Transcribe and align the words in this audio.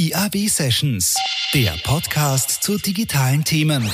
IAB 0.00 0.48
Sessions, 0.48 1.14
der 1.52 1.72
Podcast 1.84 2.62
zu 2.62 2.78
digitalen 2.78 3.44
Themen. 3.44 3.86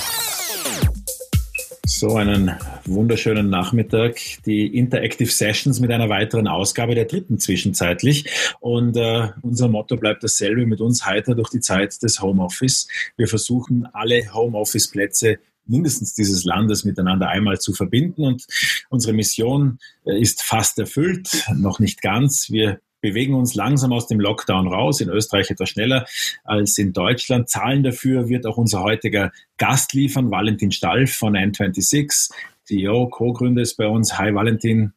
So 1.84 2.14
einen 2.14 2.52
wunderschönen 2.84 3.50
Nachmittag. 3.50 4.20
Die 4.44 4.68
Interactive 4.78 5.32
Sessions 5.32 5.80
mit 5.80 5.90
einer 5.90 6.08
weiteren 6.08 6.46
Ausgabe 6.46 6.94
der 6.94 7.06
dritten 7.06 7.40
zwischenzeitlich. 7.40 8.30
Und 8.60 8.96
äh, 8.96 9.30
unser 9.42 9.66
Motto 9.66 9.96
bleibt 9.96 10.22
dasselbe 10.22 10.64
mit 10.64 10.80
uns 10.80 11.04
heiter 11.04 11.34
durch 11.34 11.50
die 11.50 11.58
Zeit 11.58 12.00
des 12.04 12.22
Homeoffice. 12.22 12.86
Wir 13.16 13.26
versuchen 13.26 13.88
alle 13.92 14.32
Homeoffice-Plätze 14.32 15.40
mindestens 15.66 16.14
dieses 16.14 16.44
Landes 16.44 16.84
miteinander 16.84 17.30
einmal 17.30 17.58
zu 17.58 17.72
verbinden. 17.72 18.22
Und 18.22 18.46
unsere 18.90 19.12
Mission 19.12 19.80
äh, 20.04 20.20
ist 20.20 20.44
fast 20.44 20.78
erfüllt, 20.78 21.46
noch 21.52 21.80
nicht 21.80 22.00
ganz. 22.00 22.48
Wir 22.48 22.78
bewegen 23.06 23.34
uns 23.34 23.54
langsam 23.54 23.92
aus 23.92 24.08
dem 24.08 24.18
Lockdown 24.18 24.66
raus, 24.66 25.00
in 25.00 25.08
Österreich 25.08 25.50
etwas 25.50 25.70
schneller 25.70 26.06
als 26.44 26.76
in 26.76 26.92
Deutschland. 26.92 27.48
Zahlen 27.48 27.84
dafür 27.84 28.28
wird 28.28 28.46
auch 28.46 28.56
unser 28.56 28.82
heutiger 28.82 29.32
Gast 29.58 29.92
liefern, 29.92 30.30
Valentin 30.30 30.72
Stalf 30.72 31.14
von 31.14 31.36
N26, 31.36 32.32
CEO, 32.64 33.08
Co-Gründer 33.08 33.62
ist 33.62 33.76
bei 33.76 33.86
uns. 33.86 34.18
Hi 34.18 34.34
Valentin. 34.34 34.92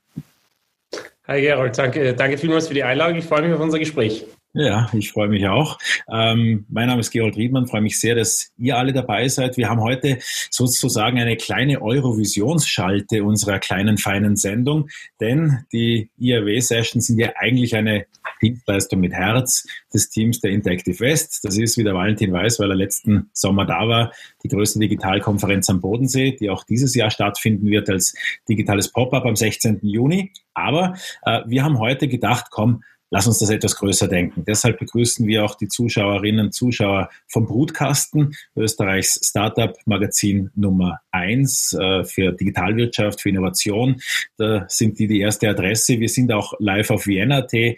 Hi 1.28 1.42
Gerold, 1.42 1.78
danke, 1.78 2.16
danke 2.16 2.40
vielmals 2.40 2.68
für 2.68 2.74
die 2.74 2.84
Einladung. 2.84 3.18
Ich 3.18 3.26
freue 3.26 3.44
mich 3.44 3.54
auf 3.54 3.60
unser 3.60 3.78
Gespräch. 3.78 4.26
Ja, 4.54 4.90
ich 4.94 5.12
freue 5.12 5.28
mich 5.28 5.48
auch. 5.48 5.78
Ähm, 6.12 6.66
mein 6.70 6.88
Name 6.88 7.02
ist 7.02 7.12
Gerold 7.12 7.38
Riedmann, 7.38 7.68
freue 7.68 7.82
mich 7.82 8.00
sehr, 8.00 8.16
dass 8.16 8.52
ihr 8.58 8.78
alle 8.78 8.94
dabei 8.94 9.28
seid. 9.28 9.58
Wir 9.58 9.70
haben 9.70 9.80
heute 9.80 10.18
sozusagen 10.50 11.20
eine 11.20 11.38
kleine 11.38 11.84
Eurovisionsschalte 11.84 13.24
unserer 13.24 13.60
kleinen, 13.60 14.00
feinen 14.00 14.38
Sendung, 14.38 14.90
denn 15.20 15.66
die 15.72 16.10
IAW-Sessions 16.18 17.06
sind 17.06 17.20
ja 17.20 17.34
eigentlich 17.36 17.76
eine 17.76 18.08
Dienstleistung 18.42 19.02
mit 19.02 19.14
Herz 19.14 19.68
des 19.94 20.10
Teams 20.10 20.40
der 20.40 20.50
Interactive 20.50 21.00
West. 21.00 21.42
Das 21.44 21.56
ist, 21.56 21.78
wie 21.78 21.84
der 21.84 21.94
Valentin 21.94 22.34
weiß, 22.34 22.60
weil 22.60 22.72
er 22.72 22.76
letzten 22.76 23.30
Sommer 23.34 23.66
da 23.66 23.88
war, 23.88 24.12
die 24.44 24.48
größte 24.48 24.80
Digitalkonferenz 24.80 25.70
am 25.70 25.80
Bodensee, 25.80 26.32
die 26.32 26.50
auch 26.50 26.64
dieses 26.64 26.96
Jahr 26.96 27.12
stattfinden 27.12 27.68
wird 27.68 27.88
als 27.88 28.16
digitales 28.48 28.92
Pop-up 28.92 29.26
am 29.26 29.36
16. 29.36 29.80
Juni. 29.84 30.32
Aber 30.56 30.96
äh, 31.22 31.42
wir 31.46 31.64
haben 31.64 31.78
heute 31.78 32.08
gedacht, 32.08 32.48
komm, 32.50 32.82
lass 33.12 33.28
uns 33.28 33.40
das 33.40 33.50
etwas 33.50 33.76
größer 33.76 34.08
denken. 34.08 34.44
Deshalb 34.46 34.80
begrüßen 34.80 35.26
wir 35.28 35.44
auch 35.44 35.56
die 35.56 35.68
Zuschauerinnen 35.68 36.48
und 36.48 36.54
Zuschauer 36.54 37.10
vom 37.28 37.46
Brutkasten, 37.46 38.36
Österreichs 38.56 39.20
Startup-Magazin 39.24 40.52
Nummer 40.56 41.00
eins 41.12 41.74
äh, 41.74 42.04
für 42.04 42.32
Digitalwirtschaft, 42.32 43.22
für 43.22 43.30
Innovation. 43.30 44.02
Da 44.38 44.66
sind 44.68 45.00
die 45.00 45.08
die 45.08 45.20
erste 45.20 45.50
Adresse. 45.50 46.00
Wir 46.00 46.10
sind 46.10 46.32
auch 46.32 46.54
live 46.60 46.92
auf 46.92 47.08
Vienna.at, 47.08 47.54
äh, 47.54 47.76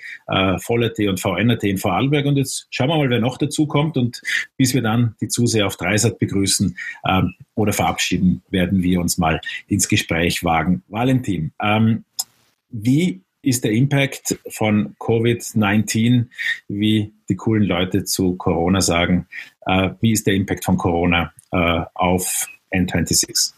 Voll.at 0.59 0.99
und 0.99 1.19
VN.at 1.19 1.63
in 1.63 1.77
Vorarlberg. 1.77 2.25
Und 2.25 2.37
jetzt 2.37 2.67
schauen 2.69 2.89
wir 2.89 2.97
mal, 2.97 3.09
wer 3.09 3.19
noch 3.19 3.37
dazu 3.37 3.67
kommt. 3.67 3.97
Und 3.97 4.21
bis 4.57 4.73
wir 4.73 4.81
dann 4.81 5.15
die 5.21 5.27
Zuseher 5.27 5.67
auf 5.67 5.77
Dreisat 5.77 6.19
begrüßen 6.19 6.77
ähm, 7.07 7.33
oder 7.55 7.73
verabschieden, 7.73 8.41
werden 8.49 8.83
wir 8.83 8.99
uns 8.99 9.17
mal 9.17 9.39
ins 9.67 9.87
Gespräch 9.87 10.43
wagen. 10.43 10.83
Valentin, 10.87 11.53
ähm, 11.61 12.03
wie 12.69 13.21
ist 13.41 13.63
der 13.63 13.71
Impact 13.71 14.39
von 14.49 14.95
Covid-19, 14.99 16.27
wie 16.67 17.13
die 17.29 17.35
coolen 17.35 17.63
Leute 17.63 18.03
zu 18.03 18.35
Corona 18.35 18.81
sagen, 18.81 19.27
äh, 19.65 19.89
wie 20.01 20.11
ist 20.11 20.27
der 20.27 20.35
Impact 20.35 20.65
von 20.65 20.77
Corona 20.77 21.33
äh, 21.51 21.81
auf 21.93 22.47
N26? 22.73 23.53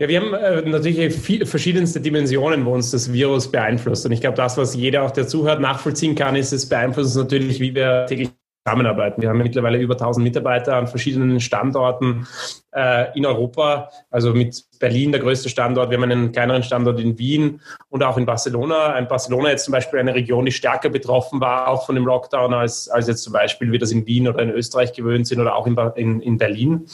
Ja, 0.00 0.08
wir 0.08 0.20
haben 0.20 0.32
äh, 0.32 0.68
natürlich 0.68 1.12
viel, 1.12 1.44
verschiedenste 1.44 2.00
Dimensionen, 2.00 2.64
wo 2.64 2.72
uns 2.72 2.92
das 2.92 3.12
Virus 3.12 3.50
beeinflusst. 3.50 4.06
Und 4.06 4.12
ich 4.12 4.20
glaube, 4.20 4.36
das, 4.36 4.56
was 4.56 4.76
jeder 4.76 5.02
auch, 5.02 5.10
der 5.10 5.26
zuhört, 5.26 5.60
nachvollziehen 5.60 6.14
kann, 6.14 6.36
ist, 6.36 6.52
es 6.52 6.68
beeinflusst 6.68 7.16
uns 7.16 7.24
natürlich, 7.24 7.58
wie 7.58 7.74
wir 7.74 8.06
täglich 8.06 8.30
zusammenarbeiten. 8.68 9.22
Wir 9.22 9.30
haben 9.30 9.38
mittlerweile 9.38 9.78
über 9.78 9.94
1000 9.94 10.22
Mitarbeiter 10.22 10.76
an 10.76 10.86
verschiedenen 10.86 11.40
Standorten 11.40 12.26
äh, 12.74 13.16
in 13.16 13.24
Europa, 13.24 13.90
also 14.10 14.34
mit 14.34 14.64
Berlin 14.78 15.10
der 15.10 15.20
größte 15.22 15.48
Standort. 15.48 15.90
Wir 15.90 15.96
haben 15.96 16.10
einen 16.10 16.32
kleineren 16.32 16.62
Standort 16.62 17.00
in 17.00 17.18
Wien 17.18 17.60
und 17.88 18.02
auch 18.02 18.18
in 18.18 18.26
Barcelona. 18.26 18.92
Ein 18.92 19.08
Barcelona 19.08 19.50
jetzt 19.50 19.64
zum 19.64 19.72
Beispiel 19.72 19.98
eine 19.98 20.14
Region, 20.14 20.44
die 20.44 20.52
stärker 20.52 20.90
betroffen 20.90 21.40
war, 21.40 21.68
auch 21.68 21.86
von 21.86 21.94
dem 21.94 22.04
Lockdown, 22.04 22.52
als, 22.52 22.88
als 22.88 23.08
jetzt 23.08 23.22
zum 23.22 23.32
Beispiel 23.32 23.72
wir 23.72 23.78
das 23.78 23.90
in 23.90 24.06
Wien 24.06 24.28
oder 24.28 24.42
in 24.42 24.50
Österreich 24.50 24.92
gewöhnt 24.92 25.26
sind 25.26 25.40
oder 25.40 25.56
auch 25.56 25.66
in, 25.66 25.76
in, 25.96 26.20
in 26.20 26.36
Berlin. 26.36 26.74
Und 26.74 26.88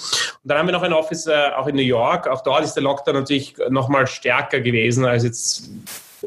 dann 0.44 0.58
haben 0.58 0.68
wir 0.68 0.72
noch 0.72 0.82
ein 0.82 0.92
Office 0.92 1.26
äh, 1.26 1.50
auch 1.56 1.66
in 1.66 1.74
New 1.74 1.82
York. 1.82 2.28
Auch 2.28 2.42
dort 2.42 2.62
ist 2.62 2.74
der 2.74 2.84
Lockdown 2.84 3.14
natürlich 3.16 3.56
nochmal 3.68 4.06
stärker 4.06 4.60
gewesen 4.60 5.04
als 5.04 5.24
jetzt 5.24 5.70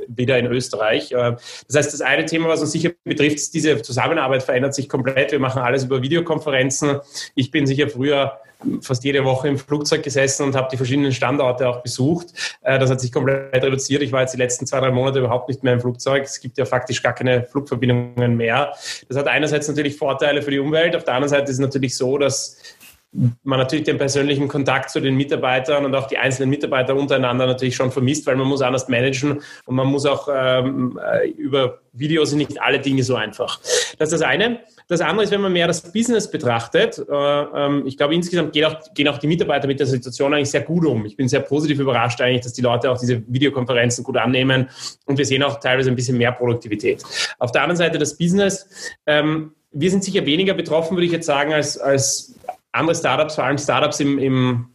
wieder 0.07 0.37
in 0.37 0.47
Österreich. 0.47 1.11
Äh, 1.11 1.35
das 1.67 1.75
heißt, 1.75 1.93
das 1.93 2.01
eine 2.01 2.25
Thema, 2.25 2.49
was 2.49 2.61
uns 2.61 2.71
sicher 2.71 2.91
betrifft, 3.03 3.35
ist, 3.35 3.53
diese 3.53 3.81
Zusammenarbeit 3.81 4.43
verändert 4.43 4.75
sich 4.75 4.89
komplett. 4.89 5.31
Wir 5.31 5.39
machen 5.39 5.61
alles 5.61 5.83
über 5.83 6.01
Videokonferenzen. 6.01 6.99
Ich 7.35 7.51
bin 7.51 7.67
sicher 7.67 7.89
früher 7.89 8.39
fast 8.81 9.03
jede 9.03 9.23
Woche 9.23 9.47
im 9.47 9.57
Flugzeug 9.57 10.03
gesessen 10.03 10.43
und 10.43 10.55
habe 10.55 10.67
die 10.71 10.77
verschiedenen 10.77 11.11
Standorte 11.11 11.67
auch 11.67 11.81
besucht. 11.83 12.57
Äh, 12.61 12.79
das 12.79 12.89
hat 12.89 12.99
sich 13.01 13.11
komplett 13.11 13.63
reduziert. 13.63 14.01
Ich 14.01 14.11
war 14.11 14.21
jetzt 14.21 14.33
die 14.33 14.37
letzten 14.37 14.65
zwei, 14.65 14.79
drei 14.79 14.91
Monate 14.91 15.19
überhaupt 15.19 15.47
nicht 15.47 15.63
mehr 15.63 15.73
im 15.73 15.79
Flugzeug. 15.79 16.23
Es 16.23 16.39
gibt 16.39 16.57
ja 16.57 16.65
faktisch 16.65 17.03
gar 17.03 17.13
keine 17.13 17.43
Flugverbindungen 17.43 18.35
mehr. 18.35 18.73
Das 19.07 19.17
hat 19.17 19.27
einerseits 19.27 19.67
natürlich 19.67 19.95
Vorteile 19.97 20.41
für 20.41 20.51
die 20.51 20.59
Umwelt. 20.59 20.95
Auf 20.95 21.03
der 21.03 21.13
anderen 21.13 21.29
Seite 21.29 21.43
ist 21.43 21.57
es 21.57 21.59
natürlich 21.59 21.95
so, 21.95 22.17
dass 22.17 22.57
man 23.43 23.59
natürlich 23.59 23.85
den 23.85 23.97
persönlichen 23.97 24.47
Kontakt 24.47 24.89
zu 24.91 24.99
den 24.99 25.15
Mitarbeitern 25.15 25.85
und 25.85 25.95
auch 25.95 26.07
die 26.07 26.17
einzelnen 26.17 26.49
Mitarbeiter 26.49 26.95
untereinander 26.95 27.47
natürlich 27.47 27.75
schon 27.75 27.91
vermisst, 27.91 28.27
weil 28.27 28.35
man 28.35 28.47
muss 28.47 28.61
anders 28.61 28.87
managen 28.87 29.41
und 29.65 29.75
man 29.75 29.87
muss 29.87 30.05
auch 30.05 30.29
ähm, 30.31 30.99
äh, 31.03 31.29
über 31.29 31.79
Videos 31.93 32.29
sind 32.29 32.39
nicht 32.39 32.61
alle 32.61 32.79
Dinge 32.79 33.03
so 33.03 33.15
einfach. 33.15 33.59
Das 33.97 34.11
ist 34.11 34.13
das 34.13 34.21
eine. 34.21 34.59
Das 34.87 35.01
andere 35.01 35.23
ist, 35.23 35.31
wenn 35.31 35.41
man 35.41 35.51
mehr 35.51 35.67
das 35.67 35.91
Business 35.91 36.29
betrachtet, 36.29 36.99
äh, 36.99 37.11
ähm, 37.11 37.83
ich 37.87 37.97
glaube, 37.97 38.13
insgesamt 38.13 38.53
gehen 38.53 38.65
auch, 38.65 38.75
gehen 38.93 39.07
auch 39.07 39.17
die 39.17 39.27
Mitarbeiter 39.27 39.67
mit 39.67 39.79
der 39.79 39.87
Situation 39.87 40.33
eigentlich 40.33 40.51
sehr 40.51 40.61
gut 40.61 40.85
um. 40.85 41.05
Ich 41.05 41.17
bin 41.17 41.27
sehr 41.27 41.39
positiv 41.39 41.79
überrascht 41.79 42.21
eigentlich, 42.21 42.43
dass 42.43 42.53
die 42.53 42.61
Leute 42.61 42.91
auch 42.91 42.99
diese 42.99 43.23
Videokonferenzen 43.27 44.03
gut 44.03 44.17
annehmen 44.17 44.69
und 45.05 45.17
wir 45.17 45.25
sehen 45.25 45.41
auch 45.41 45.59
teilweise 45.59 45.89
ein 45.89 45.95
bisschen 45.95 46.17
mehr 46.17 46.31
Produktivität. 46.31 47.03
Auf 47.39 47.51
der 47.51 47.63
anderen 47.63 47.77
Seite 47.77 47.97
das 47.97 48.17
Business. 48.17 48.69
Ähm, 49.07 49.53
wir 49.71 49.91
sind 49.91 50.03
sicher 50.03 50.25
weniger 50.25 50.53
betroffen, 50.53 50.95
würde 50.95 51.05
ich 51.05 51.11
jetzt 51.11 51.25
sagen, 51.25 51.53
als, 51.53 51.77
als 51.77 52.36
andere 52.77 52.95
Startups, 52.95 53.35
vor 53.35 53.43
allem 53.43 53.57
Startups 53.57 53.99
im, 53.99 54.17
im 54.19 54.67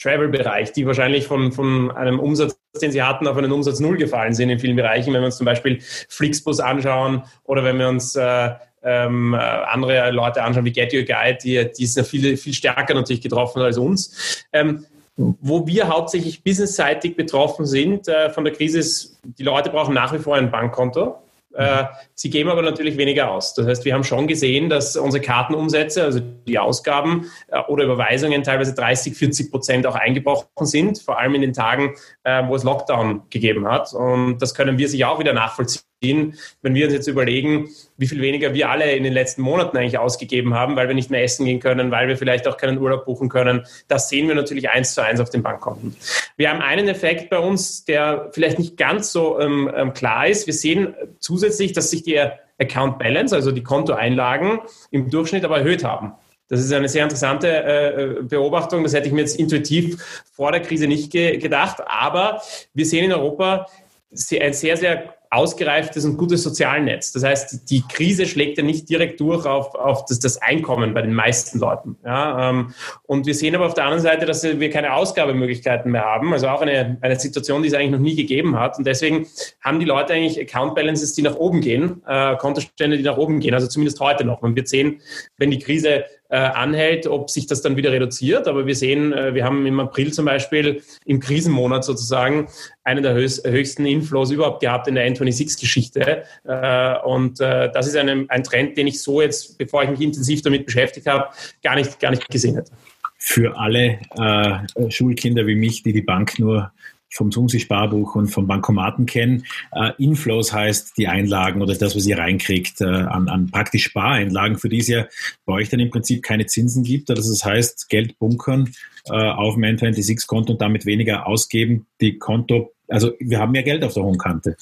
Travel-Bereich, 0.00 0.72
die 0.72 0.86
wahrscheinlich 0.86 1.26
von, 1.26 1.52
von 1.52 1.90
einem 1.90 2.20
Umsatz, 2.20 2.58
den 2.80 2.92
sie 2.92 3.02
hatten, 3.02 3.26
auf 3.26 3.36
einen 3.36 3.52
Umsatz 3.52 3.80
Null 3.80 3.96
gefallen 3.96 4.34
sind 4.34 4.50
in 4.50 4.58
vielen 4.58 4.76
Bereichen. 4.76 5.12
Wenn 5.12 5.22
wir 5.22 5.26
uns 5.26 5.38
zum 5.38 5.46
Beispiel 5.46 5.78
Flixbus 5.80 6.60
anschauen 6.60 7.22
oder 7.44 7.64
wenn 7.64 7.78
wir 7.78 7.88
uns 7.88 8.14
äh, 8.16 8.50
ähm, 8.82 9.34
andere 9.34 10.10
Leute 10.10 10.42
anschauen 10.42 10.64
wie 10.64 10.72
Get 10.72 10.94
Your 10.94 11.02
Guide, 11.02 11.38
die, 11.42 11.70
die 11.76 11.86
sind 11.86 12.06
viel, 12.06 12.36
viel 12.36 12.54
stärker 12.54 12.94
natürlich 12.94 13.22
getroffen 13.22 13.62
als 13.62 13.78
uns. 13.78 14.44
Ähm, 14.52 14.86
wo 15.18 15.66
wir 15.66 15.88
hauptsächlich 15.88 16.44
businessseitig 16.44 17.16
betroffen 17.16 17.66
sind 17.66 18.06
äh, 18.06 18.30
von 18.30 18.44
der 18.44 18.52
Krise 18.52 18.78
ist, 18.78 19.18
die 19.24 19.42
Leute 19.42 19.70
brauchen 19.70 19.92
nach 19.94 20.12
wie 20.12 20.18
vor 20.18 20.36
ein 20.36 20.50
Bankkonto. 20.50 21.16
Äh, 21.54 21.84
sie 22.14 22.30
geben 22.30 22.50
aber 22.50 22.62
natürlich 22.62 22.96
weniger 22.96 23.30
aus. 23.30 23.54
Das 23.54 23.66
heißt, 23.66 23.84
wir 23.84 23.94
haben 23.94 24.04
schon 24.04 24.26
gesehen, 24.26 24.68
dass 24.68 24.96
unsere 24.96 25.22
Kartenumsätze, 25.22 26.04
also 26.04 26.20
die 26.20 26.58
Ausgaben 26.58 27.30
äh, 27.48 27.60
oder 27.68 27.84
Überweisungen 27.84 28.42
teilweise 28.42 28.74
30, 28.74 29.14
40 29.16 29.50
Prozent 29.50 29.86
auch 29.86 29.94
eingebrochen 29.94 30.66
sind, 30.66 31.00
vor 31.00 31.18
allem 31.18 31.34
in 31.34 31.40
den 31.40 31.52
Tagen, 31.52 31.94
äh, 32.24 32.46
wo 32.46 32.54
es 32.54 32.64
Lockdown 32.64 33.22
gegeben 33.30 33.66
hat. 33.66 33.92
Und 33.92 34.38
das 34.38 34.54
können 34.54 34.78
wir 34.78 34.88
sich 34.88 35.04
auch 35.04 35.18
wieder 35.18 35.32
nachvollziehen 35.32 35.87
wenn 36.00 36.74
wir 36.74 36.84
uns 36.84 36.94
jetzt 36.94 37.08
überlegen, 37.08 37.68
wie 37.96 38.06
viel 38.06 38.20
weniger 38.20 38.54
wir 38.54 38.70
alle 38.70 38.92
in 38.92 39.02
den 39.02 39.12
letzten 39.12 39.42
Monaten 39.42 39.76
eigentlich 39.76 39.98
ausgegeben 39.98 40.54
haben, 40.54 40.76
weil 40.76 40.88
wir 40.88 40.94
nicht 40.94 41.10
mehr 41.10 41.22
essen 41.22 41.44
gehen 41.44 41.60
können, 41.60 41.90
weil 41.90 42.08
wir 42.08 42.16
vielleicht 42.16 42.46
auch 42.46 42.56
keinen 42.56 42.78
Urlaub 42.78 43.04
buchen 43.04 43.28
können, 43.28 43.66
das 43.88 44.08
sehen 44.08 44.28
wir 44.28 44.34
natürlich 44.34 44.70
eins 44.70 44.94
zu 44.94 45.02
eins 45.02 45.20
auf 45.20 45.30
den 45.30 45.42
Bankkonten. 45.42 45.96
Wir 46.36 46.50
haben 46.50 46.60
einen 46.60 46.88
Effekt 46.88 47.30
bei 47.30 47.38
uns, 47.38 47.84
der 47.84 48.30
vielleicht 48.32 48.58
nicht 48.58 48.76
ganz 48.76 49.12
so 49.12 49.40
ähm, 49.40 49.70
ähm 49.74 49.92
klar 49.92 50.28
ist. 50.28 50.46
Wir 50.46 50.54
sehen 50.54 50.94
zusätzlich, 51.18 51.72
dass 51.72 51.90
sich 51.90 52.04
die 52.04 52.20
Account 52.58 52.98
Balance, 52.98 53.34
also 53.34 53.50
die 53.50 53.62
Kontoeinlagen, 53.62 54.60
im 54.90 55.10
Durchschnitt 55.10 55.44
aber 55.44 55.58
erhöht 55.58 55.84
haben. 55.84 56.12
Das 56.48 56.60
ist 56.60 56.72
eine 56.72 56.88
sehr 56.88 57.02
interessante 57.02 57.48
äh, 57.48 58.22
Beobachtung. 58.22 58.82
Das 58.82 58.94
hätte 58.94 59.06
ich 59.06 59.12
mir 59.12 59.20
jetzt 59.20 59.38
intuitiv 59.38 60.24
vor 60.32 60.50
der 60.50 60.62
Krise 60.62 60.86
nicht 60.86 61.12
ge 61.12 61.36
gedacht. 61.36 61.82
Aber 61.86 62.40
wir 62.72 62.86
sehen 62.86 63.04
in 63.04 63.12
Europa 63.12 63.66
ein 64.10 64.52
sehr, 64.54 64.76
sehr 64.76 65.17
ausgereiftes 65.30 66.04
und 66.04 66.16
gutes 66.16 66.42
Sozialnetz. 66.42 67.12
Das 67.12 67.22
heißt, 67.22 67.70
die 67.70 67.82
Krise 67.86 68.26
schlägt 68.26 68.56
ja 68.58 68.64
nicht 68.64 68.88
direkt 68.88 69.20
durch 69.20 69.46
auf, 69.46 69.74
auf 69.74 70.04
das, 70.06 70.18
das 70.18 70.40
Einkommen 70.40 70.94
bei 70.94 71.02
den 71.02 71.12
meisten 71.12 71.58
Leuten. 71.58 71.96
Ja, 72.04 72.50
ähm, 72.50 72.72
und 73.04 73.26
wir 73.26 73.34
sehen 73.34 73.54
aber 73.54 73.66
auf 73.66 73.74
der 73.74 73.84
anderen 73.84 74.02
Seite, 74.02 74.26
dass 74.26 74.42
wir 74.42 74.70
keine 74.70 74.94
Ausgabemöglichkeiten 74.94 75.92
mehr 75.92 76.04
haben. 76.04 76.32
Also 76.32 76.48
auch 76.48 76.62
eine, 76.62 76.98
eine 77.00 77.18
Situation, 77.18 77.62
die 77.62 77.68
es 77.68 77.74
eigentlich 77.74 77.90
noch 77.90 77.98
nie 77.98 78.16
gegeben 78.16 78.58
hat. 78.58 78.78
Und 78.78 78.86
deswegen 78.86 79.26
haben 79.60 79.80
die 79.80 79.86
Leute 79.86 80.14
eigentlich 80.14 80.40
Account 80.40 80.74
Balances, 80.74 81.12
die 81.14 81.22
nach 81.22 81.36
oben 81.36 81.60
gehen, 81.60 82.02
äh, 82.06 82.36
Kontostände, 82.36 82.96
die 82.96 83.04
nach 83.04 83.18
oben 83.18 83.40
gehen. 83.40 83.54
Also 83.54 83.66
zumindest 83.66 84.00
heute 84.00 84.24
noch. 84.24 84.40
Man 84.42 84.56
wird 84.56 84.68
sehen, 84.68 85.00
wenn 85.36 85.50
die 85.50 85.58
Krise 85.58 86.04
anhält, 86.36 87.06
ob 87.06 87.30
sich 87.30 87.46
das 87.46 87.62
dann 87.62 87.76
wieder 87.76 87.90
reduziert. 87.90 88.48
Aber 88.48 88.66
wir 88.66 88.74
sehen, 88.74 89.12
äh, 89.12 89.34
wir 89.34 89.44
haben 89.44 89.64
im 89.66 89.80
April 89.80 90.12
zum 90.12 90.26
Beispiel 90.26 90.82
im 91.04 91.20
Krisenmonat 91.20 91.84
sozusagen 91.84 92.48
einen 92.84 93.02
der 93.02 93.14
höchsten 93.14 93.86
Inflows 93.86 94.30
überhaupt 94.30 94.60
gehabt 94.60 94.88
in 94.88 94.94
der 94.94 95.10
N26-Geschichte. 95.10 96.24
Äh, 96.44 96.98
und 97.04 97.40
äh, 97.40 97.70
das 97.72 97.86
ist 97.86 97.96
ein, 97.96 98.28
ein 98.28 98.44
Trend, 98.44 98.76
den 98.76 98.86
ich 98.86 99.02
so 99.02 99.20
jetzt, 99.20 99.58
bevor 99.58 99.82
ich 99.84 99.90
mich 99.90 100.00
intensiv 100.00 100.42
damit 100.42 100.66
beschäftigt 100.66 101.06
habe, 101.06 101.28
gar 101.62 101.74
nicht, 101.74 101.98
gar 102.00 102.10
nicht 102.10 102.28
gesehen 102.28 102.56
hätte. 102.56 102.72
Für 103.16 103.58
alle 103.58 103.98
äh, 104.16 104.90
Schulkinder 104.90 105.46
wie 105.46 105.56
mich, 105.56 105.82
die 105.82 105.92
die 105.92 106.02
Bank 106.02 106.38
nur 106.38 106.72
vom 107.10 107.32
Sumsi-Sparbuch 107.32 108.14
und 108.14 108.28
vom 108.28 108.46
Bankomaten 108.46 109.06
kennen. 109.06 109.44
Äh, 109.72 109.92
Inflows 109.98 110.52
heißt 110.52 110.96
die 110.98 111.08
Einlagen 111.08 111.62
oder 111.62 111.74
das, 111.74 111.96
was 111.96 112.06
ihr 112.06 112.18
reinkriegt 112.18 112.80
äh, 112.80 112.84
an, 112.84 113.28
an 113.28 113.50
praktisch 113.50 113.84
Spareinlagen, 113.84 114.58
für 114.58 114.68
die 114.68 114.78
es 114.78 114.88
ja 114.88 115.06
bei 115.44 115.54
euch 115.54 115.68
dann 115.68 115.80
im 115.80 115.90
Prinzip 115.90 116.22
keine 116.22 116.46
Zinsen 116.46 116.84
gibt. 116.84 117.10
Also 117.10 117.30
das 117.30 117.44
heißt, 117.44 117.88
Geld 117.88 118.18
bunkern 118.18 118.72
äh, 119.06 119.12
auf 119.12 119.54
dem 119.54 119.64
N26-Konto 119.64 120.52
und 120.52 120.60
damit 120.60 120.86
weniger 120.86 121.26
ausgeben. 121.26 121.86
Die 122.00 122.18
Konto, 122.18 122.72
also 122.88 123.12
wir 123.20 123.38
haben 123.38 123.52
mehr 123.52 123.62
Geld 123.62 123.84
auf 123.84 123.94
der 123.94 124.02
hohen 124.02 124.18
Kante. 124.18 124.56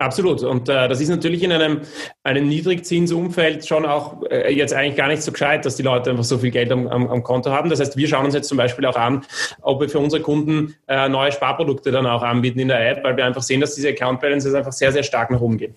Absolut. 0.00 0.42
Und 0.42 0.66
äh, 0.70 0.88
das 0.88 0.98
ist 1.02 1.10
natürlich 1.10 1.42
in 1.42 1.52
einem, 1.52 1.82
einem 2.24 2.48
Niedrigzinsumfeld 2.48 3.66
schon 3.66 3.84
auch 3.84 4.22
äh, 4.30 4.50
jetzt 4.50 4.72
eigentlich 4.72 4.96
gar 4.96 5.08
nicht 5.08 5.20
so 5.22 5.30
gescheit, 5.30 5.66
dass 5.66 5.76
die 5.76 5.82
Leute 5.82 6.08
einfach 6.08 6.24
so 6.24 6.38
viel 6.38 6.50
Geld 6.50 6.72
am, 6.72 6.86
am, 6.88 7.06
am, 7.08 7.22
Konto 7.22 7.50
haben. 7.50 7.68
Das 7.68 7.80
heißt, 7.80 7.98
wir 7.98 8.08
schauen 8.08 8.24
uns 8.24 8.34
jetzt 8.34 8.48
zum 8.48 8.56
Beispiel 8.56 8.86
auch 8.86 8.96
an, 8.96 9.26
ob 9.60 9.82
wir 9.82 9.90
für 9.90 9.98
unsere 9.98 10.22
Kunden 10.22 10.74
äh, 10.88 11.06
neue 11.10 11.32
Sparprodukte 11.32 11.90
dann 11.90 12.06
auch 12.06 12.22
anbieten 12.22 12.60
in 12.60 12.68
der 12.68 12.90
App, 12.90 13.04
weil 13.04 13.14
wir 13.18 13.26
einfach 13.26 13.42
sehen, 13.42 13.60
dass 13.60 13.74
diese 13.74 13.90
Account 13.90 14.22
Balances 14.22 14.54
einfach 14.54 14.72
sehr, 14.72 14.90
sehr 14.90 15.02
stark 15.02 15.30
nach 15.30 15.40
oben 15.42 15.58
gehen. 15.58 15.74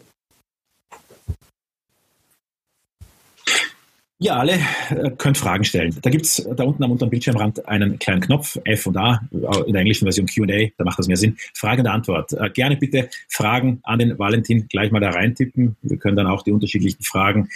Ihr 4.24 4.38
alle 4.38 4.54
äh, 4.54 5.12
könnt 5.18 5.38
Fragen 5.38 5.66
stellen. 5.66 5.98
Da 6.02 6.10
gibt 6.10 6.24
es 6.24 6.48
da 6.56 6.64
unten 6.64 6.81
am 6.81 6.92
unteren 6.92 7.10
Bildschirmrand 7.10 7.68
einen 7.68 8.00
kleinen 8.00 8.22
Knopf, 8.22 8.58
F 8.64 8.88
und 8.88 8.96
A, 8.96 9.22
äh, 9.34 9.68
in 9.68 9.74
der 9.74 9.81
englischen 9.81 10.06
Version 10.06 10.28
QA, 10.28 10.70
da 10.78 10.86
macht 10.86 10.98
das 10.98 11.10
mehr 11.10 11.18
Sinn. 11.18 11.36
Frage 11.54 11.81
und 11.81 11.88
Antwort. 11.88 12.31
Äh, 12.31 12.50
gerne 12.52 12.78
bitte 12.78 13.10
Fragen 13.28 13.81
an 13.84 14.00
den 14.00 14.18
Valentin 14.18 14.70
gleich 14.70 14.92
mal 14.92 15.02
da 15.02 15.10
reintippen. 15.10 15.75
Wir 15.81 15.98
können 15.98 16.16
dann 16.16 16.28
auch 16.28 16.42
die 16.44 16.54
unterschiedlichen 16.54 17.04
Fragen 17.04 17.50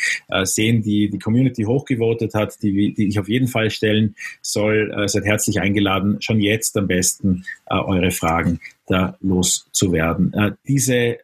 sehen, 0.44 0.82
die 0.82 1.10
die 1.10 1.20
Community 1.20 1.64
hochgevotet 1.64 2.34
hat, 2.34 2.62
die, 2.62 2.94
die 2.94 3.08
ich 3.08 3.20
auf 3.20 3.30
jeden 3.30 3.48
Fall 3.48 3.70
stellen 3.70 4.16
soll. 4.42 5.08
seid 5.08 5.24
herzlich 5.24 5.62
eingeladen, 5.62 6.18
schon 6.22 6.42
jetzt 6.42 6.76
am 6.78 6.88
besten 6.88 7.46
eure 7.70 8.12
Fragen 8.12 8.60
da 8.88 9.16
loszuwerden. 9.22 10.58
diese 10.68 11.20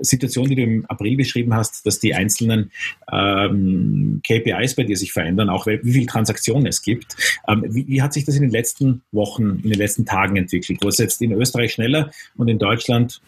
Situation, 0.00 0.48
die 0.48 0.56
du 0.56 0.62
im 0.62 0.86
April 0.86 1.16
beschrieben 1.16 1.54
hast, 1.54 1.86
dass 1.86 1.98
die 1.98 2.14
einzelnen 2.14 2.70
ähm, 3.10 4.20
KPIs 4.26 4.74
bei 4.74 4.84
dir 4.84 4.96
sich 4.96 5.12
verändern, 5.12 5.48
auch 5.48 5.66
wie 5.66 5.92
viele 5.92 6.06
Transaktionen 6.06 6.66
es 6.66 6.82
gibt. 6.82 7.16
Ähm, 7.48 7.64
wie, 7.68 7.86
wie, 7.86 8.02
hat 8.02 8.12
sich 8.12 8.24
das 8.24 8.36
in 8.36 8.42
den 8.42 8.50
letzten 8.50 9.02
Wochen, 9.12 9.60
in 9.62 9.70
den 9.70 9.78
letzten 9.78 10.04
Tagen 10.04 10.36
entwickelt, 10.36 10.80
wo 10.82 10.88
es 10.88 10.98
jetzt 10.98 11.20
in 11.22 11.32
Österreich 11.32 11.72
schneller 11.72 12.10
und 12.36 12.48
in 12.48 12.58
Deutschland 12.58 13.20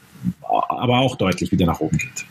aber 0.43 0.99
auch 0.99 1.17
deutlich 1.17 1.53
wieder 1.53 1.67
nach 1.67 1.81
oben 1.81 1.99
geht? 1.99 2.25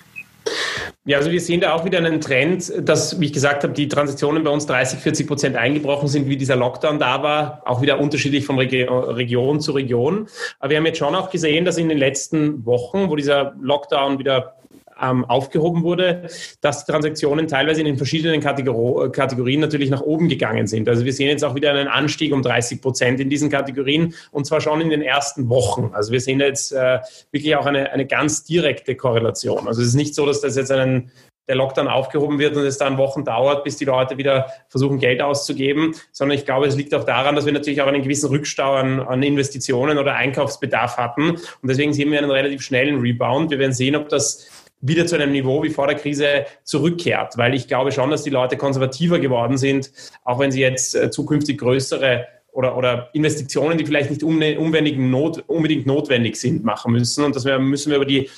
Ja, 1.05 1.17
also 1.17 1.31
wir 1.31 1.41
sehen 1.41 1.61
da 1.61 1.73
auch 1.73 1.85
wieder 1.85 1.97
einen 1.97 2.21
Trend, 2.21 2.71
dass, 2.79 3.19
wie 3.19 3.25
ich 3.25 3.33
gesagt 3.33 3.63
habe, 3.63 3.73
die 3.73 3.87
Transaktionen 3.87 4.43
bei 4.43 4.51
uns 4.51 4.65
30, 4.65 4.99
40 4.99 5.27
Prozent 5.27 5.55
eingebrochen 5.55 6.07
sind, 6.07 6.27
wie 6.27 6.37
dieser 6.37 6.55
Lockdown 6.55 6.99
da 6.99 7.21
war, 7.23 7.61
auch 7.65 7.81
wieder 7.81 7.99
unterschiedlich 7.99 8.45
von 8.45 8.57
Region 8.57 9.59
zu 9.59 9.73
Region. 9.73 10.27
Aber 10.59 10.69
wir 10.69 10.77
haben 10.77 10.85
jetzt 10.85 10.99
schon 10.99 11.15
auch 11.15 11.29
gesehen, 11.29 11.65
dass 11.65 11.77
in 11.77 11.89
den 11.89 11.97
letzten 11.97 12.65
Wochen, 12.65 13.09
wo 13.09 13.15
dieser 13.15 13.53
Lockdown 13.59 14.19
wieder 14.19 14.55
ähm, 15.01 15.25
aufgehoben 15.25 15.83
wurde, 15.83 16.27
dass 16.61 16.85
Transaktionen 16.85 17.47
teilweise 17.47 17.81
in 17.81 17.85
den 17.85 17.97
verschiedenen 17.97 18.41
Kategor 18.41 19.11
Kategorien 19.11 19.59
natürlich 19.59 19.89
nach 19.89 20.01
oben 20.01 20.29
gegangen 20.29 20.67
sind. 20.67 20.87
Also 20.89 21.05
wir 21.05 21.13
sehen 21.13 21.29
jetzt 21.29 21.43
auch 21.43 21.55
wieder 21.55 21.71
einen 21.71 21.87
Anstieg 21.87 22.33
um 22.33 22.41
30 22.41 22.81
Prozent 22.81 23.19
in 23.19 23.29
diesen 23.29 23.49
Kategorien 23.49 24.13
und 24.31 24.45
zwar 24.45 24.61
schon 24.61 24.81
in 24.81 24.89
den 24.89 25.01
ersten 25.01 25.49
Wochen. 25.49 25.91
Also 25.93 26.11
wir 26.11 26.21
sehen 26.21 26.39
jetzt 26.39 26.71
äh, 26.71 26.99
wirklich 27.31 27.55
auch 27.55 27.65
eine, 27.65 27.91
eine 27.91 28.05
ganz 28.05 28.43
direkte 28.43 28.95
Korrelation. 28.95 29.67
Also 29.67 29.81
es 29.81 29.89
ist 29.89 29.95
nicht 29.95 30.15
so, 30.15 30.25
dass 30.25 30.41
das 30.41 30.55
jetzt 30.55 30.71
einen 30.71 31.11
der 31.47 31.55
Lockdown 31.55 31.87
aufgehoben 31.87 32.39
wird 32.39 32.55
und 32.55 32.63
es 32.63 32.77
dann 32.77 32.97
Wochen 32.97 33.25
dauert, 33.25 33.63
bis 33.63 33.77
die 33.77 33.85
Leute 33.85 34.17
wieder 34.17 34.47
versuchen, 34.69 34.99
Geld 34.99 35.21
auszugeben, 35.21 35.93
sondern 36.11 36.37
ich 36.37 36.45
glaube, 36.45 36.67
es 36.67 36.75
liegt 36.75 36.93
auch 36.95 37.03
daran, 37.03 37.35
dass 37.35 37.45
wir 37.45 37.51
natürlich 37.51 37.81
auch 37.81 37.87
einen 37.87 38.01
gewissen 38.01 38.29
Rückstau 38.29 38.75
an, 38.75 39.01
an 39.01 39.21
Investitionen 39.21 39.97
oder 39.97 40.15
Einkaufsbedarf 40.15 40.97
hatten. 40.97 41.31
Und 41.31 41.41
deswegen 41.63 41.93
sehen 41.93 42.11
wir 42.11 42.19
einen 42.19 42.31
relativ 42.31 42.61
schnellen 42.61 43.01
Rebound. 43.01 43.51
Wir 43.51 43.59
werden 43.59 43.73
sehen, 43.73 43.95
ob 43.95 44.07
das 44.09 44.49
wieder 44.83 45.05
zu 45.07 45.15
einem 45.15 45.31
Niveau 45.31 45.63
wie 45.63 45.69
vor 45.69 45.87
der 45.87 45.95
Krise 45.95 46.45
zurückkehrt, 46.63 47.37
weil 47.37 47.53
ich 47.53 47.67
glaube 47.67 47.91
schon, 47.91 48.11
dass 48.11 48.23
die 48.23 48.29
Leute 48.29 48.57
konservativer 48.57 49.17
geworden 49.19 49.57
sind, 49.57 49.91
auch 50.23 50.39
wenn 50.39 50.51
sie 50.51 50.61
jetzt 50.61 50.93
äh, 50.93 51.09
zukünftig 51.09 51.57
größere 51.57 52.27
oder, 52.51 52.77
oder 52.77 53.09
Investitionen, 53.13 53.77
die 53.77 53.85
vielleicht 53.85 54.11
nicht 54.11 54.23
unbedingt, 54.23 54.99
not, 54.99 55.43
unbedingt 55.47 55.87
notwendig 55.87 56.35
sind, 56.35 56.63
machen 56.63 56.91
müssen. 56.91 57.23
Und 57.23 57.35
das 57.35 57.45
müssen 57.45 57.89
wir 57.89 57.95
über 57.95 58.05
die 58.05 58.29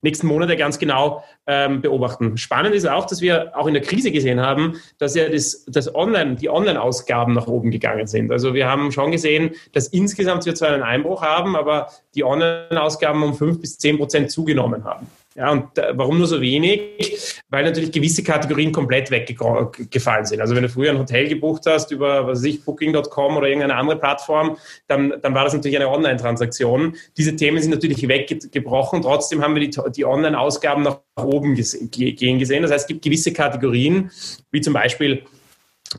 nächsten 0.00 0.26
Monate 0.26 0.56
ganz 0.56 0.78
genau 0.78 1.22
ähm, 1.46 1.82
beobachten. 1.82 2.36
Spannend 2.38 2.74
ist 2.74 2.88
auch, 2.88 3.06
dass 3.06 3.20
wir 3.20 3.56
auch 3.56 3.66
in 3.66 3.74
der 3.74 3.82
Krise 3.82 4.10
gesehen 4.10 4.40
haben, 4.40 4.80
dass 4.98 5.14
ja 5.14 5.28
das, 5.28 5.64
das 5.66 5.94
Online, 5.94 6.36
die 6.36 6.48
Online-Ausgaben 6.48 7.34
nach 7.34 7.46
oben 7.46 7.70
gegangen 7.70 8.06
sind. 8.06 8.32
Also 8.32 8.54
wir 8.54 8.68
haben 8.68 8.90
schon 8.90 9.10
gesehen, 9.10 9.50
dass 9.72 9.88
insgesamt 9.88 10.46
wir 10.46 10.54
zwar 10.54 10.70
einen 10.70 10.82
Einbruch 10.82 11.22
haben, 11.22 11.54
aber 11.54 11.90
die 12.14 12.24
Online-Ausgaben 12.24 13.22
um 13.22 13.34
fünf 13.34 13.60
bis 13.60 13.78
zehn 13.78 13.98
Prozent 13.98 14.30
zugenommen 14.30 14.84
haben. 14.84 15.06
Ja, 15.34 15.50
und 15.50 15.64
warum 15.92 16.18
nur 16.18 16.26
so 16.26 16.40
wenig? 16.40 17.42
Weil 17.48 17.64
natürlich 17.64 17.90
gewisse 17.90 18.22
Kategorien 18.22 18.70
komplett 18.70 19.10
weggefallen 19.10 20.26
sind. 20.26 20.40
Also 20.40 20.54
wenn 20.54 20.62
du 20.62 20.68
früher 20.68 20.90
ein 20.90 20.98
Hotel 20.98 21.28
gebucht 21.28 21.62
hast 21.66 21.90
über, 21.90 22.26
was 22.26 22.38
weiß 22.38 22.44
ich, 22.44 22.64
Booking.com 22.64 23.36
oder 23.36 23.46
irgendeine 23.46 23.76
andere 23.76 23.98
Plattform, 23.98 24.58
dann, 24.88 25.14
dann 25.22 25.34
war 25.34 25.44
das 25.44 25.54
natürlich 25.54 25.76
eine 25.76 25.88
Online-Transaktion. 25.88 26.96
Diese 27.16 27.34
Themen 27.34 27.62
sind 27.62 27.70
natürlich 27.70 28.06
weggebrochen. 28.06 29.02
Trotzdem 29.02 29.42
haben 29.42 29.54
wir 29.54 29.66
die, 29.66 29.76
die 29.96 30.04
Online-Ausgaben 30.04 30.82
nach 30.82 31.00
oben 31.16 31.54
gehen 31.54 32.38
gesehen. 32.38 32.62
Das 32.62 32.70
heißt, 32.70 32.84
es 32.84 32.88
gibt 32.88 33.02
gewisse 33.02 33.32
Kategorien, 33.32 34.10
wie 34.50 34.60
zum 34.60 34.74
Beispiel 34.74 35.24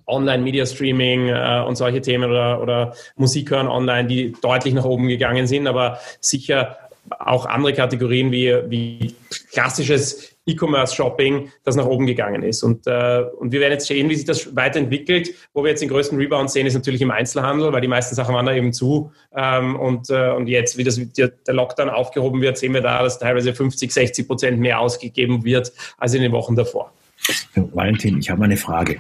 Online-Media-Streaming 0.07 1.29
äh, 1.29 1.63
und 1.68 1.75
solche 1.75 2.01
Themen 2.01 2.29
oder, 2.29 2.62
oder 2.62 2.95
Musik 3.15 3.51
hören 3.51 3.68
online, 3.68 4.07
die 4.07 4.33
deutlich 4.41 4.74
nach 4.74 4.86
oben 4.86 5.07
gegangen 5.07 5.47
sind, 5.47 5.68
aber 5.68 6.00
sicher 6.19 6.77
auch 7.09 7.45
andere 7.45 7.73
Kategorien 7.73 8.31
wie, 8.31 8.55
wie 8.67 9.15
klassisches 9.51 10.33
E-Commerce-Shopping, 10.45 11.51
das 11.63 11.75
nach 11.75 11.85
oben 11.85 12.05
gegangen 12.05 12.44
ist. 12.44 12.63
Und, 12.63 12.85
äh, 12.88 13.23
und 13.38 13.51
wir 13.51 13.59
werden 13.61 13.73
jetzt 13.73 13.88
sehen, 13.88 14.09
wie 14.09 14.15
sich 14.15 14.25
das 14.25 14.55
weiterentwickelt. 14.55 15.29
Wo 15.53 15.63
wir 15.63 15.69
jetzt 15.69 15.81
den 15.81 15.89
größten 15.89 16.17
Rebound 16.17 16.51
sehen, 16.51 16.67
ist 16.67 16.73
natürlich 16.73 17.01
im 17.01 17.11
Einzelhandel, 17.11 17.71
weil 17.71 17.81
die 17.81 17.88
meisten 17.88 18.15
Sachen 18.15 18.35
waren 18.35 18.45
da 18.45 18.53
eben 18.53 18.73
zu. 18.73 19.11
Ähm, 19.35 19.77
und, 19.77 20.09
äh, 20.09 20.31
und 20.31 20.47
jetzt, 20.47 20.77
wie 20.77 20.83
das, 20.83 21.00
der 21.15 21.31
Lockdown 21.47 21.89
aufgehoben 21.89 22.41
wird, 22.41 22.57
sehen 22.57 22.73
wir 22.73 22.81
da, 22.81 23.03
dass 23.03 23.19
teilweise 23.19 23.53
50, 23.53 23.91
60 23.91 24.27
Prozent 24.27 24.59
mehr 24.59 24.79
ausgegeben 24.79 25.44
wird 25.45 25.71
als 25.97 26.13
in 26.13 26.21
den 26.21 26.31
Wochen 26.31 26.55
davor. 26.55 26.91
Valentin, 27.55 28.19
ich 28.19 28.29
habe 28.29 28.43
eine 28.43 28.57
Frage. 28.57 29.00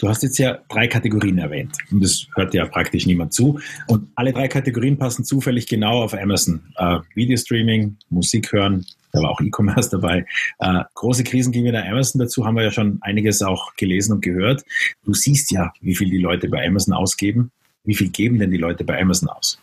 Du 0.00 0.08
hast 0.08 0.22
jetzt 0.22 0.38
ja 0.38 0.58
drei 0.68 0.86
Kategorien 0.86 1.38
erwähnt 1.38 1.76
und 1.90 2.02
das 2.02 2.26
hört 2.34 2.52
ja 2.54 2.66
praktisch 2.66 3.06
niemand 3.06 3.32
zu. 3.32 3.58
Und 3.86 4.08
alle 4.16 4.32
drei 4.32 4.48
Kategorien 4.48 4.98
passen 4.98 5.24
zufällig 5.24 5.66
genau 5.66 6.02
auf 6.02 6.14
Amazon. 6.14 6.62
Äh, 6.76 6.98
Videostreaming, 7.14 7.96
Musik 8.10 8.52
hören, 8.52 8.84
da 9.12 9.20
war 9.20 9.30
auch 9.30 9.40
E-Commerce 9.40 9.90
dabei. 9.90 10.26
Äh, 10.58 10.82
große 10.94 11.24
Krisen 11.24 11.52
gingen 11.52 11.72
der 11.72 11.86
Amazon 11.86 12.18
dazu, 12.18 12.44
haben 12.44 12.56
wir 12.56 12.64
ja 12.64 12.70
schon 12.70 12.98
einiges 13.02 13.42
auch 13.42 13.74
gelesen 13.76 14.12
und 14.12 14.20
gehört. 14.22 14.64
Du 15.04 15.14
siehst 15.14 15.50
ja, 15.52 15.72
wie 15.80 15.94
viel 15.94 16.10
die 16.10 16.18
Leute 16.18 16.48
bei 16.48 16.66
Amazon 16.66 16.94
ausgeben. 16.94 17.50
Wie 17.84 17.94
viel 17.94 18.10
geben 18.10 18.38
denn 18.38 18.50
die 18.50 18.58
Leute 18.58 18.84
bei 18.84 19.00
Amazon 19.00 19.28
aus? 19.28 19.58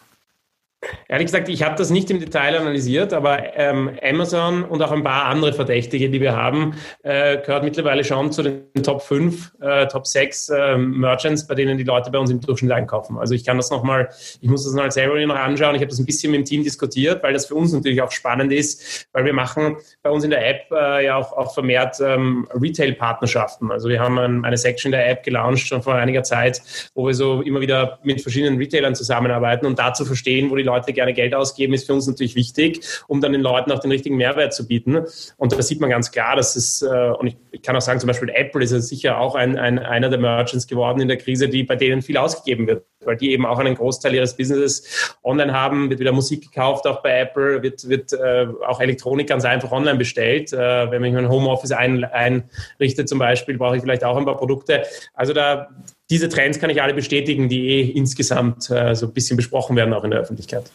Ehrlich 1.09 1.25
gesagt, 1.25 1.49
ich 1.49 1.61
habe 1.63 1.75
das 1.75 1.89
nicht 1.89 2.09
im 2.09 2.19
Detail 2.19 2.57
analysiert, 2.57 3.11
aber 3.11 3.57
ähm, 3.57 3.91
Amazon 4.01 4.63
und 4.63 4.81
auch 4.81 4.91
ein 4.91 5.03
paar 5.03 5.25
andere 5.25 5.51
Verdächtige, 5.51 6.09
die 6.09 6.21
wir 6.21 6.37
haben, 6.37 6.73
äh, 7.03 7.37
gehört 7.37 7.65
mittlerweile 7.65 8.05
schon 8.05 8.31
zu 8.31 8.43
den 8.43 8.63
Top 8.81 9.01
5, 9.01 9.55
äh, 9.59 9.87
Top 9.87 10.07
6 10.07 10.49
äh, 10.49 10.77
Merchants, 10.77 11.47
bei 11.47 11.55
denen 11.55 11.77
die 11.77 11.83
Leute 11.83 12.11
bei 12.11 12.17
uns 12.17 12.29
im 12.29 12.39
Durchschnitt 12.39 12.71
einkaufen. 12.71 13.17
Also 13.17 13.33
ich 13.33 13.43
kann 13.43 13.57
das 13.57 13.69
nochmal, 13.71 14.07
ich 14.39 14.49
muss 14.49 14.63
das 14.63 14.73
mal 14.73 14.89
selber 14.89 15.19
noch 15.25 15.35
anschauen. 15.35 15.75
Ich 15.75 15.81
habe 15.81 15.89
das 15.89 15.99
ein 15.99 16.05
bisschen 16.05 16.31
mit 16.31 16.41
dem 16.41 16.45
Team 16.45 16.63
diskutiert, 16.63 17.23
weil 17.23 17.33
das 17.33 17.47
für 17.47 17.55
uns 17.55 17.73
natürlich 17.73 18.01
auch 18.01 18.11
spannend 18.11 18.53
ist, 18.53 19.07
weil 19.11 19.25
wir 19.25 19.33
machen 19.33 19.75
bei 20.01 20.09
uns 20.09 20.23
in 20.23 20.29
der 20.29 20.47
App 20.47 20.71
äh, 20.71 21.05
ja 21.05 21.17
auch, 21.17 21.33
auch 21.33 21.53
vermehrt 21.53 21.97
ähm, 21.99 22.47
Retail-Partnerschaften. 22.53 23.69
Also 23.69 23.89
wir 23.89 23.99
haben 23.99 24.17
ein, 24.17 24.45
eine 24.45 24.57
Section 24.57 24.93
der 24.93 25.09
App 25.09 25.23
gelauncht 25.23 25.67
schon 25.67 25.83
vor 25.83 25.95
einiger 25.95 26.23
Zeit, 26.23 26.61
wo 26.95 27.05
wir 27.05 27.13
so 27.13 27.41
immer 27.41 27.59
wieder 27.59 27.99
mit 28.03 28.21
verschiedenen 28.21 28.57
Retailern 28.57 28.95
zusammenarbeiten 28.95 29.65
und 29.65 29.77
dazu 29.77 30.05
verstehen, 30.05 30.49
wo 30.49 30.55
die 30.55 30.68
Leute 30.69 30.93
gerne 30.93 31.13
Geld 31.13 31.33
ausgeben, 31.33 31.73
ist 31.73 31.85
für 31.87 31.93
uns 31.93 32.07
natürlich 32.07 32.35
wichtig, 32.35 32.81
um 33.07 33.21
dann 33.21 33.31
den 33.31 33.41
Leuten 33.41 33.71
auch 33.71 33.79
den 33.79 33.91
richtigen 33.91 34.17
Mehrwert 34.17 34.53
zu 34.53 34.67
bieten. 34.67 35.05
Und 35.37 35.51
da 35.51 35.61
sieht 35.61 35.79
man 35.81 35.89
ganz 35.89 36.11
klar, 36.11 36.35
dass 36.35 36.55
es, 36.55 36.81
äh, 36.81 36.87
und 36.87 37.35
ich, 37.51 37.61
kann 37.61 37.75
auch 37.75 37.81
sagen, 37.81 37.99
zum 37.99 38.07
Beispiel 38.07 38.29
Apple 38.29 38.63
ist 38.63 38.71
ja 38.71 38.79
sicher 38.79 39.19
auch 39.19 39.35
ein, 39.35 39.57
ein, 39.57 39.79
einer 39.79 40.09
der 40.09 40.19
Merchants 40.19 40.67
geworden 40.67 41.01
in 41.01 41.07
der 41.07 41.17
Krise, 41.17 41.49
die, 41.49 41.63
bei 41.63 41.75
denen 41.75 42.01
viel 42.01 42.17
ausgegeben 42.17 42.67
wird, 42.67 42.85
weil 43.03 43.17
die 43.17 43.31
eben 43.31 43.45
auch 43.45 43.59
einen 43.59 43.75
Großteil 43.75 44.13
ihres 44.13 44.37
Businesses 44.37 45.17
online 45.23 45.53
haben, 45.53 45.89
wird 45.89 45.99
wieder 45.99 46.11
Musik 46.11 46.43
gekauft, 46.43 46.85
auch 46.87 47.01
bei 47.01 47.19
Apple, 47.21 47.63
wird, 47.63 47.87
wird 47.89 48.13
äh, 48.13 48.47
auch 48.67 48.79
Elektronik 48.79 49.27
ganz 49.27 49.45
einfach 49.45 49.71
online 49.71 49.97
bestellt. 49.97 50.53
Äh, 50.53 50.91
wenn 50.91 51.03
ich 51.03 51.13
mein 51.13 51.29
Homeoffice 51.29 51.71
ein, 51.71 52.03
einrichte 52.03 53.05
zum 53.05 53.19
Beispiel, 53.19 53.57
brauche 53.57 53.75
ich 53.75 53.81
vielleicht 53.81 54.03
auch 54.03 54.17
ein 54.17 54.25
paar 54.25 54.37
Produkte. 54.37 54.83
Also 55.13 55.33
da, 55.33 55.69
diese 56.09 56.29
Trends 56.29 56.59
kann 56.59 56.69
ich 56.69 56.81
alle 56.81 56.93
bestätigen, 56.93 57.49
die 57.49 57.67
eh 57.67 57.81
insgesamt 57.91 58.69
äh, 58.69 58.95
so 58.95 59.07
ein 59.07 59.13
bisschen 59.13 59.37
besprochen 59.37 59.75
werden, 59.75 59.93
auch 59.93 60.03
in 60.03 60.11
der 60.11 60.19
Öffentlichkeit. 60.19 60.71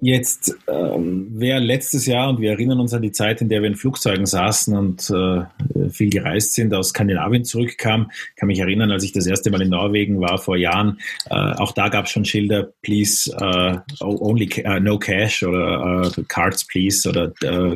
Jetzt, 0.00 0.54
ähm, 0.68 1.26
wer 1.32 1.58
letztes 1.58 2.06
Jahr, 2.06 2.28
und 2.28 2.40
wir 2.40 2.52
erinnern 2.52 2.78
uns 2.78 2.94
an 2.94 3.02
die 3.02 3.10
Zeit, 3.10 3.40
in 3.40 3.48
der 3.48 3.62
wir 3.62 3.68
in 3.68 3.74
Flugzeugen 3.74 4.26
saßen 4.26 4.76
und 4.76 5.10
äh, 5.10 5.90
viel 5.90 6.08
gereist 6.08 6.54
sind, 6.54 6.72
aus 6.72 6.90
Skandinavien 6.90 7.44
zurückkam, 7.44 8.12
kann 8.36 8.46
mich 8.46 8.60
erinnern, 8.60 8.92
als 8.92 9.02
ich 9.02 9.10
das 9.10 9.26
erste 9.26 9.50
Mal 9.50 9.60
in 9.60 9.70
Norwegen 9.70 10.20
war 10.20 10.38
vor 10.38 10.56
Jahren, 10.56 11.00
äh, 11.28 11.34
auch 11.34 11.72
da 11.72 11.88
gab 11.88 12.04
es 12.04 12.12
schon 12.12 12.24
Schilder, 12.24 12.72
please, 12.82 13.28
uh, 13.40 13.78
only 14.00 14.48
uh, 14.64 14.78
no 14.78 15.00
cash 15.00 15.42
oder 15.42 16.06
uh, 16.06 16.22
cards 16.28 16.64
please 16.64 17.08
oder 17.08 17.32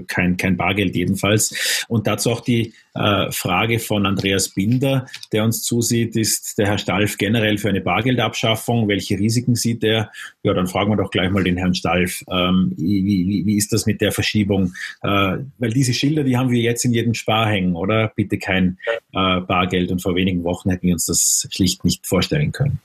kein, 0.06 0.36
kein 0.36 0.56
Bargeld 0.56 0.94
jedenfalls. 0.94 1.84
Und 1.88 2.06
dazu 2.06 2.30
auch 2.30 2.40
die 2.40 2.72
Frage 2.94 3.78
von 3.78 4.04
Andreas 4.06 4.50
Binder, 4.50 5.06
der 5.32 5.44
uns 5.44 5.62
zusieht, 5.62 6.14
ist 6.16 6.58
der 6.58 6.66
Herr 6.66 6.78
Stalf 6.78 7.16
generell 7.16 7.58
für 7.58 7.68
eine 7.68 7.80
Bargeldabschaffung? 7.80 8.88
Welche 8.88 9.18
Risiken 9.18 9.54
sieht 9.54 9.82
er? 9.82 10.10
Ja, 10.42 10.52
dann 10.52 10.66
fragen 10.66 10.90
wir 10.90 10.96
doch 10.96 11.10
gleich 11.10 11.30
mal 11.30 11.44
den 11.44 11.56
Herrn 11.56 11.74
Stalf. 11.74 12.22
Ähm, 12.30 12.72
wie, 12.76 13.04
wie, 13.04 13.46
wie, 13.46 13.56
ist 13.56 13.72
das 13.72 13.86
mit 13.86 14.00
der 14.00 14.12
Verschiebung? 14.12 14.74
Äh, 15.02 15.38
weil 15.58 15.72
diese 15.72 15.94
Schilder, 15.94 16.24
die 16.24 16.36
haben 16.36 16.50
wir 16.50 16.60
jetzt 16.60 16.84
in 16.84 16.92
jedem 16.92 17.14
Spar 17.14 17.48
hängen, 17.48 17.76
oder? 17.76 18.12
Bitte 18.14 18.38
kein 18.38 18.78
äh, 19.12 19.40
Bargeld. 19.40 19.90
Und 19.90 20.02
vor 20.02 20.14
wenigen 20.14 20.44
Wochen 20.44 20.70
hätten 20.70 20.86
wir 20.86 20.94
uns 20.94 21.06
das 21.06 21.48
schlicht 21.50 21.84
nicht 21.84 22.06
vorstellen 22.06 22.52
können. 22.52 22.78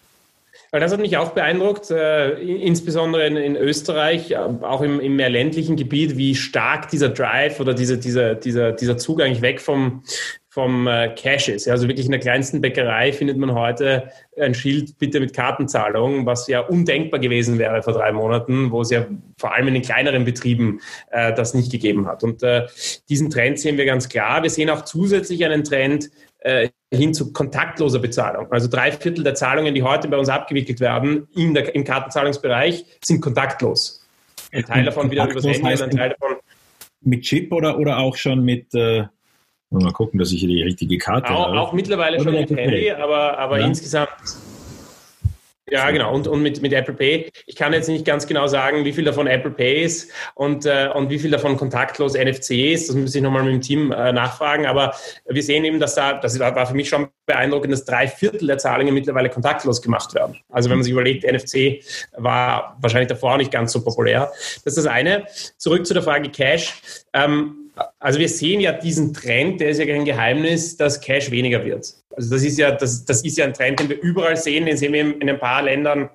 Weil 0.71 0.81
das 0.81 0.91
hat 0.91 0.99
mich 0.99 1.17
auch 1.17 1.31
beeindruckt, 1.31 1.91
äh, 1.91 2.33
insbesondere 2.39 3.25
in, 3.25 3.37
in, 3.37 3.55
Österreich, 3.55 4.31
äh, 4.31 4.35
auch 4.35 4.81
im, 4.81 4.99
im 4.99 5.15
mehr 5.15 5.29
ländlichen 5.29 5.75
Gebiet, 5.75 6.17
wie 6.17 6.35
stark 6.35 6.89
dieser 6.89 7.09
Drive 7.09 7.59
oder 7.59 7.73
diese, 7.73 7.97
dieser, 7.97 8.35
dieser, 8.35 8.73
dieser 8.73 8.97
Zug 8.97 9.21
eigentlich 9.21 9.41
weg 9.41 9.61
vom, 9.61 10.03
vom 10.57 10.87
äh, 10.87 11.09
Cash 11.15 11.49
ist. 11.49 11.69
Also 11.69 11.87
wirklich 11.87 12.07
in 12.07 12.11
der 12.11 12.19
kleinsten 12.19 12.61
Bäckerei 12.61 13.13
findet 13.13 13.37
man 13.37 13.53
heute 13.53 14.11
ein 14.41 14.55
Schild, 14.55 14.97
bitte 14.97 15.19
mit 15.19 15.33
Kartenzahlung, 15.33 16.25
was 16.25 16.47
ja 16.47 16.61
undenkbar 16.61 17.19
gewesen 17.19 17.59
wäre 17.59 17.83
vor 17.83 17.93
drei 17.93 18.11
Monaten, 18.11 18.71
wo 18.71 18.81
es 18.81 18.89
ja 18.89 19.05
vor 19.37 19.53
allem 19.53 19.67
in 19.67 19.75
den 19.75 19.83
kleineren 19.83 20.25
Betrieben 20.25 20.81
äh, 21.11 21.31
das 21.33 21.53
nicht 21.53 21.71
gegeben 21.71 22.07
hat. 22.07 22.23
Und 22.23 22.41
äh, 22.41 22.65
diesen 23.07 23.29
Trend 23.29 23.59
sehen 23.59 23.77
wir 23.77 23.85
ganz 23.85 24.09
klar. 24.09 24.41
Wir 24.41 24.49
sehen 24.49 24.71
auch 24.71 24.83
zusätzlich 24.83 25.45
einen 25.45 25.63
Trend 25.63 26.09
äh, 26.39 26.69
hin 26.93 27.13
zu 27.13 27.33
kontaktloser 27.33 27.99
Bezahlung. 27.99 28.51
Also 28.51 28.67
drei 28.69 28.91
Viertel 28.91 29.23
der 29.23 29.35
Zahlungen, 29.35 29.75
die 29.75 29.83
heute 29.83 30.07
bei 30.07 30.17
uns 30.17 30.29
abgewickelt 30.29 30.79
werden 30.79 31.27
in 31.35 31.53
der, 31.53 31.73
im 31.75 31.83
Kartenzahlungsbereich, 31.83 32.85
sind 33.03 33.21
kontaktlos. 33.21 34.05
Ein 34.53 34.63
Teil 34.63 34.85
davon 34.85 35.11
wieder 35.11 35.29
übers 35.29 35.43
Handy 35.45 35.67
ein 35.67 35.91
Teil 35.91 36.15
davon 36.17 36.37
mit 37.01 37.23
Chip 37.23 37.51
oder, 37.51 37.77
oder 37.77 37.97
auch 37.97 38.15
schon 38.15 38.43
mit 38.43 38.73
äh, 38.73 39.05
Mal 39.69 39.91
gucken, 39.91 40.17
dass 40.17 40.31
ich 40.31 40.39
hier 40.39 40.47
die 40.47 40.61
richtige 40.61 40.97
Karte 40.97 41.29
auch, 41.29 41.47
habe. 41.47 41.59
Auch 41.59 41.73
mittlerweile 41.73 42.21
schon 42.21 42.33
mit 42.33 42.49
Handy, 42.49 42.89
aber, 42.91 43.37
aber 43.37 43.59
ja. 43.59 43.67
insgesamt. 43.67 44.09
Ja, 45.69 45.91
genau. 45.91 46.13
Und, 46.13 46.27
und 46.27 46.41
mit, 46.41 46.61
mit 46.61 46.71
Apple 46.71 46.93
Pay. 46.93 47.29
Ich 47.45 47.55
kann 47.55 47.73
jetzt 47.73 47.89
nicht 47.89 48.05
ganz 48.05 48.25
genau 48.25 48.47
sagen, 48.47 48.85
wie 48.85 48.93
viel 48.93 49.03
davon 49.03 49.27
Apple 49.27 49.51
Pay 49.51 49.83
ist 49.83 50.09
und, 50.33 50.65
äh, 50.65 50.89
und 50.93 51.09
wie 51.09 51.19
viel 51.19 51.29
davon 51.29 51.57
kontaktlos 51.57 52.13
NFC 52.13 52.51
ist. 52.71 52.87
Das 52.87 52.95
muss 52.95 53.13
ich 53.13 53.21
nochmal 53.21 53.43
mit 53.43 53.53
dem 53.53 53.61
Team 53.61 53.91
äh, 53.91 54.13
nachfragen. 54.13 54.65
Aber 54.65 54.95
wir 55.27 55.43
sehen 55.43 55.65
eben, 55.65 55.81
dass 55.81 55.95
da, 55.95 56.13
das 56.13 56.39
war 56.39 56.65
für 56.65 56.73
mich 56.73 56.87
schon 56.87 57.09
beeindruckend, 57.25 57.73
dass 57.73 57.83
drei 57.83 58.07
Viertel 58.07 58.47
der 58.47 58.57
Zahlungen 58.57 58.93
mittlerweile 58.93 59.29
kontaktlos 59.29 59.81
gemacht 59.81 60.13
werden. 60.15 60.37
Also 60.49 60.69
wenn 60.69 60.77
man 60.77 60.83
sich 60.83 60.93
überlegt, 60.93 61.29
NFC 61.29 61.83
war 62.15 62.77
wahrscheinlich 62.79 63.09
davor 63.09 63.33
auch 63.33 63.37
nicht 63.37 63.51
ganz 63.51 63.73
so 63.73 63.83
populär. 63.83 64.31
Das 64.63 64.77
ist 64.77 64.77
das 64.77 64.87
eine. 64.87 65.25
Zurück 65.57 65.85
zu 65.85 65.93
der 65.93 66.03
Frage 66.03 66.29
Cash. 66.29 66.81
Ähm, 67.13 67.66
also 67.99 68.19
wir 68.19 68.29
sehen 68.29 68.59
ja 68.59 68.71
diesen 68.71 69.13
Trend, 69.13 69.59
der 69.61 69.69
ist 69.69 69.79
ja 69.79 69.85
kein 69.85 70.05
Geheimnis, 70.05 70.77
dass 70.77 71.01
Cash 71.01 71.31
weniger 71.31 71.63
wird. 71.63 71.93
Also 72.15 72.31
das 72.31 72.43
ist 72.43 72.57
ja, 72.57 72.71
das, 72.71 73.05
das 73.05 73.23
ist 73.23 73.37
ja 73.37 73.45
ein 73.45 73.53
Trend, 73.53 73.79
den 73.79 73.89
wir 73.89 74.01
überall 74.01 74.37
sehen, 74.37 74.65
den 74.65 74.77
sehen 74.77 74.93
wir 74.93 75.01
in 75.01 75.29
ein 75.29 75.39
paar 75.39 75.61
Ländern 75.61 76.09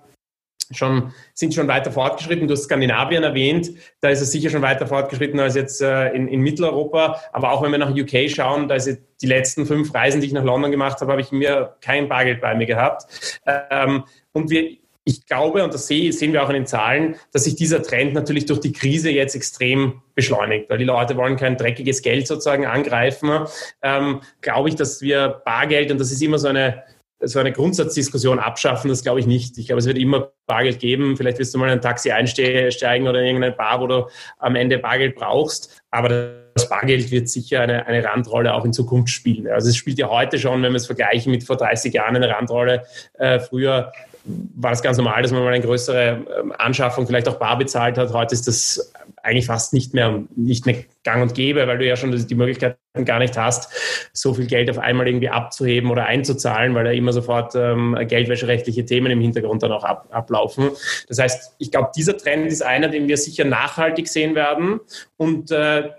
schon, 0.71 1.13
sind 1.35 1.55
schon 1.55 1.69
weiter 1.69 1.93
fortgeschritten. 1.93 2.49
Du 2.49 2.55
hast 2.55 2.65
Skandinavien 2.65 3.23
erwähnt, 3.23 3.71
da 4.01 4.09
ist 4.09 4.21
es 4.21 4.33
sicher 4.33 4.51
schon 4.51 4.63
weiter 4.63 4.87
fortgeschritten 4.87 5.39
als 5.41 5.55
jetzt 5.55 5.81
äh, 5.83 6.09
in, 6.11 6.29
in, 6.29 6.41
Mitteleuropa. 6.41 7.21
Aber 7.33 7.53
auch 7.53 7.63
wenn 7.63 7.71
wir 7.71 7.79
nach 7.79 7.95
UK 7.95 8.31
schauen, 8.31 8.69
da 8.69 8.75
ist 8.75 8.99
die 9.21 9.27
letzten 9.27 9.67
fünf 9.67 9.95
Reisen, 9.95 10.21
die 10.21 10.27
ich 10.27 10.33
nach 10.33 10.45
London 10.45 10.71
gemacht 10.71 11.01
habe, 11.01 11.13
habe 11.13 11.21
ich 11.21 11.33
mir 11.33 11.77
kein 11.81 12.09
Bargeld 12.09 12.41
bei 12.41 12.55
mir 12.55 12.67
gehabt. 12.67 13.41
Ähm, 13.47 14.05
und 14.33 14.51
wir, 14.51 14.79
ich 15.05 15.27
glaube, 15.27 15.65
und 15.65 15.75
das 15.75 15.89
sehen 15.89 16.33
wir 16.33 16.43
auch 16.45 16.49
in 16.49 16.55
den 16.55 16.67
Zahlen, 16.67 17.17
dass 17.33 17.45
sich 17.45 17.57
dieser 17.57 17.83
Trend 17.83 18.15
natürlich 18.15 18.47
durch 18.47 18.61
die 18.61 18.73
Krise 18.73 19.11
jetzt 19.11 19.35
extrem 19.35 20.03
beschleunigt, 20.15 20.71
weil 20.71 20.79
die 20.79 20.85
Leute 20.85 21.17
wollen 21.17 21.37
kein 21.37 21.57
dreckiges 21.57 22.03
Geld 22.03 22.29
sozusagen 22.29 22.67
angreifen. 22.67 23.47
Ähm, 23.83 24.21
glaube 24.41 24.69
ich, 24.69 24.77
dass 24.77 25.03
wir 25.03 25.43
Bargeld, 25.45 25.91
und 25.91 25.99
das 25.99 26.13
ist 26.13 26.23
immer 26.23 26.39
so 26.39 26.49
eine, 26.49 26.85
so 27.21 27.39
eine 27.41 27.53
Grundsatzdiskussion 27.53 28.39
abschaffen, 28.39 28.89
das 28.89 29.03
glaube 29.03 29.21
ich 29.21 29.27
nicht. 29.27 29.59
Ich 29.59 29.67
glaube, 29.67 29.81
es 29.81 29.87
wird 29.87 29.99
immer 29.99 30.33
Bargeld 30.47 30.79
geben. 30.79 31.17
Vielleicht 31.17 31.39
wirst 31.39 31.55
du 31.55 31.59
mal 31.59 31.67
in 31.67 31.73
ein 31.73 31.81
Taxi 31.81 32.11
einsteigen 32.11 33.09
oder 33.09 33.21
in 33.21 33.27
irgendeine 33.27 33.55
Bar, 33.55 33.81
wo 33.81 33.87
du 33.87 34.09
am 34.39 34.55
Ende 34.55 34.79
Bargeld 34.79 35.17
brauchst. 35.17 35.83
Aber 35.91 36.09
das 36.55 36.69
Bargeld 36.69 37.11
wird 37.11 37.29
sicher 37.29 37.61
eine, 37.61 37.87
eine 37.87 38.05
Randrolle 38.05 38.55
auch 38.55 38.65
in 38.65 38.73
Zukunft 38.73 39.11
spielen. 39.11 39.49
Also 39.49 39.69
es 39.69 39.77
spielt 39.77 39.99
ja 39.99 40.09
heute 40.09 40.39
schon, 40.39 40.63
wenn 40.63 40.73
wir 40.73 40.77
es 40.77 40.87
vergleichen 40.87 41.33
mit 41.33 41.45
vor 41.45 41.57
30 41.57 41.95
Jahren, 41.95 42.17
eine 42.17 42.29
Randrolle. 42.29 42.85
Äh, 43.15 43.41
früher 43.41 43.93
war 44.25 44.71
das 44.71 44.83
ganz 44.83 44.97
normal, 44.97 45.23
dass 45.23 45.33
man 45.33 45.43
mal 45.43 45.53
eine 45.53 45.65
größere 45.65 46.25
ähm, 46.41 46.53
Anschaffung 46.57 47.07
vielleicht 47.07 47.29
auch 47.29 47.39
bar 47.39 47.59
bezahlt 47.59 47.99
hat. 47.99 48.13
Heute 48.13 48.35
ist 48.35 48.47
das 48.47 48.93
eigentlich 49.23 49.47
fast 49.47 49.73
nicht 49.73 49.95
mehr, 49.95 50.23
nicht 50.37 50.67
mehr 50.67 50.77
gang 51.05 51.23
und 51.23 51.35
gäbe, 51.35 51.67
weil 51.67 51.79
du 51.79 51.87
ja 51.87 51.97
schon 51.97 52.13
die 52.13 52.35
Möglichkeiten 52.35 52.77
gar 53.05 53.19
nicht 53.19 53.37
hast, 53.37 53.73
so 54.13 54.35
viel 54.35 54.47
Geld 54.47 54.71
auf 54.71 54.79
einmal 54.79 55.09
irgendwie 55.09 55.29
abzuheben 55.29 55.91
oder 55.91 56.07
einzuzahlen, 56.07 56.75
weil 56.75 56.85
da 56.85 56.91
immer 56.91 57.13
sofort 57.13 57.55
ähm, 57.55 57.97
geldwäscherechtliche 58.07 58.85
Themen 58.85 59.11
im 59.11 59.21
Hintergrund 59.21 59.63
dann 59.63 59.73
auch 59.73 59.85
ab, 59.85 60.09
ablaufen. 60.11 60.71
Das 61.09 61.19
heißt, 61.19 61.57
ich 61.59 61.71
glaube, 61.71 61.91
dieser 61.97 62.17
Trend 62.17 62.47
ist 62.47 62.63
einer, 62.63 62.89
den 62.89 63.09
wir 63.09 63.17
sicher 63.17 63.45
nachhaltig 63.45 64.09
sehen 64.09 64.35
werden 64.35 64.81
und 65.17 65.51
äh, 65.51 65.91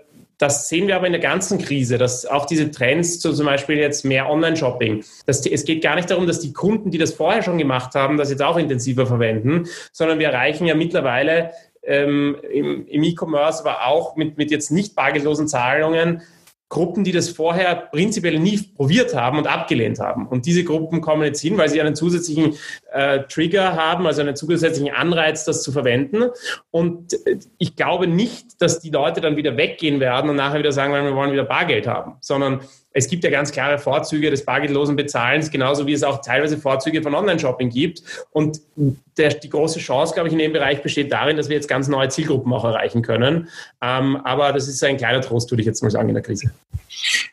das 0.44 0.68
sehen 0.68 0.88
wir 0.88 0.96
aber 0.96 1.06
in 1.06 1.12
der 1.12 1.22
ganzen 1.22 1.58
Krise, 1.58 1.96
dass 1.96 2.26
auch 2.26 2.44
diese 2.44 2.70
Trends 2.70 3.18
zu 3.18 3.32
zum 3.32 3.46
Beispiel 3.46 3.78
jetzt 3.78 4.04
mehr 4.04 4.28
Online-Shopping, 4.28 5.02
es 5.26 5.64
geht 5.64 5.82
gar 5.82 5.96
nicht 5.96 6.10
darum, 6.10 6.26
dass 6.26 6.38
die 6.38 6.52
Kunden, 6.52 6.90
die 6.90 6.98
das 6.98 7.14
vorher 7.14 7.42
schon 7.42 7.56
gemacht 7.56 7.94
haben, 7.94 8.18
das 8.18 8.28
jetzt 8.28 8.42
auch 8.42 8.58
intensiver 8.58 9.06
verwenden, 9.06 9.66
sondern 9.90 10.18
wir 10.18 10.28
erreichen 10.28 10.66
ja 10.66 10.74
mittlerweile 10.74 11.52
ähm, 11.82 12.36
im, 12.52 12.86
im 12.86 13.02
E-Commerce, 13.02 13.60
aber 13.60 13.86
auch 13.86 14.16
mit, 14.16 14.36
mit 14.36 14.50
jetzt 14.50 14.70
nicht 14.70 14.94
bargeldlosen 14.94 15.48
Zahlungen 15.48 16.20
Gruppen, 16.68 17.04
die 17.04 17.12
das 17.12 17.28
vorher 17.28 17.74
prinzipiell 17.76 18.38
nie 18.38 18.58
probiert 18.74 19.14
haben 19.14 19.38
und 19.38 19.46
abgelehnt 19.46 20.00
haben. 20.00 20.26
Und 20.26 20.46
diese 20.46 20.64
Gruppen 20.64 21.00
kommen 21.00 21.22
jetzt 21.22 21.40
hin, 21.40 21.56
weil 21.56 21.68
sie 21.68 21.80
einen 21.80 21.94
zusätzlichen 21.94 22.54
äh, 22.92 23.20
Trigger 23.28 23.76
haben, 23.76 24.06
also 24.06 24.22
einen 24.22 24.34
zusätzlichen 24.34 24.92
Anreiz, 24.92 25.44
das 25.44 25.62
zu 25.62 25.72
verwenden. 25.72 26.30
Und 26.70 27.12
äh, 27.26 27.38
ich 27.58 27.76
glaube 27.76 28.06
nicht, 28.06 28.60
dass 28.60 28.80
die 28.80 28.90
Leute 28.90 29.20
dann 29.20 29.36
wieder 29.36 29.56
weggehen 29.56 30.00
werden 30.00 30.30
und 30.30 30.36
nachher 30.36 30.58
wieder 30.58 30.72
sagen, 30.72 30.92
wir 30.92 31.14
wollen 31.14 31.32
wieder 31.32 31.44
Bargeld 31.44 31.86
haben, 31.86 32.16
sondern 32.20 32.60
es 32.92 33.08
gibt 33.08 33.24
ja 33.24 33.30
ganz 33.30 33.52
klare 33.52 33.78
Vorzüge 33.78 34.30
des 34.30 34.44
bargeldlosen 34.44 34.96
Bezahlens, 34.96 35.50
genauso 35.50 35.86
wie 35.86 35.92
es 35.92 36.02
auch 36.02 36.22
teilweise 36.22 36.56
Vorzüge 36.56 37.02
von 37.02 37.14
Online-Shopping 37.14 37.68
gibt. 37.68 38.02
Und 38.30 38.60
der, 39.16 39.34
die 39.34 39.48
große 39.48 39.78
Chance, 39.78 40.14
glaube 40.14 40.28
ich, 40.28 40.32
in 40.32 40.38
dem 40.38 40.52
Bereich 40.52 40.82
besteht 40.82 41.12
darin, 41.12 41.36
dass 41.36 41.48
wir 41.48 41.56
jetzt 41.56 41.68
ganz 41.68 41.88
neue 41.88 42.08
Zielgruppen 42.08 42.52
auch 42.52 42.64
erreichen 42.64 43.02
können. 43.02 43.48
Ähm, 43.82 44.16
aber 44.16 44.52
das 44.52 44.68
ist 44.68 44.82
ein 44.84 44.96
kleiner 44.96 45.20
Trost, 45.20 45.50
würde 45.50 45.62
ich 45.62 45.66
jetzt 45.66 45.82
mal 45.82 45.90
sagen, 45.90 46.08
in 46.08 46.14
der 46.14 46.22
Krise. 46.22 46.52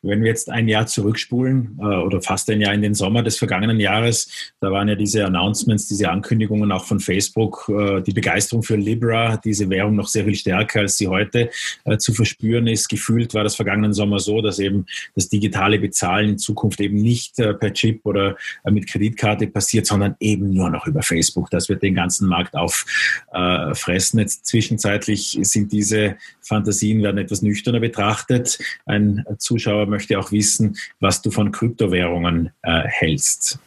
Wenn 0.02 0.22
wir 0.22 0.30
jetzt 0.30 0.50
ein 0.50 0.68
Jahr 0.68 0.88
zurückspulen 0.88 1.78
äh, 1.80 1.84
oder 1.84 2.22
fast 2.22 2.50
ein 2.50 2.62
Jahr 2.62 2.74
in 2.74 2.82
den 2.82 2.94
Sommer 2.94 3.24
des 3.24 3.38
vergangenen 3.38 3.80
Jahres, 3.80 4.52
da 4.60 4.72
waren 4.72 4.88
ja 4.88 4.96
diese 4.96 5.26
Announcements, 5.26 5.88
diese 5.88 6.10
Ankündigungen 6.10 6.72
auch 6.72 6.86
von 6.86 7.00
Facebook, 7.00 7.70
äh, 7.70 8.02
die 8.02 8.14
Begeisterung 8.14 8.64
für 8.64 8.76
Libra, 8.76 9.38
diese 9.38 9.70
Währung 9.70 9.96
noch 9.96 10.08
sehr 10.08 10.26
viel 10.26 10.36
stärker, 10.36 10.82
als 10.82 10.98
sie 10.98 11.08
heute 11.08 11.50
äh, 11.86 11.98
zu 11.98 12.14
verspüren 12.14 12.68
ist. 12.68 12.90
Gefühlt 12.90 13.34
war 13.34 13.44
das 13.44 13.56
vergangenen 13.56 13.94
Sommer 13.94 14.20
so, 14.20 14.42
dass 14.42 14.60
eben 14.60 14.86
das 15.16 15.30
digitale 15.30 15.80
Bezahlen 15.80 16.30
in 16.30 16.38
Zukunft 16.38 16.80
eben 16.82 16.98
nicht 16.98 17.40
äh, 17.40 17.54
per 17.54 17.74
Chip 17.74 18.02
oder 18.04 18.36
äh, 18.64 18.72
mit 18.72 18.88
Kreditkarte 18.88 19.48
passiert, 19.48 19.86
sondern 19.86 20.16
eben 20.20 20.54
nur 20.54 20.70
noch 20.70 20.88
über 20.88 21.04
Facebook. 21.04 21.50
Das 21.52 21.70
wird 21.72 21.82
den 21.82 21.96
ganzen 21.96 22.28
Markt 22.28 22.56
auffressen. 22.56 24.20
Äh, 24.20 24.22
Jetzt 24.22 24.46
zwischenzeitlich 24.46 25.40
sind 25.42 25.72
diese 25.72 26.18
Fantasien 26.42 27.02
werden 27.02 27.18
etwas 27.18 27.42
nüchterner 27.42 27.80
betrachtet. 27.80 28.60
Ein 28.86 29.26
Zuschauer 29.40 29.88
möchte 29.88 30.20
auch 30.20 30.32
wissen, 30.32 30.78
was 31.00 31.24
du 31.24 31.32
von 31.32 31.52
Kryptowährungen 31.52 32.52
hältst. 32.64 33.60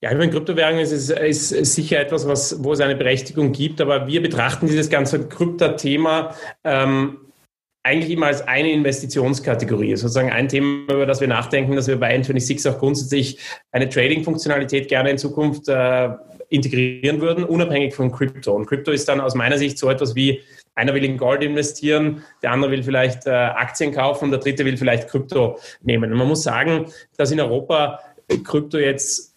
Ja, 0.00 0.10
ich 0.10 0.18
meine, 0.18 0.32
Kryptowährung 0.32 0.78
ist, 0.80 0.92
ist, 0.92 1.52
ist 1.52 1.74
sicher 1.74 2.00
etwas, 2.00 2.26
was, 2.26 2.62
wo 2.62 2.72
es 2.72 2.80
eine 2.80 2.96
Berechtigung 2.96 3.52
gibt, 3.52 3.80
aber 3.80 4.06
wir 4.06 4.20
betrachten 4.20 4.66
dieses 4.66 4.90
ganze 4.90 5.28
Krypto-Thema 5.28 6.34
ähm, 6.64 7.18
eigentlich 7.84 8.10
immer 8.10 8.26
als 8.26 8.46
eine 8.48 8.72
Investitionskategorie. 8.72 9.94
Sozusagen 9.96 10.32
ein 10.32 10.48
Thema, 10.48 10.92
über 10.92 11.06
das 11.06 11.20
wir 11.20 11.28
nachdenken, 11.28 11.76
dass 11.76 11.86
wir 11.86 12.00
bei 12.00 12.16
N26 12.16 12.70
auch 12.70 12.78
grundsätzlich 12.78 13.38
eine 13.72 13.88
Trading-Funktionalität 13.88 14.88
gerne 14.88 15.10
in 15.10 15.18
Zukunft 15.18 15.68
äh, 15.68 16.08
integrieren 16.54 17.20
würden, 17.20 17.44
unabhängig 17.44 17.94
von 17.94 18.12
Krypto. 18.12 18.54
Und 18.54 18.66
Krypto 18.66 18.90
ist 18.90 19.08
dann 19.08 19.20
aus 19.20 19.34
meiner 19.34 19.58
Sicht 19.58 19.78
so 19.78 19.90
etwas 19.90 20.14
wie, 20.14 20.40
einer 20.74 20.94
will 20.94 21.04
in 21.04 21.18
Gold 21.18 21.42
investieren, 21.42 22.22
der 22.42 22.52
andere 22.52 22.72
will 22.72 22.82
vielleicht 22.82 23.26
äh, 23.26 23.30
Aktien 23.30 23.92
kaufen 23.92 24.26
und 24.26 24.30
der 24.30 24.40
dritte 24.40 24.64
will 24.64 24.76
vielleicht 24.76 25.08
Krypto 25.08 25.58
nehmen. 25.82 26.12
Und 26.12 26.18
man 26.18 26.28
muss 26.28 26.42
sagen, 26.42 26.86
dass 27.16 27.30
in 27.30 27.40
Europa 27.40 28.00
Krypto 28.44 28.78
jetzt 28.78 29.34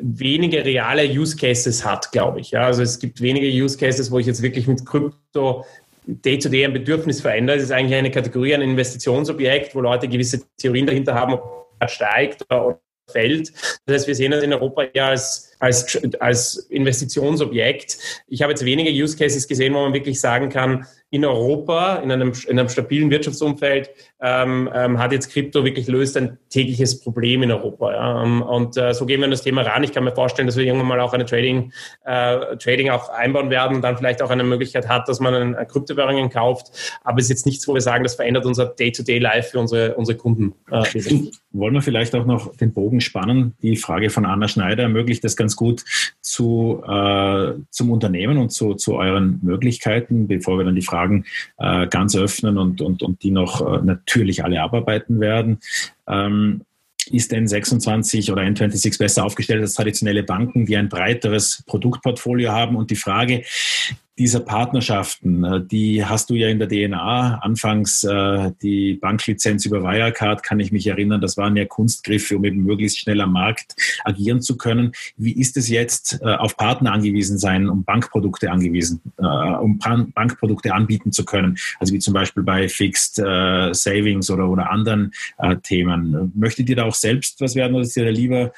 wenige 0.00 0.64
reale 0.64 1.04
Use 1.08 1.36
Cases 1.36 1.84
hat, 1.84 2.12
glaube 2.12 2.40
ich. 2.40 2.50
Ja, 2.50 2.66
also 2.66 2.82
es 2.82 2.98
gibt 2.98 3.20
wenige 3.20 3.46
Use 3.46 3.76
Cases, 3.76 4.10
wo 4.10 4.18
ich 4.18 4.26
jetzt 4.26 4.42
wirklich 4.42 4.66
mit 4.66 4.84
Krypto 4.84 5.64
Day-to-Day 6.06 6.64
-Day 6.64 6.64
ein 6.66 6.72
Bedürfnis 6.72 7.20
verändere. 7.20 7.56
Es 7.56 7.64
ist 7.64 7.72
eigentlich 7.72 7.98
eine 7.98 8.10
Kategorie, 8.10 8.54
ein 8.54 8.62
Investitionsobjekt, 8.62 9.74
wo 9.74 9.80
Leute 9.80 10.08
gewisse 10.08 10.42
Theorien 10.56 10.86
dahinter 10.86 11.14
haben, 11.14 11.34
ob 11.34 11.68
er 11.78 11.88
steigt 11.88 12.42
oder 12.50 12.80
fällt. 13.10 13.52
Das 13.86 13.94
heißt, 13.94 14.06
wir 14.06 14.14
sehen 14.14 14.30
das 14.30 14.42
in 14.42 14.52
Europa 14.52 14.84
ja 14.94 15.08
als, 15.08 15.47
als, 15.58 15.98
als 16.20 16.56
Investitionsobjekt. 16.70 17.98
Ich 18.28 18.42
habe 18.42 18.52
jetzt 18.52 18.64
wenige 18.64 18.90
Use 18.90 19.16
Cases 19.16 19.46
gesehen, 19.46 19.74
wo 19.74 19.80
man 19.80 19.92
wirklich 19.92 20.20
sagen 20.20 20.48
kann, 20.48 20.86
in 21.10 21.24
Europa, 21.24 21.96
in 21.96 22.12
einem, 22.12 22.32
in 22.48 22.58
einem 22.58 22.68
stabilen 22.68 23.10
Wirtschaftsumfeld, 23.10 23.90
ähm, 24.20 24.68
ähm, 24.74 24.98
hat 24.98 25.12
jetzt 25.12 25.30
Krypto 25.30 25.64
wirklich 25.64 25.86
löst 25.86 26.18
ein 26.18 26.36
tägliches 26.50 27.00
Problem 27.00 27.42
in 27.42 27.50
Europa. 27.50 27.92
Ja? 27.92 28.22
Ähm, 28.22 28.42
und 28.42 28.76
äh, 28.76 28.92
so 28.92 29.06
gehen 29.06 29.20
wir 29.20 29.24
an 29.24 29.30
das 29.30 29.42
Thema 29.42 29.62
ran. 29.62 29.82
Ich 29.84 29.92
kann 29.92 30.04
mir 30.04 30.14
vorstellen, 30.14 30.46
dass 30.46 30.56
wir 30.56 30.64
irgendwann 30.64 30.88
mal 30.88 31.00
auch 31.00 31.14
eine 31.14 31.24
Trading, 31.24 31.72
äh, 32.04 32.56
Trading 32.58 32.90
auch 32.90 33.08
einbauen 33.08 33.48
werden 33.48 33.76
und 33.76 33.82
dann 33.82 33.96
vielleicht 33.96 34.20
auch 34.20 34.28
eine 34.28 34.44
Möglichkeit 34.44 34.86
hat, 34.86 35.08
dass 35.08 35.18
man 35.18 35.34
eine 35.34 35.66
Kryptowährungen 35.66 36.28
kauft. 36.28 37.00
Aber 37.04 37.18
es 37.18 37.24
ist 37.24 37.30
jetzt 37.30 37.46
nichts, 37.46 37.66
wo 37.66 37.72
wir 37.72 37.80
sagen, 37.80 38.04
das 38.04 38.16
verändert 38.16 38.44
unser 38.44 38.66
Day-to-Day-Life 38.66 39.52
für 39.52 39.60
unsere, 39.60 39.94
unsere 39.94 40.18
Kunden. 40.18 40.54
Äh, 40.70 40.82
Wollen 41.52 41.74
wir 41.74 41.82
vielleicht 41.82 42.14
auch 42.14 42.26
noch 42.26 42.54
den 42.56 42.74
Bogen 42.74 43.00
spannen? 43.00 43.54
Die 43.62 43.76
Frage 43.76 44.10
von 44.10 44.26
Anna 44.26 44.46
Schneider 44.46 44.82
ermöglicht 44.82 45.24
das 45.24 45.36
ganz 45.36 45.47
gut 45.56 45.84
zu, 46.20 46.82
äh, 46.86 47.52
zum 47.70 47.90
Unternehmen 47.90 48.38
und 48.38 48.50
zu, 48.50 48.74
zu 48.74 48.96
euren 48.96 49.40
Möglichkeiten, 49.42 50.28
bevor 50.28 50.58
wir 50.58 50.64
dann 50.64 50.74
die 50.74 50.82
Frage 50.82 50.98
Fragen 50.98 51.24
äh, 51.58 51.86
ganz 51.86 52.16
öffnen 52.16 52.58
und, 52.58 52.80
und, 52.80 53.02
und 53.02 53.22
die 53.22 53.30
noch 53.30 53.60
äh, 53.60 53.84
natürlich 53.84 54.44
alle 54.44 54.60
abarbeiten 54.60 55.20
werden. 55.20 55.58
Ähm, 56.08 56.62
ist 57.10 57.32
N26 57.32 58.30
oder 58.30 58.42
N26 58.42 58.98
besser 58.98 59.24
aufgestellt 59.24 59.62
als 59.62 59.74
traditionelle 59.74 60.24
Banken, 60.24 60.66
die 60.66 60.76
ein 60.76 60.90
breiteres 60.90 61.62
Produktportfolio 61.66 62.52
haben? 62.52 62.76
Und 62.76 62.90
die 62.90 62.96
Frage, 62.96 63.44
dieser 64.18 64.40
Partnerschaften, 64.40 65.44
äh, 65.44 65.64
die 65.64 66.04
hast 66.04 66.30
du 66.30 66.34
ja 66.34 66.48
in 66.48 66.58
der 66.58 66.68
DNA. 66.68 67.38
Anfangs 67.38 68.02
äh, 68.02 68.50
die 68.62 68.94
Banklizenz 68.94 69.64
über 69.64 69.82
Wirecard, 69.82 70.42
kann 70.42 70.58
ich 70.60 70.72
mich 70.72 70.86
erinnern, 70.86 71.20
das 71.20 71.36
waren 71.36 71.56
ja 71.56 71.64
Kunstgriffe, 71.64 72.36
um 72.36 72.44
eben 72.44 72.64
möglichst 72.64 72.98
schnell 72.98 73.20
am 73.20 73.32
Markt 73.32 73.76
agieren 74.04 74.42
zu 74.42 74.56
können. 74.56 74.92
Wie 75.16 75.32
ist 75.32 75.56
es 75.56 75.68
jetzt, 75.68 76.20
äh, 76.20 76.34
auf 76.34 76.56
Partner 76.56 76.92
angewiesen 76.92 77.38
sein, 77.38 77.68
um 77.68 77.84
Bankprodukte 77.84 78.50
angewiesen, 78.50 79.00
um 79.16 79.78
Bankprodukte 79.78 80.74
anbieten 80.74 81.12
zu 81.12 81.24
können? 81.24 81.56
Also 81.78 81.94
wie 81.94 81.98
zum 81.98 82.14
Beispiel 82.14 82.42
bei 82.42 82.68
Fixed 82.68 83.16
Savings 83.16 84.30
oder, 84.30 84.48
oder 84.48 84.70
anderen 84.70 85.12
Themen. 85.62 86.32
Möchtet 86.34 86.68
ihr 86.68 86.76
da 86.76 86.84
auch 86.84 86.94
selbst 86.94 87.40
was 87.40 87.54
werden 87.54 87.74
oder 87.74 87.84
ist 87.84 87.96
dir 87.96 88.10
lieber, 88.10 88.52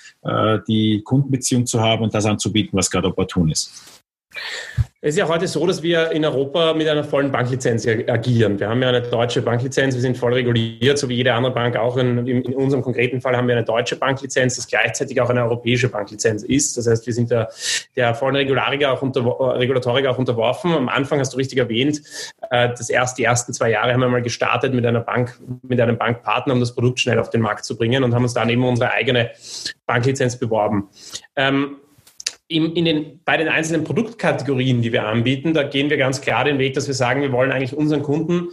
die 0.69 1.03
Kundenbeziehung 1.05 1.67
zu 1.67 1.81
haben 1.81 2.03
und 2.03 2.15
das 2.15 2.27
anzubieten, 2.27 2.77
was 2.77 2.91
gerade 2.91 3.09
opportun 3.09 3.51
ist? 3.51 3.73
Es 5.03 5.15
ist 5.15 5.17
ja 5.17 5.29
heute 5.29 5.49
so, 5.49 5.67
dass 5.67 5.83
wir 5.83 6.11
in 6.11 6.27
Europa 6.27 6.75
mit 6.75 6.87
einer 6.87 7.05
vollen 7.05 7.33
Banklizenz 7.33 7.87
agieren. 7.87 8.61
Wir 8.61 8.69
haben 8.69 8.83
ja 8.83 8.91
eine 8.91 9.01
deutsche 9.01 9.41
Banklizenz, 9.41 9.95
wir 9.95 10.03
sind 10.03 10.19
voll 10.19 10.35
reguliert, 10.35 10.99
so 10.99 11.09
wie 11.09 11.15
jede 11.15 11.33
andere 11.33 11.55
Bank 11.55 11.75
auch. 11.77 11.97
In, 11.97 12.27
in 12.27 12.55
unserem 12.55 12.83
konkreten 12.83 13.23
Fall 13.23 13.35
haben 13.35 13.49
wir 13.49 13.57
eine 13.57 13.65
deutsche 13.65 13.97
Banklizenz, 13.97 14.57
das 14.57 14.67
gleichzeitig 14.67 15.19
auch 15.23 15.31
eine 15.31 15.43
europäische 15.43 15.89
Banklizenz 15.89 16.43
ist. 16.43 16.77
Das 16.77 16.87
heißt, 16.87 17.07
wir 17.07 17.15
sind 17.15 17.31
der, 17.31 17.49
der 17.97 18.15
vollen 18.15 18.37
Regulatorik 18.37 18.85
auch, 18.85 19.01
unter, 19.01 19.25
Regulatorik 19.59 20.05
auch 20.05 20.19
unterworfen. 20.19 20.71
Am 20.75 20.91
Anfang 20.91 21.19
hast 21.19 21.33
du 21.33 21.39
richtig 21.39 21.59
erwähnt, 21.59 22.03
äh, 22.51 22.69
das 22.69 22.91
erst, 22.91 23.17
die 23.17 23.25
ersten 23.25 23.55
zwei 23.55 23.71
Jahre 23.71 23.95
haben 23.95 24.01
wir 24.01 24.09
mal 24.11 24.21
gestartet 24.21 24.75
mit 24.75 24.85
einer 24.85 25.01
Bank, 25.01 25.41
mit 25.63 25.81
einem 25.81 25.97
Bankpartner, 25.97 26.53
um 26.53 26.61
das 26.61 26.75
Produkt 26.75 27.01
schnell 27.01 27.19
auf 27.19 27.31
den 27.31 27.41
Markt 27.41 27.65
zu 27.65 27.79
bringen 27.79 28.05
und 28.05 28.15
haben 28.15 28.25
uns 28.25 28.35
dann 28.35 28.51
eben 28.51 28.69
unsere 28.69 28.91
eigene 28.91 29.31
Banklizenz 29.87 30.37
beworben. 30.37 30.91
Ähm, 31.37 31.77
in, 32.51 32.75
in 32.75 32.85
den, 32.85 33.21
bei 33.25 33.37
den 33.37 33.49
einzelnen 33.49 33.85
Produktkategorien, 33.85 34.83
die 34.83 34.93
wir 34.93 35.07
anbieten, 35.07 35.55
da 35.55 35.63
gehen 35.63 35.89
wir 35.89 35.97
ganz 35.97 36.21
klar 36.21 36.45
den 36.45 36.59
Weg, 36.59 36.75
dass 36.75 36.89
wir 36.89 36.95
sagen, 36.95 37.23
wir 37.23 37.31
wollen 37.31 37.53
eigentlich 37.53 37.77
unseren 37.77 38.03
Kunden 38.03 38.49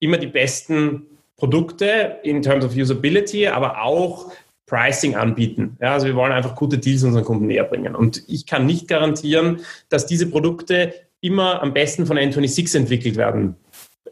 immer 0.00 0.16
die 0.16 0.26
besten 0.26 1.06
Produkte 1.36 2.18
in 2.22 2.40
terms 2.40 2.64
of 2.64 2.74
Usability, 2.74 3.46
aber 3.46 3.82
auch 3.82 4.32
Pricing 4.66 5.16
anbieten. 5.16 5.76
Ja, 5.80 5.92
also 5.92 6.06
wir 6.06 6.16
wollen 6.16 6.32
einfach 6.32 6.56
gute 6.56 6.78
Deals 6.78 7.04
unseren 7.04 7.24
Kunden 7.24 7.46
näher 7.46 7.64
bringen. 7.64 7.94
Und 7.94 8.24
ich 8.26 8.46
kann 8.46 8.64
nicht 8.64 8.88
garantieren, 8.88 9.60
dass 9.90 10.06
diese 10.06 10.30
Produkte 10.30 10.94
immer 11.20 11.62
am 11.62 11.74
besten 11.74 12.06
von 12.06 12.16
N26 12.16 12.76
entwickelt 12.76 13.16
werden 13.16 13.54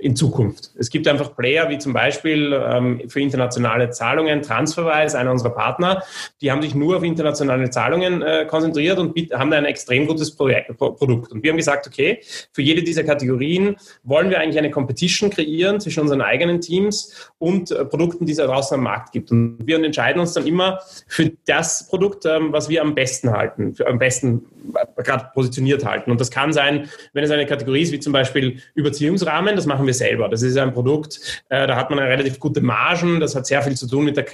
in 0.05 0.14
Zukunft. 0.14 0.71
Es 0.79 0.90
gibt 0.90 1.09
einfach 1.09 1.35
Player 1.35 1.71
wie 1.71 1.79
zum 1.79 1.95
Beispiel 1.95 2.53
ähm, 2.53 3.01
für 3.09 3.21
internationale 3.21 3.88
Zahlungen, 3.88 4.43
Transferwise, 4.43 5.19
einer 5.19 5.31
unserer 5.31 5.55
Partner, 5.55 6.03
die 6.43 6.53
haben 6.53 6.61
sich 6.61 6.75
nur 6.75 6.99
auf 6.99 7.03
internationale 7.03 7.71
Zahlungen 7.71 8.21
äh, 8.21 8.45
konzentriert 8.47 8.99
und 8.99 9.17
haben 9.33 9.51
da 9.51 9.57
ein 9.57 9.64
extrem 9.64 10.07
gutes 10.07 10.37
Projekt, 10.37 10.77
Produkt. 10.77 11.33
Und 11.33 11.43
wir 11.43 11.51
haben 11.51 11.57
gesagt, 11.57 11.87
okay, 11.87 12.21
für 12.53 12.61
jede 12.61 12.83
dieser 12.83 13.03
Kategorien 13.03 13.77
wollen 14.03 14.29
wir 14.29 14.40
eigentlich 14.40 14.59
eine 14.59 14.71
Competition 14.71 15.31
kreieren 15.31 15.81
zwischen 15.81 16.01
unseren 16.01 16.21
eigenen 16.21 16.61
Teams 16.61 17.31
und 17.38 17.71
äh, 17.71 17.87
Produkten, 17.87 18.27
die 18.27 18.33
es 18.33 18.38
draußen 18.38 18.77
am 18.77 18.85
Markt 18.85 19.12
gibt. 19.12 19.31
Und 19.31 19.67
wir 19.67 19.83
entscheiden 19.83 20.21
uns 20.21 20.35
dann 20.35 20.47
immer 20.47 20.81
für 21.09 21.33
das 21.47 21.88
Produkt, 21.88 22.27
ähm, 22.27 22.53
was 22.53 22.69
wir 22.69 22.83
am 22.83 22.95
besten 22.95 23.31
halten, 23.31 23.75
am 23.87 23.99
besten 23.99 24.45
äh, 24.75 25.03
gerade 25.03 25.31
positioniert 25.33 25.87
halten. 25.87 26.11
Und 26.11 26.21
das 26.21 26.31
kann 26.31 26.53
sein, 26.53 26.90
wenn 27.14 27.25
es 27.25 27.31
eine 27.31 27.47
Kategorie 27.47 27.81
ist, 27.81 27.93
wie 27.93 28.01
zum 28.01 28.12
Beispiel 28.12 28.59
Überziehungsrahmen, 28.75 29.57
das 29.57 29.64
machen 29.64 29.87
wir 29.87 29.94
selber. 29.95 30.29
Das 30.29 30.43
ist 30.43 30.57
ein 30.57 30.73
Produkt, 30.73 31.43
äh, 31.49 31.67
da 31.67 31.77
hat 31.77 31.91
man 31.91 31.99
eine 31.99 32.11
relativ 32.11 32.39
gute 32.39 32.61
Margen, 32.61 33.21
das 33.21 33.35
hat 33.35 33.47
sehr 33.47 33.63
viel 33.63 33.77
zu 33.77 33.89
tun 33.89 34.05
mit 34.05 34.17
der 34.17 34.25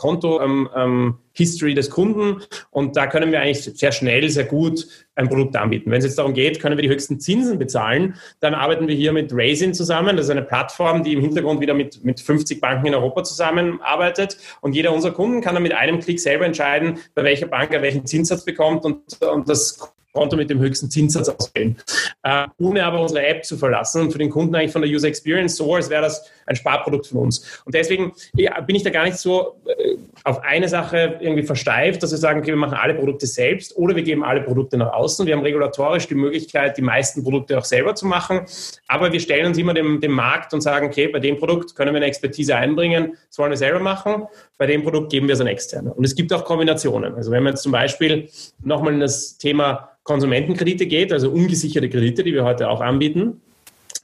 Konto-History 0.00 1.70
ähm, 1.70 1.74
ähm, 1.74 1.76
des 1.76 1.90
Kunden 1.90 2.42
und 2.70 2.96
da 2.96 3.06
können 3.06 3.32
wir 3.32 3.40
eigentlich 3.40 3.62
sehr 3.62 3.92
schnell, 3.92 4.28
sehr 4.30 4.44
gut 4.44 4.86
ein 5.14 5.28
Produkt 5.28 5.54
anbieten. 5.56 5.90
Wenn 5.90 5.98
es 5.98 6.06
jetzt 6.06 6.18
darum 6.18 6.32
geht, 6.32 6.58
können 6.58 6.78
wir 6.78 6.82
die 6.82 6.88
höchsten 6.88 7.20
Zinsen 7.20 7.58
bezahlen, 7.58 8.14
dann 8.40 8.54
arbeiten 8.54 8.88
wir 8.88 8.94
hier 8.94 9.12
mit 9.12 9.30
Raisin 9.34 9.74
zusammen. 9.74 10.16
Das 10.16 10.26
ist 10.26 10.30
eine 10.30 10.42
Plattform, 10.42 11.04
die 11.04 11.12
im 11.12 11.20
Hintergrund 11.20 11.60
wieder 11.60 11.74
mit, 11.74 12.02
mit 12.02 12.18
50 12.20 12.62
Banken 12.62 12.86
in 12.86 12.94
Europa 12.94 13.24
zusammenarbeitet 13.24 14.38
und 14.62 14.74
jeder 14.74 14.94
unserer 14.94 15.12
Kunden 15.12 15.42
kann 15.42 15.52
dann 15.52 15.62
mit 15.62 15.74
einem 15.74 16.00
Klick 16.00 16.18
selber 16.18 16.46
entscheiden, 16.46 16.98
bei 17.14 17.22
welcher 17.22 17.46
Bank 17.46 17.72
er 17.72 17.82
welchen 17.82 18.06
Zinssatz 18.06 18.46
bekommt 18.46 18.86
und, 18.86 19.20
und 19.20 19.48
das 19.50 19.92
Konto 20.12 20.36
mit 20.36 20.50
dem 20.50 20.58
höchsten 20.58 20.90
Zinssatz 20.90 21.28
auswählen, 21.28 21.76
äh, 22.22 22.46
ohne 22.58 22.84
aber 22.84 23.00
unsere 23.00 23.24
App 23.24 23.44
zu 23.44 23.56
verlassen 23.56 24.02
und 24.02 24.12
für 24.12 24.18
den 24.18 24.30
Kunden 24.30 24.54
eigentlich 24.54 24.72
von 24.72 24.82
der 24.82 24.90
User 24.90 25.06
Experience 25.06 25.56
so, 25.56 25.74
als 25.74 25.88
wäre 25.88 26.02
das 26.02 26.28
ein 26.46 26.56
Sparprodukt 26.56 27.06
von 27.06 27.18
uns. 27.18 27.62
Und 27.64 27.74
deswegen 27.74 28.12
ja, 28.34 28.60
bin 28.60 28.74
ich 28.74 28.82
da 28.82 28.90
gar 28.90 29.04
nicht 29.04 29.18
so 29.18 29.60
äh, 29.66 29.96
auf 30.24 30.40
eine 30.42 30.68
Sache 30.68 31.18
irgendwie 31.20 31.44
versteift, 31.44 32.02
dass 32.02 32.10
wir 32.10 32.18
sagen, 32.18 32.40
okay, 32.40 32.48
wir 32.48 32.56
machen 32.56 32.74
alle 32.74 32.94
Produkte 32.94 33.26
selbst 33.26 33.76
oder 33.76 33.94
wir 33.94 34.02
geben 34.02 34.24
alle 34.24 34.42
Produkte 34.42 34.76
nach 34.76 34.92
außen. 34.92 35.26
Wir 35.26 35.36
haben 35.36 35.42
regulatorisch 35.42 36.08
die 36.08 36.16
Möglichkeit, 36.16 36.76
die 36.76 36.82
meisten 36.82 37.22
Produkte 37.22 37.56
auch 37.56 37.64
selber 37.64 37.94
zu 37.94 38.06
machen, 38.06 38.40
aber 38.88 39.12
wir 39.12 39.20
stellen 39.20 39.46
uns 39.46 39.58
immer 39.58 39.74
dem, 39.74 40.00
dem 40.00 40.12
Markt 40.12 40.52
und 40.52 40.60
sagen, 40.60 40.86
okay, 40.86 41.06
bei 41.06 41.20
dem 41.20 41.38
Produkt 41.38 41.76
können 41.76 41.92
wir 41.92 41.98
eine 41.98 42.06
Expertise 42.06 42.56
einbringen, 42.56 43.16
das 43.28 43.38
wollen 43.38 43.50
wir 43.50 43.56
selber 43.56 43.78
machen, 43.78 44.26
bei 44.60 44.66
dem 44.66 44.82
Produkt 44.82 45.10
geben 45.10 45.26
wir 45.26 45.32
es 45.32 45.40
an 45.40 45.46
Externe. 45.46 45.94
Und 45.94 46.04
es 46.04 46.14
gibt 46.14 46.30
auch 46.34 46.44
Kombinationen. 46.44 47.14
Also 47.14 47.30
wenn 47.30 47.42
wir 47.44 47.48
jetzt 47.48 47.62
zum 47.62 47.72
Beispiel 47.72 48.28
nochmal 48.62 48.92
in 48.92 49.00
das 49.00 49.38
Thema 49.38 49.92
Konsumentenkredite 50.02 50.86
geht, 50.86 51.14
also 51.14 51.30
ungesicherte 51.30 51.88
Kredite, 51.88 52.22
die 52.22 52.34
wir 52.34 52.44
heute 52.44 52.68
auch 52.68 52.82
anbieten, 52.82 53.40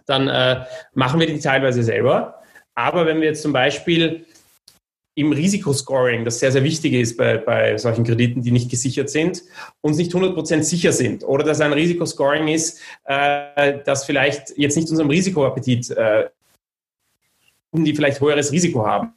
dann 0.06 0.28
äh, 0.28 0.64
machen 0.94 1.20
wir 1.20 1.26
die 1.26 1.38
teilweise 1.40 1.82
selber. 1.82 2.36
Aber 2.74 3.04
wenn 3.04 3.20
wir 3.20 3.28
jetzt 3.28 3.42
zum 3.42 3.52
Beispiel 3.52 4.24
im 5.14 5.32
Risikoscoring, 5.32 6.24
das 6.24 6.38
sehr, 6.38 6.52
sehr 6.52 6.64
wichtig 6.64 6.94
ist 6.94 7.18
bei, 7.18 7.36
bei 7.36 7.76
solchen 7.76 8.04
Krediten, 8.04 8.40
die 8.40 8.50
nicht 8.50 8.70
gesichert 8.70 9.10
sind, 9.10 9.42
uns 9.82 9.98
nicht 9.98 10.14
100% 10.14 10.62
sicher 10.62 10.92
sind 10.92 11.22
oder 11.22 11.44
dass 11.44 11.60
ein 11.60 11.74
Risikoscoring 11.74 12.48
ist, 12.48 12.80
äh, 13.04 13.80
das 13.84 14.06
vielleicht 14.06 14.56
jetzt 14.56 14.76
nicht 14.76 14.88
unserem 14.88 15.10
Risikoappetit, 15.10 15.90
äh, 15.90 16.30
die 17.72 17.94
vielleicht 17.94 18.22
höheres 18.22 18.52
Risiko 18.52 18.86
haben 18.86 19.12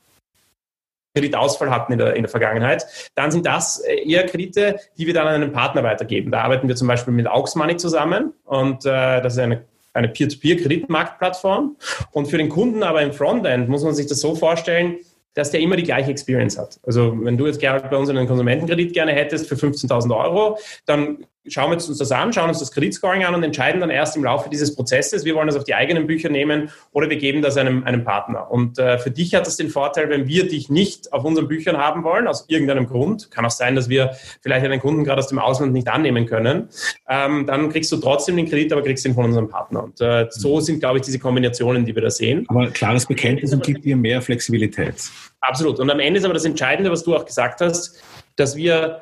Kreditausfall 1.20 1.70
hatten 1.70 1.94
in 1.94 2.00
der, 2.00 2.16
in 2.16 2.24
der 2.24 2.30
Vergangenheit, 2.30 2.86
dann 3.16 3.32
sind 3.32 3.46
das 3.46 3.80
äh, 3.80 4.10
eher 4.10 4.26
Kredite, 4.26 4.80
die 4.98 5.08
wir 5.08 5.14
dann 5.14 5.28
an 5.28 5.36
einen 5.36 5.52
Partner 5.52 5.84
weitergeben. 5.84 6.32
Da 6.32 6.42
arbeiten 6.42 6.68
wir 6.68 6.76
zum 6.76 6.88
Beispiel 6.88 7.14
mit 7.14 7.28
Auxmoney 7.28 7.78
zusammen 7.78 8.34
und 8.46 8.86
äh, 8.86 9.22
das 9.22 9.34
ist 9.34 9.40
eine 9.40 9.66
eine 9.92 10.08
Peer-to-Peer-Kreditmarktplattform. 10.08 11.76
Und 12.12 12.28
für 12.28 12.38
den 12.38 12.48
Kunden 12.48 12.84
aber 12.84 13.02
im 13.02 13.12
Frontend 13.12 13.70
muss 13.70 13.84
man 13.84 13.96
sich 13.96 14.06
das 14.06 14.22
so 14.22 14.36
vorstellen, 14.36 14.98
dass 15.34 15.52
der 15.52 15.62
immer 15.62 15.76
die 15.76 15.84
gleiche 15.84 16.12
Experience 16.12 16.58
hat. 16.58 16.80
Also 16.86 17.18
wenn 17.24 17.38
du 17.38 17.48
jetzt 17.48 17.60
Gerald 17.60 17.90
bei 17.90 17.98
uns 17.98 18.10
einen 18.10 18.28
Konsumentenkredit 18.28 18.94
gerne 18.94 19.14
hättest 19.14 19.48
für 19.48 19.56
15.000 19.56 20.16
Euro, 20.16 20.58
dann 20.86 21.26
schauen 21.48 21.70
wir 21.70 21.76
uns 21.76 21.98
das 21.98 22.12
an, 22.12 22.34
schauen 22.34 22.50
uns 22.50 22.60
das 22.60 22.72
Kreditscoring 22.72 23.24
an 23.24 23.34
und 23.34 23.44
entscheiden 23.44 23.80
dann 23.80 23.90
erst 23.90 24.16
im 24.16 24.24
Laufe 24.24 24.50
dieses 24.50 24.76
Prozesses, 24.76 25.26
wir 25.26 25.36
wollen 25.36 25.48
das 25.48 25.56
auf 25.56 25.64
die 25.64 25.74
eigenen 25.74 26.08
Bücher 26.08 26.30
nehmen 26.30 26.70
oder 26.92 27.10
wir 27.10 27.18
geben 27.18 27.42
das 27.42 27.58
einem, 27.58 27.84
einem 27.84 28.04
Partner. 28.04 28.52
Und 28.52 28.78
äh, 28.78 28.98
für 28.98 29.12
dich 29.12 29.34
hat 29.36 29.48
das 29.48 29.58
den 29.58 29.70
Vorteil, 29.70 30.10
wenn 30.10 30.28
wir 30.28 30.48
dich 30.48 30.70
nicht 30.70 31.14
auf 31.14 31.24
unseren 31.24 31.48
Büchern 31.48 31.78
haben 31.78 32.04
wollen, 32.04 32.28
aus 32.28 32.46
irgendeinem 32.48 32.88
Grund, 32.88 33.32
kann 33.32 33.46
auch 33.46 33.52
sein, 33.52 33.76
dass 33.76 33.90
wir 33.90 34.12
vielleicht 34.42 34.66
einen 34.66 34.80
Kunden 34.80 35.04
gerade 35.04 35.20
aus 35.20 35.28
dem 35.28 35.40
Ausland 35.40 35.74
nicht 35.74 35.88
annehmen 35.88 36.26
können, 36.26 36.70
ähm, 37.08 37.46
dann 37.46 37.70
kriegst 37.70 37.92
du 37.92 37.98
trotzdem 37.98 38.36
den 38.36 38.50
Kredit, 38.50 38.74
aber 38.74 38.84
kriegst 38.84 39.06
ihn 39.06 39.14
von 39.14 39.26
unserem 39.26 39.50
Partner. 39.50 39.84
Und 39.84 40.02
äh, 40.02 40.28
so 40.30 40.60
sind, 40.60 40.80
glaube 40.80 40.98
ich, 40.98 41.06
diese 41.06 41.20
Kombinationen, 41.20 41.86
die 41.86 41.96
wir 41.96 42.02
da 42.02 42.10
sehen. 42.10 42.46
Aber 42.50 42.68
klares 42.68 43.06
Bekenntnis 43.06 43.54
und 43.54 43.64
gibt 43.64 43.86
dir 43.86 43.96
mehr 43.96 44.22
Flexibilität. 44.22 44.96
Absolut. 45.42 45.80
Und 45.80 45.90
am 45.90 46.00
Ende 46.00 46.20
ist 46.20 46.26
aber 46.26 46.34
das 46.34 46.46
Entscheidende, 46.46 46.92
was 46.92 47.04
du 47.04 47.16
auch 47.16 47.26
gesagt 47.26 47.62
hast, 47.62 48.02
dass 48.36 48.56
wir 48.56 49.02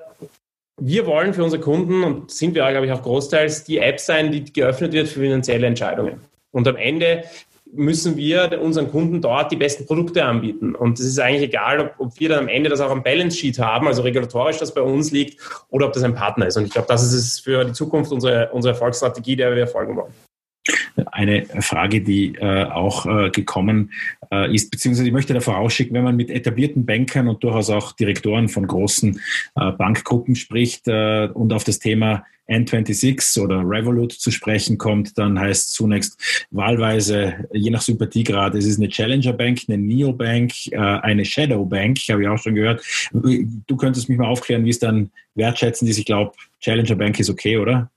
wir 0.80 1.06
wollen 1.06 1.34
für 1.34 1.44
unsere 1.44 1.62
Kunden 1.62 2.04
und 2.04 2.32
sind 2.32 2.54
wir, 2.54 2.70
glaube 2.70 2.86
ich, 2.86 2.92
auch 2.92 3.02
großteils 3.02 3.64
die 3.64 3.80
App 3.80 4.00
sein, 4.00 4.32
die 4.32 4.52
geöffnet 4.52 4.94
wird 4.94 5.08
für 5.08 5.22
finanzielle 5.22 5.68
Entscheidungen. 5.68 6.22
Und 6.52 6.68
am 6.68 6.76
Ende 6.76 7.24
müssen 7.74 8.16
wir 8.16 8.62
unseren 8.62 8.90
Kunden 8.90 9.22
dort 9.22 9.52
die 9.52 9.56
besten 9.56 9.86
Produkte 9.86 10.24
anbieten. 10.24 10.76
Und 10.76 11.00
es 11.00 11.06
ist 11.06 11.20
eigentlich 11.20 11.50
egal, 11.50 11.94
ob, 11.98 12.20
wir 12.20 12.30
dann 12.30 12.40
am 12.40 12.48
Ende 12.48 12.70
das 12.70 12.80
auch 12.80 12.92
am 12.92 13.04
Balance 13.04 13.38
Sheet 13.38 13.60
haben, 13.60 13.88
also 13.88 14.04
regulatorisch 14.04 14.58
das 14.58 14.74
bei 14.74 14.82
uns 14.82 15.12
liegt, 15.12 15.40
oder 15.70 15.88
ob 15.88 15.94
das 15.94 16.04
ein 16.04 16.16
Partner 16.16 16.48
ist. 16.48 16.58
Und 16.58 16.66
ich 16.66 16.72
glaube, 16.72 16.88
das 16.88 17.04
ist 17.04 17.14
es 17.14 17.40
für 17.40 17.66
die 17.66 17.74
Zukunft 17.74 18.12
unsere, 18.12 18.50
unsere 18.52 18.74
Erfolgsstrategie, 18.74 19.36
der 19.36 19.56
wir 19.56 19.68
folgen 19.68 19.96
wollen. 19.96 20.14
Eine 21.12 21.46
Frage, 21.62 22.02
die 22.02 22.36
äh, 22.36 22.66
auch 22.66 23.06
äh, 23.06 23.30
gekommen 23.30 23.92
äh, 24.32 24.54
ist, 24.54 24.72
beziehungsweise 24.72 25.08
ich 25.08 25.14
möchte 25.14 25.34
da 25.34 25.40
vorausschicken, 25.40 25.96
wenn 25.96 26.04
man 26.04 26.16
mit 26.16 26.30
etablierten 26.30 26.86
Bankern 26.86 27.28
und 27.28 27.44
durchaus 27.44 27.70
auch 27.70 27.92
Direktoren 27.94 28.50
von 28.50 28.68
großen 28.68 29.20
äh, 29.56 29.72
Bankgruppen 29.72 30.36
spricht 30.36 30.88
äh, 30.88 31.28
und 31.34 31.54
auf 31.54 31.64
das 31.64 31.80
Thema 31.80 32.24
N26 32.50 33.42
oder 33.42 33.58
Revolut 33.58 34.14
zu 34.14 34.32
sprechen 34.32 34.78
kommt, 34.78 35.18
dann 35.18 35.40
heißt 35.40 35.74
zunächst 35.74 36.48
wahlweise, 36.52 37.46
je 37.52 37.70
nach 37.70 37.82
Sympathiegrad, 37.82 38.56
es 38.56 38.66
ist 38.66 38.80
eine 38.80 38.90
Challenger 38.90 39.34
Bank, 39.34 39.62
eine 39.68 39.78
Neo 39.78 40.14
Bank, 40.14 40.54
äh, 40.72 40.78
eine 40.78 41.26
Shadow 41.26 41.66
Bank, 41.66 41.98
habe 42.10 42.24
ich 42.24 42.28
auch 42.28 42.38
schon 42.38 42.56
gehört. 42.56 42.84
Du 43.12 43.78
könntest 43.78 44.10
mich 44.10 44.18
mal 44.18 44.28
aufklären, 44.28 44.66
wie 44.66 44.70
es 44.70 44.80
dann 44.80 45.12
wertschätzen, 45.36 45.86
die 45.86 45.92
ich 45.92 46.06
glaube, 46.06 46.32
Challenger 46.60 46.96
Bank 46.96 47.20
ist 47.20 47.30
okay, 47.30 47.58
oder? 47.58 47.92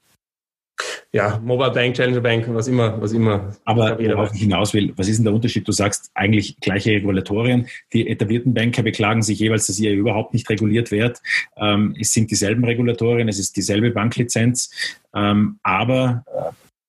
Ja, 1.13 1.39
Mobile 1.43 1.73
Bank, 1.73 1.95
Challenger 1.95 2.21
Bank, 2.21 2.45
was 2.49 2.69
immer, 2.69 3.01
was 3.01 3.13
immer. 3.13 3.53
Aber 3.65 3.99
worauf 3.99 4.35
ich 4.35 4.43
hinaus 4.43 4.73
will, 4.75 4.93
was 4.97 5.09
ist 5.09 5.19
denn 5.19 5.25
der 5.25 5.35
Unterschied? 5.35 5.67
Du 5.67 5.73
sagst 5.73 6.11
eigentlich 6.15 6.59
gleiche 6.61 6.91
Regulatorien. 6.91 7.67
Die 7.93 8.09
etablierten 8.09 8.55
Banker 8.55 8.83
beklagen 8.83 9.23
sich 9.23 9.39
jeweils, 9.39 9.67
dass 9.67 9.79
ihr 9.81 9.93
überhaupt 9.93 10.35
nicht 10.35 10.49
reguliert 10.49 10.91
wird. 10.91 11.21
Ähm, 11.57 11.97
es 11.99 12.13
sind 12.13 12.31
dieselben 12.31 12.65
Regulatorien, 12.65 13.29
es 13.29 13.39
ist 13.39 13.57
dieselbe 13.57 13.91
Banklizenz. 13.91 14.71
Ähm, 15.15 15.59
aber 15.63 16.25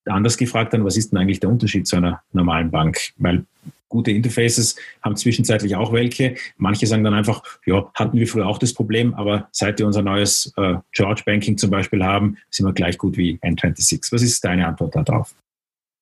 äh, 0.05 0.09
anders 0.11 0.37
gefragt 0.37 0.73
dann, 0.73 0.85
was 0.85 0.97
ist 0.97 1.11
denn 1.11 1.19
eigentlich 1.19 1.39
der 1.39 1.49
Unterschied 1.49 1.87
zu 1.87 1.95
einer 1.95 2.21
normalen 2.31 2.71
Bank? 2.71 2.97
Weil 3.17 3.45
gute 3.91 4.09
Interfaces, 4.09 4.75
haben 5.03 5.15
zwischenzeitlich 5.15 5.75
auch 5.75 5.93
welche. 5.93 6.35
Manche 6.57 6.87
sagen 6.87 7.03
dann 7.03 7.13
einfach, 7.13 7.43
ja, 7.65 7.91
hatten 7.93 8.17
wir 8.17 8.27
früher 8.27 8.47
auch 8.47 8.57
das 8.57 8.73
Problem, 8.73 9.13
aber 9.13 9.47
seit 9.51 9.77
wir 9.77 9.85
unser 9.85 10.01
neues 10.01 10.51
äh, 10.57 10.75
George 10.93 11.21
Banking 11.25 11.57
zum 11.57 11.69
Beispiel 11.69 12.03
haben, 12.03 12.37
sind 12.49 12.65
wir 12.65 12.73
gleich 12.73 12.97
gut 12.97 13.17
wie 13.17 13.37
N26. 13.43 14.11
Was 14.11 14.23
ist 14.23 14.43
deine 14.43 14.67
Antwort 14.67 14.95
darauf? 14.95 15.35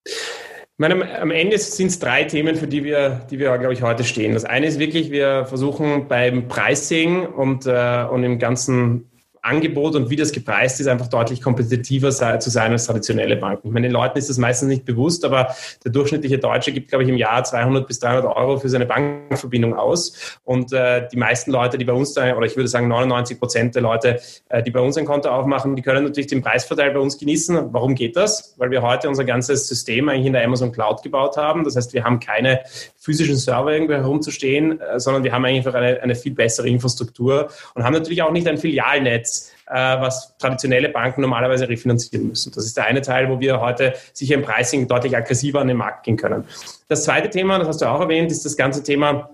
Ich 0.06 0.82
meine, 0.82 1.19
am 1.19 1.32
Ende 1.32 1.58
sind 1.58 1.88
es 1.88 1.99
drei 1.99 2.23
Themen, 2.23 2.56
für 2.56 2.67
die 2.67 2.86
wir, 2.86 3.28
die 3.30 3.38
wir, 3.38 3.58
glaube 3.58 3.73
ich, 3.73 3.82
heute 3.82 4.06
stehen. 4.06 4.34
Das 4.34 4.45
eine 4.45 4.65
ist 4.65 4.80
wirklich, 4.80 5.12
wir 5.12 5.45
versuchen 5.45 6.08
beim 6.08 6.47
Pricing 6.47 7.25
und, 7.25 7.65
äh, 7.65 8.06
und 8.10 8.23
im 8.23 8.39
ganzen 8.39 9.09
Angebot 9.41 9.95
und 9.95 10.10
wie 10.10 10.15
das 10.15 10.32
gepreist 10.32 10.80
ist, 10.80 10.88
einfach 10.88 11.08
deutlich 11.08 11.41
kompetitiver 11.41 12.12
zu 12.12 12.49
sein 12.49 12.71
als 12.71 12.86
traditionelle 12.86 13.36
Banken. 13.36 13.67
Ich 13.67 13.73
meine, 13.73 13.88
den 13.88 13.93
Leuten 13.93 14.17
ist 14.17 14.30
das 14.30 14.38
meistens 14.38 14.69
nicht 14.69 14.86
bewusst, 14.86 15.23
aber 15.25 15.56
der 15.84 15.91
durchschnittliche 15.91 16.38
Deutsche 16.38 16.71
gibt, 16.71 16.89
glaube 16.89 17.04
ich, 17.04 17.10
im 17.10 17.17
Jahr 17.17 17.43
200 17.43 17.88
bis 17.88 17.99
300 17.99 18.25
Euro 18.36 18.58
für 18.58 18.69
seine 18.69 18.86
Bankverbindung 18.86 19.73
aus. 19.75 20.38
Und 20.43 20.73
äh, 20.73 21.08
die 21.12 21.17
meisten 21.17 21.52
Leute, 21.52 21.78
die 21.78 21.86
bei 21.86 21.93
uns, 21.93 22.13
da, 22.13 22.36
oder 22.36 22.45
ich 22.45 22.56
würde 22.56 22.67
sagen 22.67 22.88
99 22.88 23.39
Prozent 23.39 23.75
der 23.75 23.82
Leute, 23.82 24.19
äh, 24.49 24.62
die 24.63 24.71
bei 24.71 24.80
uns 24.80 24.97
ein 24.97 25.06
Konto 25.06 25.30
aufmachen, 25.30 25.75
die 25.75 25.82
können 25.82 26.04
natürlich 26.04 26.28
den 26.28 26.41
Preisvorteil 26.41 26.91
bei 26.91 26.99
uns 26.99 27.17
genießen. 27.17 27.73
Warum 27.73 27.95
geht 27.95 28.15
das? 28.15 28.56
Weil 28.58 28.71
wir 28.71 28.82
heute 28.82 29.08
unser 29.08 29.23
ganzes 29.23 29.67
System 29.67 30.10
eigentlich 30.10 30.28
in 30.28 30.34
der 30.34 30.43
Amazon 30.43 30.71
Cloud 30.71 31.02
gebaut 31.04 31.38
haben. 31.38 31.63
Das 31.63 31.75
heißt, 31.75 31.93
wir 31.93 32.04
haben 32.04 32.19
keine 32.19 32.62
physischen 32.97 33.38
Server 33.38 33.71
irgendwo 33.71 33.93
herumzustehen, 33.93 34.80
äh, 34.82 34.99
sondern 34.99 35.23
wir 35.23 35.32
haben 35.32 35.45
einfach 35.45 35.73
eine, 35.73 36.02
eine 36.02 36.15
viel 36.15 36.34
bessere 36.34 36.67
Infrastruktur 36.67 37.49
und 37.73 37.84
haben 37.84 37.93
natürlich 37.93 38.21
auch 38.21 38.32
nicht 38.32 38.47
ein 38.47 38.58
Filialnetz, 38.58 39.29
äh, 39.68 39.74
was 39.74 40.36
traditionelle 40.38 40.89
Banken 40.89 41.22
normalerweise 41.22 41.70
refinanzieren 41.70 42.28
müssen. 42.28 42.52
Das 42.54 42.65
ist 42.65 42.76
der 42.76 42.86
eine 42.86 43.02
Teil, 43.02 43.30
wo 43.30 43.39
wir 43.39 43.60
heute 43.62 43.94
sicher 44.13 44.36
im 44.36 44.42
Pricing 44.42 44.88
deutlich 44.88 45.15
aggressiver 45.15 45.62
an 45.62 45.68
den 45.68 45.78
Markt 45.78 46.04
gehen 46.04 46.18
können. 46.18 46.46
Das 46.88 47.04
zweite 47.04 47.30
Thema, 47.30 47.60
das 47.60 47.68
hast 47.68 47.82
du 47.82 47.86
auch 47.86 48.02
erwähnt, 48.02 48.32
ist 48.32 48.46
das 48.46 48.58
ganze 48.58 48.84
Thema 48.84 49.30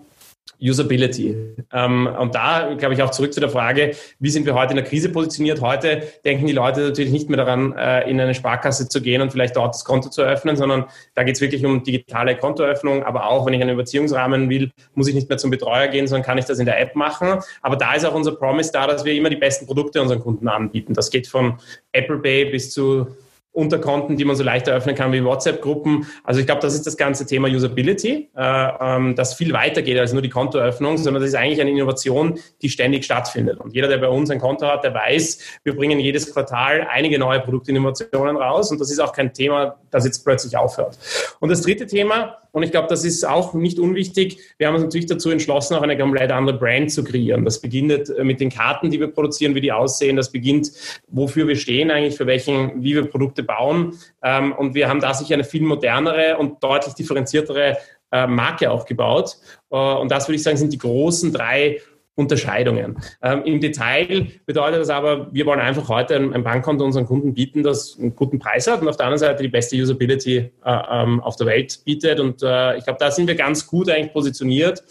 Usability. 0.62 1.36
Ähm, 1.74 2.08
und 2.20 2.36
da, 2.36 2.74
glaube 2.78 2.94
ich, 2.94 3.02
auch 3.02 3.12
zurück 3.12 3.34
zu 3.34 3.40
der 3.40 3.50
Frage, 3.50 3.92
wie 4.20 4.30
sind 4.30 4.46
wir 4.46 4.54
heute 4.54 4.72
in 4.72 4.78
der 4.78 4.86
Krise 4.86 5.10
positioniert? 5.10 5.62
Heute 5.62 6.04
denken 6.24 6.48
die 6.48 6.54
Leute 6.54 6.82
natürlich 6.82 7.12
nicht 7.12 7.30
mehr 7.30 7.38
daran, 7.38 7.74
äh, 7.74 8.10
in 8.10 8.20
eine 8.20 8.34
Sparkasse 8.34 8.90
zu 8.90 9.02
gehen 9.02 9.22
und 9.22 9.32
vielleicht 9.32 9.56
dort 9.56 9.76
das 9.76 9.86
Konto 9.86 10.10
zu 10.10 10.22
öffnen, 10.22 10.56
sondern 10.56 10.86
da 11.14 11.24
geht 11.24 11.36
es 11.36 11.42
wirklich 11.42 11.66
um 11.66 11.84
digitale 11.84 12.36
Kontoöffnung. 12.36 13.04
Aber 13.04 13.28
auch, 13.28 13.46
wenn 13.46 13.54
ich 13.54 13.62
einen 13.62 13.74
Überziehungsrahmen 13.74 14.50
will, 14.50 14.72
muss 14.94 15.08
ich 15.08 15.16
nicht 15.16 15.30
mehr 15.30 15.38
zum 15.38 15.52
Betreuer 15.52 15.88
gehen, 15.88 16.08
sondern 16.08 16.26
kann 16.26 16.38
ich 16.38 16.46
das 16.46 16.60
in 16.60 16.66
der 16.66 16.80
App 16.80 16.96
machen. 16.96 17.40
Aber 17.62 17.76
da 17.76 17.94
ist 17.94 18.06
auch 18.06 18.14
unser 18.14 18.34
Promise 18.34 18.72
da, 18.72 18.88
dass 18.88 19.06
wir 19.06 19.14
immer 19.14 19.30
die 19.30 19.36
besten 19.36 19.66
Produkte 19.66 20.02
unseren 20.02 20.20
Kunden 20.20 20.48
anbieten. 20.48 20.94
Das 20.94 21.10
geht 21.10 21.28
von 21.28 21.58
Apple 21.92 22.20
Pay 22.20 22.46
bis 22.46 22.72
zu 22.72 23.08
Unterkonten, 23.56 24.18
die 24.18 24.26
man 24.26 24.36
so 24.36 24.44
leicht 24.44 24.68
eröffnen 24.68 24.96
kann 24.96 25.14
wie 25.14 25.24
WhatsApp-Gruppen. 25.24 26.06
Also 26.24 26.42
ich 26.42 26.46
glaube, 26.46 26.62
das 26.62 26.74
ist 26.74 26.86
das 26.86 26.98
ganze 26.98 27.26
Thema 27.26 27.48
Usability, 27.48 28.30
äh, 28.36 28.70
ähm, 28.82 29.16
das 29.16 29.34
viel 29.34 29.54
weiter 29.54 29.82
geht 29.82 29.98
als 29.98 30.12
nur 30.12 30.22
die 30.22 30.30
Kontoeröffnung, 30.30 30.98
sondern 30.98 31.22
das 31.22 31.30
ist 31.30 31.36
eigentlich 31.36 31.62
eine 31.62 31.72
Innovation, 31.72 32.38
die 32.62 32.70
ständig 32.70 33.06
stattfindet. 33.06 33.62
Und 33.62 33.74
jeder, 33.74 33.88
der 33.88 33.98
bei 33.98 34.10
uns 34.10 34.30
ein 34.30 34.40
Konto 34.40 34.68
hat, 34.68 34.84
der 34.84 34.94
weiß, 34.94 35.40
wir 35.64 35.76
bringen 35.76 36.00
jedes 36.00 36.34
Quartal 36.34 36.86
einige 36.92 37.18
neue 37.18 37.40
Produktinnovationen 37.40 38.36
raus 38.36 38.72
und 38.72 38.82
das 38.82 38.92
ist 38.92 39.00
auch 39.00 39.14
kein 39.14 39.34
Thema, 39.34 39.78
das 39.90 40.06
jetzt 40.06 40.26
plötzlich 40.26 40.58
aufhört. 40.58 41.00
Und 41.40 41.50
das 41.50 41.62
dritte 41.62 41.88
Thema, 41.88 42.38
und 42.56 42.64
ich 42.64 42.72
glaube, 42.72 42.88
das 42.88 43.04
ist 43.04 43.28
auch 43.28 43.54
nicht 43.54 43.80
unwichtig. 43.80 44.40
Wir 44.58 44.68
haben 44.68 44.76
uns 44.76 44.84
natürlich 44.86 45.08
dazu 45.08 45.30
entschlossen, 45.30 45.76
auch 45.76 45.82
eine 45.82 45.98
komplett 45.98 46.32
andere 46.32 46.58
Brand 46.58 46.90
zu 46.90 47.04
kreieren. 47.04 47.44
Das 47.44 47.60
beginnt 47.60 48.10
äh, 48.10 48.24
mit 48.24 48.40
den 48.40 48.50
Karten, 48.50 48.90
die 48.90 48.98
wir 48.98 49.08
produzieren, 49.08 49.56
wie 49.56 49.60
die 49.62 49.74
aussehen. 49.74 50.16
Das 50.16 50.32
beginnt, 50.32 50.72
wofür 51.08 51.50
wir 51.50 51.58
stehen 51.58 51.92
eigentlich, 51.92 52.16
für 52.16 52.28
welchen, 52.28 52.82
wie 52.82 52.96
wir 52.96 53.08
Produkte 53.08 53.44
bauen. 53.46 53.98
Ähm, 54.24 54.54
und 54.54 54.74
wir 54.74 54.90
haben 54.90 55.00
da 55.00 55.14
sicher 55.14 55.36
eine 55.36 55.44
viel 55.44 55.64
modernere 55.64 56.38
und 56.38 56.64
deutlich 56.64 56.96
differenziertere 56.96 57.78
äh, 58.12 58.28
Marke 58.28 58.72
aufgebaut. 58.72 59.38
Äh, 59.72 59.76
und 59.76 60.12
das 60.12 60.28
würde 60.28 60.36
ich 60.36 60.44
sagen, 60.44 60.58
sind 60.58 60.74
die 60.74 60.78
großen 60.78 61.34
drei 61.34 61.82
Unterscheidungen. 62.16 62.98
Ähm, 63.22 63.44
Im 63.44 63.60
Detail 63.60 64.28
bedeutet 64.46 64.80
das 64.80 64.90
aber, 64.90 65.34
wir 65.34 65.46
wollen 65.46 65.60
einfach 65.60 65.90
heute 65.90 66.16
ein, 66.16 66.34
ein, 66.34 66.44
Bankkonto 66.44 66.86
unseren 66.86 67.06
Kunden 67.06 67.34
bieten, 67.34 67.62
das 67.62 67.98
einen 68.00 68.16
guten 68.16 68.40
Preis 68.40 68.68
hat 68.68 68.82
und 68.82 68.88
auf 68.88 68.96
der 68.96 69.08
anderen 69.08 69.20
Seite 69.20 69.44
die 69.44 69.50
beste 69.50 69.76
Usability 69.76 70.38
äh, 70.38 70.52
ähm, 70.64 71.20
auf 71.20 71.36
der 71.36 71.48
Welt 71.48 71.82
bietet. 71.84 72.22
Und 72.22 72.42
äh, 72.42 72.78
ich 72.78 72.86
glaube, 72.86 73.00
da 73.00 73.12
sind 73.12 73.28
wir 73.28 73.36
ganz 73.36 73.68
gut 73.68 73.90
eigentlich 73.90 74.14
positioniert. 74.14 74.82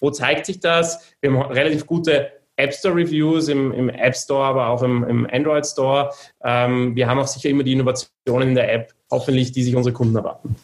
Wo 0.00 0.10
zeigt 0.10 0.44
sich 0.44 0.60
das? 0.60 1.14
Wir 1.22 1.32
haben 1.32 1.50
relativ 1.50 1.86
gute 1.86 2.30
App 2.56 2.72
Store 2.72 2.94
Reviews 2.94 3.48
im, 3.48 3.72
im 3.72 3.88
App 3.88 4.16
Store, 4.16 4.44
aber 4.44 4.68
auch 4.68 4.82
im, 4.82 5.04
im 5.04 5.26
Android 5.30 5.66
Store. 5.66 6.10
Ähm, 6.42 6.96
wir 6.96 7.06
haben 7.06 7.18
auch 7.18 7.26
sicher 7.26 7.50
immer 7.50 7.62
die 7.62 7.72
Innovationen 7.72 8.48
in 8.48 8.54
der 8.54 8.72
App, 8.72 8.92
hoffentlich, 9.10 9.52
die 9.52 9.62
sich 9.62 9.76
unsere 9.76 9.92
Kunden 9.92 10.16
erwarten. 10.16 10.56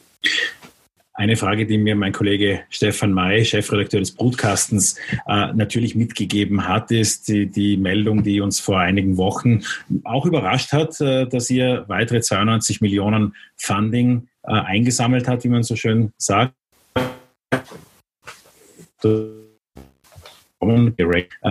Eine 1.14 1.36
Frage, 1.36 1.66
die 1.66 1.76
mir 1.76 1.94
mein 1.94 2.12
Kollege 2.12 2.62
Stefan 2.70 3.12
May, 3.12 3.44
Chefredakteur 3.44 4.00
des 4.00 4.12
Broadcastens, 4.12 4.96
äh, 5.28 5.52
natürlich 5.52 5.94
mitgegeben 5.94 6.66
hat, 6.66 6.90
ist 6.90 7.28
die, 7.28 7.46
die, 7.46 7.76
Meldung, 7.76 8.22
die 8.22 8.40
uns 8.40 8.60
vor 8.60 8.78
einigen 8.78 9.18
Wochen 9.18 9.62
auch 10.04 10.24
überrascht 10.24 10.72
hat, 10.72 10.98
äh, 11.02 11.26
dass 11.26 11.50
ihr 11.50 11.84
weitere 11.88 12.22
92 12.22 12.80
Millionen 12.80 13.36
Funding 13.56 14.28
äh, 14.42 14.52
eingesammelt 14.52 15.28
hat, 15.28 15.44
wie 15.44 15.48
man 15.48 15.62
so 15.62 15.76
schön 15.76 16.12
sagt. 16.16 16.54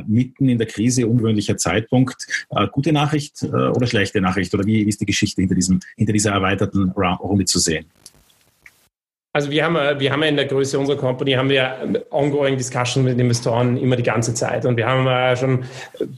Mitten 0.07 0.49
in 0.49 0.57
der 0.57 0.67
Krise, 0.67 1.07
ungewöhnlicher 1.07 1.57
Zeitpunkt. 1.57 2.27
Äh, 2.49 2.67
gute 2.71 2.93
Nachricht 2.93 3.43
äh, 3.43 3.47
oder 3.47 3.87
schlechte 3.87 4.21
Nachricht? 4.21 4.53
Oder 4.53 4.65
wie 4.65 4.81
ist 4.81 5.01
die 5.01 5.05
Geschichte 5.05 5.41
hinter, 5.41 5.55
diesem, 5.55 5.79
hinter 5.95 6.13
dieser 6.13 6.31
erweiterten 6.31 6.91
Runde 6.91 7.45
zu 7.45 7.59
sehen? 7.59 7.85
Also 9.33 9.49
wir 9.49 9.63
haben, 9.63 9.77
äh, 9.77 9.97
wir 9.97 10.11
haben 10.11 10.23
ja 10.23 10.29
in 10.29 10.35
der 10.35 10.45
Größe 10.45 10.77
unserer 10.77 10.97
Company 10.97 11.33
haben 11.33 11.49
wir 11.49 12.05
ongoing 12.09 12.57
Discussions 12.57 13.05
mit 13.05 13.17
Investoren 13.17 13.77
immer 13.77 13.95
die 13.95 14.03
ganze 14.03 14.33
Zeit. 14.33 14.65
Und 14.65 14.75
wir 14.75 14.85
haben 14.85 15.07
äh, 15.07 15.37
schon, 15.37 15.63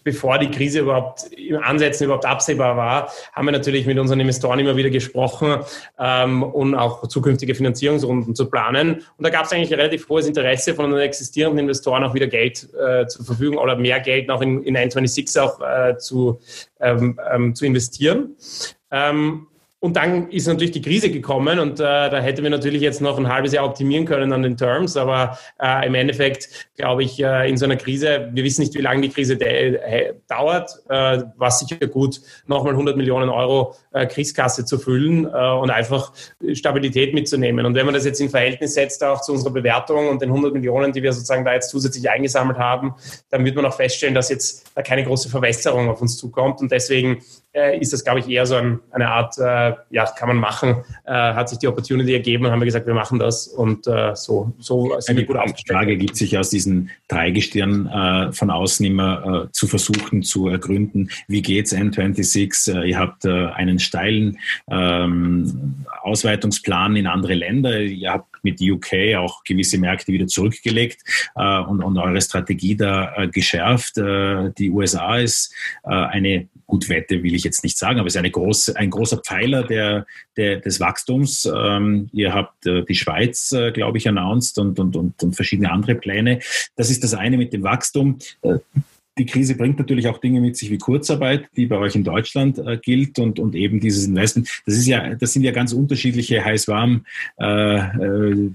bevor 0.04 0.40
die 0.40 0.50
Krise 0.50 0.80
überhaupt 0.80 1.26
im 1.32 1.62
Ansätzen 1.62 2.06
überhaupt 2.06 2.26
absehbar 2.26 2.76
war, 2.76 3.12
haben 3.34 3.46
wir 3.46 3.52
natürlich 3.52 3.86
mit 3.86 4.00
unseren 4.00 4.20
Investoren 4.20 4.58
immer 4.58 4.76
wieder 4.78 4.90
gesprochen, 4.90 5.60
ähm, 6.00 6.42
um 6.42 6.74
auch 6.74 7.08
zukünftige 7.08 7.54
Finanzierungsrunden 7.54 8.34
zu 8.34 8.50
planen. 8.50 9.04
Und 9.18 9.24
da 9.24 9.30
gab 9.30 9.46
es 9.46 9.54
eigentlich 9.54 9.72
relativ 9.72 10.10
hohes 10.10 10.26
Interesse 10.26 10.74
von 10.74 10.86
unseren 10.86 11.02
existierenden 11.02 11.60
Investoren 11.60 12.04
auch 12.04 12.16
wieder 12.16 12.28
Geld 12.28 12.68
äh, 12.74 13.06
zur 13.06 13.26
Verfügung 13.26 13.60
oder 13.60 13.76
mehr 13.76 14.00
Geld 14.00 14.28
noch 14.28 14.42
in, 14.42 14.64
in 14.64 14.76
N26 14.76 15.40
auch 15.40 15.62
äh, 15.62 15.98
zu, 16.00 16.40
ähm, 16.80 17.20
ähm, 17.32 17.54
zu 17.54 17.68
investieren. 17.68 18.36
Ähm, 18.90 19.48
und 19.84 19.98
dann 19.98 20.30
ist 20.30 20.48
natürlich 20.48 20.72
die 20.72 20.82
Krise 20.82 21.12
gekommen 21.12 21.60
und 21.60 21.82
äh, 21.82 21.84
da 21.84 22.22
hätten 22.22 22.42
wir 22.42 22.50
natürlich 22.50 22.82
jetzt 22.82 23.02
noch 23.02 23.18
ein 23.18 23.28
halbes 23.28 23.52
Jahr 23.52 23.66
optimieren 23.66 24.06
können 24.06 24.32
an 24.32 24.42
den 24.42 24.56
Terms, 24.56 24.96
aber 24.96 25.38
äh, 25.62 25.86
im 25.86 25.94
Endeffekt 25.94 26.70
glaube 26.78 27.04
ich, 27.04 27.22
äh, 27.22 27.50
in 27.50 27.58
so 27.58 27.66
einer 27.66 27.76
Krise, 27.76 28.30
wir 28.32 28.46
wissen 28.46 28.62
nicht, 28.62 28.76
wie 28.76 28.82
lange 28.82 29.02
die 29.02 29.10
Krise 29.10 29.34
äh, 29.42 30.14
dauert, 30.30 30.72
äh, 30.88 31.24
was 31.36 31.60
sicher 31.60 31.86
gut, 31.88 32.22
nochmal 32.48 32.72
100 32.72 32.96
Millionen 32.96 33.28
Euro 33.30 33.76
äh, 33.92 34.06
Kriegskasse 34.06 34.64
zu 34.64 34.80
füllen 34.80 35.26
und 35.26 35.70
einfach 35.70 36.14
Stabilität 36.54 37.14
mitzunehmen. 37.14 37.66
Und 37.66 37.76
wenn 37.76 37.86
man 37.86 37.94
das 37.94 38.06
jetzt 38.06 38.22
in 38.22 38.30
Verhältnis 38.30 38.76
setzt 38.76 39.04
auch 39.04 39.20
zu 39.20 39.34
unserer 39.34 39.52
Bewertung 39.52 40.08
und 40.08 40.22
den 40.22 40.30
100 40.30 40.54
Millionen, 40.54 40.94
die 40.94 41.04
wir 41.04 41.12
sozusagen 41.12 41.44
da 41.44 41.54
jetzt 41.54 41.70
zusätzlich 41.70 42.10
eingesammelt 42.10 42.58
haben, 42.58 42.94
dann 43.32 43.44
wird 43.44 43.58
man 43.58 43.66
auch 43.66 43.76
feststellen, 43.76 44.16
dass 44.16 44.30
jetzt 44.30 44.64
da 44.76 44.82
keine 44.82 45.04
große 45.04 45.28
Verwässerung 45.28 45.90
auf 45.90 46.02
uns 46.02 46.16
zukommt 46.18 46.62
und 46.62 46.72
deswegen 46.72 47.22
äh, 47.54 47.80
ist 47.80 47.94
das, 47.94 48.04
glaube 48.04 48.20
ich, 48.20 48.28
eher 48.28 48.46
so 48.46 48.56
ein, 48.56 48.80
eine 48.92 49.10
Art, 49.10 49.38
äh, 49.38 49.74
ja, 49.92 50.06
kann 50.18 50.28
man 50.28 50.38
machen, 50.38 50.84
äh, 51.06 51.12
hat 51.12 51.50
sich 51.50 51.60
die 51.60 51.68
Opportunity 51.68 52.14
ergeben, 52.14 52.48
haben 52.48 52.60
wir 52.60 52.66
gesagt, 52.66 52.88
wir 52.88 52.94
machen 52.94 53.20
das 53.20 53.48
und 53.48 53.88
äh, 53.88 54.16
so, 54.16 54.54
so 54.60 55.00
sind 55.00 55.18
wir 55.18 55.26
gut 55.26 55.38
aufgestellt. 55.38 55.78
Frage 55.78 55.98
gibt 55.98 56.18
sich 56.18 56.38
aus 56.38 56.50
diesen 56.50 56.90
Dreigestirn 57.08 57.88
äh, 57.88 58.34
von 58.34 58.50
außen 58.50 58.86
immer 58.86 59.46
äh, 59.46 59.52
zu 59.52 59.68
versuchen 59.68 60.24
zu 60.24 60.48
ergründen, 60.48 61.10
wie 61.28 61.42
geht's 61.42 61.74
N26? 61.74 62.74
Äh, 62.74 62.90
ihr 62.90 63.00
habt 63.00 63.26
einen 63.26 63.80
steilen 63.80 64.40
ähm, 64.70 65.86
Ausweitungsplan 66.02 66.96
in 66.96 67.08
andere 67.08 67.34
Länder, 67.34 67.80
ihr 67.80 68.12
habt 68.12 68.33
mit 68.44 68.62
UK 68.62 69.16
auch 69.18 69.44
gewisse 69.44 69.78
Märkte 69.78 70.12
wieder 70.12 70.28
zurückgelegt 70.28 71.02
äh, 71.36 71.60
und, 71.60 71.84
und 71.84 71.98
eure 71.98 72.22
Strategie 72.22 72.76
da 72.76 73.14
äh, 73.16 73.28
geschärft. 73.28 73.98
Äh, 73.98 74.52
die 74.58 74.72
USA 74.72 75.18
ist 75.18 75.54
äh, 75.84 75.90
eine 75.90 76.48
gut 76.74 76.90
Wette 76.90 77.22
will 77.22 77.36
ich 77.36 77.44
jetzt 77.44 77.64
nicht 77.64 77.78
sagen, 77.78 78.00
aber 78.00 78.08
es 78.08 78.16
ist 78.16 78.20
eine 78.20 78.32
große, 78.32 78.76
ein 78.76 78.90
großer 78.90 79.18
Pfeiler 79.18 79.64
der, 79.64 80.08
der, 80.38 80.58
des 80.58 80.80
Wachstums. 80.80 81.46
Ähm, 81.46 82.10
ihr 82.14 82.34
habt 82.34 82.66
äh, 82.66 82.84
die 82.84 82.96
Schweiz, 82.96 83.52
äh, 83.52 83.72
glaube 83.72 83.98
ich, 83.98 84.08
announced 84.08 84.58
und, 84.58 84.80
und, 84.80 84.96
und, 84.96 85.22
und 85.22 85.36
verschiedene 85.36 85.72
andere 85.72 85.96
Pläne. 85.96 86.40
Das 86.76 86.90
ist 86.90 87.04
das 87.04 87.14
eine 87.14 87.38
mit 87.38 87.54
dem 87.54 87.64
Wachstum. 87.64 88.18
Äh, 88.42 88.58
die 89.18 89.26
Krise 89.26 89.56
bringt 89.56 89.78
natürlich 89.78 90.08
auch 90.08 90.18
Dinge 90.18 90.42
mit 90.42 90.58
sich 90.58 90.72
wie 90.72 90.78
Kurzarbeit, 90.78 91.48
die 91.56 91.68
bei 91.68 91.78
euch 91.78 91.96
in 91.96 92.04
Deutschland 92.04 92.58
äh, 92.58 92.78
gilt 92.78 93.20
und, 93.20 93.40
und 93.40 93.56
eben 93.56 93.80
dieses 93.80 94.06
Investment. 94.06 94.50
Das 94.66 94.76
ist 94.76 94.88
ja, 94.88 95.16
das 95.16 95.34
sind 95.34 95.44
ja 95.44 95.52
ganz 95.52 95.74
unterschiedliche 95.74 96.44
heiß-warm 96.44 97.06
äh, 97.40 97.78
äh, 97.78 98.52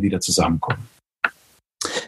die 0.00 0.08
da 0.08 0.20
zusammenkommen. 0.20 0.88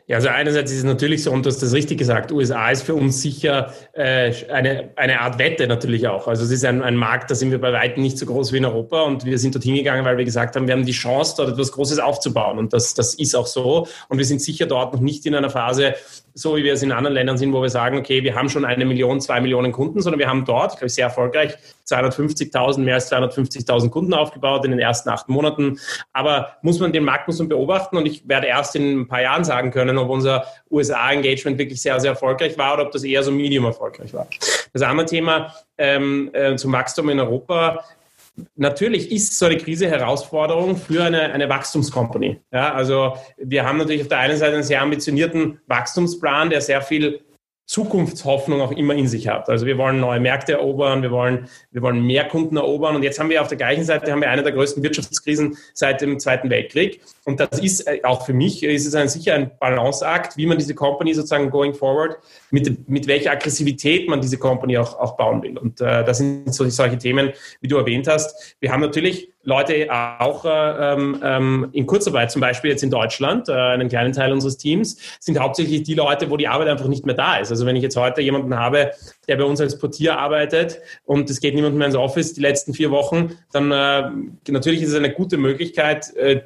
Ja, 0.06 0.16
also 0.16 0.28
einerseits 0.28 0.70
ist 0.70 0.78
es 0.78 0.84
natürlich 0.84 1.22
so, 1.22 1.30
und 1.32 1.44
du 1.44 1.50
hast 1.50 1.62
das 1.62 1.72
richtig 1.72 1.98
gesagt, 1.98 2.30
USA 2.30 2.70
ist 2.70 2.82
für 2.82 2.94
uns 2.94 3.22
sicher 3.22 3.72
äh, 3.94 4.32
eine, 4.50 4.90
eine 4.96 5.20
Art 5.20 5.38
Wette 5.38 5.66
natürlich 5.66 6.06
auch. 6.06 6.28
Also 6.28 6.44
es 6.44 6.50
ist 6.50 6.64
ein, 6.64 6.82
ein 6.82 6.96
Markt, 6.96 7.30
da 7.30 7.34
sind 7.34 7.50
wir 7.50 7.60
bei 7.60 7.72
weitem 7.72 8.02
nicht 8.02 8.18
so 8.18 8.26
groß 8.26 8.52
wie 8.52 8.58
in 8.58 8.66
Europa 8.66 9.02
und 9.02 9.24
wir 9.24 9.38
sind 9.38 9.54
dort 9.54 9.64
hingegangen, 9.64 10.04
weil 10.04 10.18
wir 10.18 10.24
gesagt 10.24 10.56
haben, 10.56 10.66
wir 10.66 10.74
haben 10.74 10.84
die 10.84 10.92
Chance, 10.92 11.34
dort 11.38 11.50
etwas 11.50 11.72
Großes 11.72 11.98
aufzubauen 11.98 12.58
und 12.58 12.72
das, 12.72 12.94
das 12.94 13.14
ist 13.14 13.34
auch 13.34 13.46
so. 13.46 13.88
Und 14.08 14.18
wir 14.18 14.24
sind 14.26 14.42
sicher 14.42 14.66
dort 14.66 14.92
noch 14.92 15.00
nicht 15.00 15.24
in 15.26 15.34
einer 15.34 15.50
Phase, 15.50 15.94
so 16.34 16.56
wie 16.56 16.64
wir 16.64 16.72
es 16.72 16.82
in 16.82 16.90
anderen 16.90 17.14
Ländern 17.14 17.38
sind, 17.38 17.52
wo 17.52 17.62
wir 17.62 17.70
sagen, 17.70 17.96
okay, 17.96 18.24
wir 18.24 18.34
haben 18.34 18.48
schon 18.48 18.64
eine 18.64 18.84
Million, 18.84 19.20
zwei 19.20 19.40
Millionen 19.40 19.70
Kunden, 19.70 20.02
sondern 20.02 20.18
wir 20.18 20.28
haben 20.28 20.44
dort, 20.44 20.72
ich 20.72 20.78
glaube, 20.78 20.90
sehr 20.90 21.06
erfolgreich, 21.06 21.56
250.000, 21.86 22.80
mehr 22.80 22.94
als 22.94 23.10
250.000 23.12 23.90
Kunden 23.90 24.12
aufgebaut 24.14 24.64
in 24.64 24.72
den 24.72 24.80
ersten 24.80 25.08
acht 25.10 25.28
Monaten. 25.28 25.78
Aber 26.12 26.56
muss 26.62 26.80
man 26.80 26.92
den 26.92 27.04
Markt 27.04 27.28
muss 27.28 27.38
man 27.38 27.48
beobachten 27.48 27.96
und 27.96 28.06
ich 28.06 28.28
werde 28.28 28.48
erst 28.48 28.74
in 28.74 29.00
ein 29.00 29.08
paar 29.08 29.22
Jahren 29.22 29.44
sagen 29.44 29.70
können, 29.70 29.96
ob 29.96 30.10
unser 30.10 30.44
USA-Engagement 30.70 31.56
wirklich 31.58 31.80
sehr, 31.80 32.00
sehr 32.00 32.10
erfolgreich 32.12 32.58
war 32.58 32.74
oder 32.74 32.86
ob 32.86 32.90
das 32.90 33.04
eher 33.04 33.22
so 33.22 33.30
medium 33.30 33.64
erfolgreich 33.64 34.12
war. 34.12 34.26
Das 34.72 34.82
andere 34.82 35.06
Thema 35.06 35.54
ähm, 35.78 36.30
äh, 36.32 36.56
zum 36.56 36.72
Wachstum 36.72 37.10
in 37.10 37.20
Europa 37.20 37.84
Natürlich 38.56 39.12
ist 39.12 39.38
so 39.38 39.46
eine 39.46 39.56
Krise 39.56 39.88
Herausforderung 39.88 40.76
für 40.76 41.04
eine, 41.04 41.32
eine 41.32 41.48
Wachstumscompany. 41.48 42.40
Ja, 42.52 42.74
also 42.74 43.16
wir 43.36 43.64
haben 43.64 43.78
natürlich 43.78 44.02
auf 44.02 44.08
der 44.08 44.18
einen 44.18 44.36
Seite 44.36 44.54
einen 44.54 44.64
sehr 44.64 44.82
ambitionierten 44.82 45.60
Wachstumsplan, 45.66 46.50
der 46.50 46.60
sehr 46.60 46.82
viel 46.82 47.23
Zukunftshoffnung 47.66 48.60
auch 48.60 48.72
immer 48.72 48.94
in 48.94 49.08
sich 49.08 49.28
hat. 49.28 49.48
Also 49.48 49.64
wir 49.64 49.78
wollen 49.78 49.98
neue 49.98 50.20
Märkte 50.20 50.52
erobern, 50.52 51.00
wir 51.00 51.10
wollen, 51.10 51.48
wir 51.70 51.80
wollen 51.80 52.04
mehr 52.06 52.28
Kunden 52.28 52.58
erobern 52.58 52.94
und 52.94 53.02
jetzt 53.02 53.18
haben 53.18 53.30
wir 53.30 53.40
auf 53.40 53.48
der 53.48 53.56
gleichen 53.56 53.84
Seite 53.84 54.12
haben 54.12 54.20
wir 54.20 54.28
eine 54.28 54.42
der 54.42 54.52
größten 54.52 54.82
Wirtschaftskrisen 54.82 55.56
seit 55.72 56.02
dem 56.02 56.18
Zweiten 56.18 56.50
Weltkrieg 56.50 57.00
und 57.24 57.40
das 57.40 57.58
ist 57.60 57.86
äh, 57.86 58.00
auch 58.02 58.26
für 58.26 58.34
mich 58.34 58.62
ist 58.62 58.86
es 58.86 58.94
ein, 58.94 59.08
sicher 59.08 59.34
ein 59.34 59.50
Balanceakt, 59.58 60.36
wie 60.36 60.44
man 60.44 60.58
diese 60.58 60.74
Company 60.74 61.14
sozusagen 61.14 61.50
going 61.50 61.72
forward 61.72 62.18
mit, 62.50 62.86
mit 62.86 63.06
welcher 63.06 63.32
Aggressivität 63.32 64.10
man 64.10 64.20
diese 64.20 64.36
Company 64.36 64.76
auch, 64.76 64.98
auch 64.98 65.16
bauen 65.16 65.42
will 65.42 65.56
und 65.56 65.80
äh, 65.80 66.04
das 66.04 66.18
sind 66.18 66.54
so, 66.54 66.68
solche 66.68 66.98
Themen, 66.98 67.32
wie 67.62 67.68
du 67.68 67.78
erwähnt 67.78 68.08
hast. 68.08 68.56
Wir 68.60 68.72
haben 68.72 68.82
natürlich 68.82 69.33
Leute 69.44 69.88
auch 69.90 70.44
äh, 70.44 70.48
ähm, 70.48 71.20
ähm, 71.22 71.68
in 71.72 71.86
Kurzarbeit, 71.86 72.30
zum 72.30 72.40
Beispiel 72.40 72.70
jetzt 72.70 72.82
in 72.82 72.90
Deutschland, 72.90 73.48
äh, 73.48 73.52
einen 73.52 73.88
kleinen 73.88 74.12
Teil 74.12 74.32
unseres 74.32 74.56
Teams, 74.56 74.96
sind 75.20 75.38
hauptsächlich 75.38 75.82
die 75.82 75.94
Leute, 75.94 76.30
wo 76.30 76.36
die 76.36 76.48
Arbeit 76.48 76.68
einfach 76.68 76.88
nicht 76.88 77.04
mehr 77.04 77.14
da 77.14 77.36
ist. 77.36 77.50
Also 77.50 77.66
wenn 77.66 77.76
ich 77.76 77.82
jetzt 77.82 77.96
heute 77.96 78.22
jemanden 78.22 78.56
habe, 78.56 78.92
der 79.28 79.36
bei 79.36 79.44
uns 79.44 79.60
als 79.60 79.78
Portier 79.78 80.18
arbeitet 80.18 80.80
und 81.04 81.28
es 81.28 81.40
geht 81.40 81.54
niemand 81.54 81.76
mehr 81.76 81.86
ins 81.86 81.96
Office 81.96 82.32
die 82.32 82.40
letzten 82.40 82.72
vier 82.72 82.90
Wochen, 82.90 83.36
dann 83.52 83.70
äh, 83.70 84.10
natürlich 84.50 84.82
ist 84.82 84.90
es 84.90 84.96
eine 84.96 85.12
gute 85.12 85.36
Möglichkeit, 85.36 86.14
äh, 86.16 86.42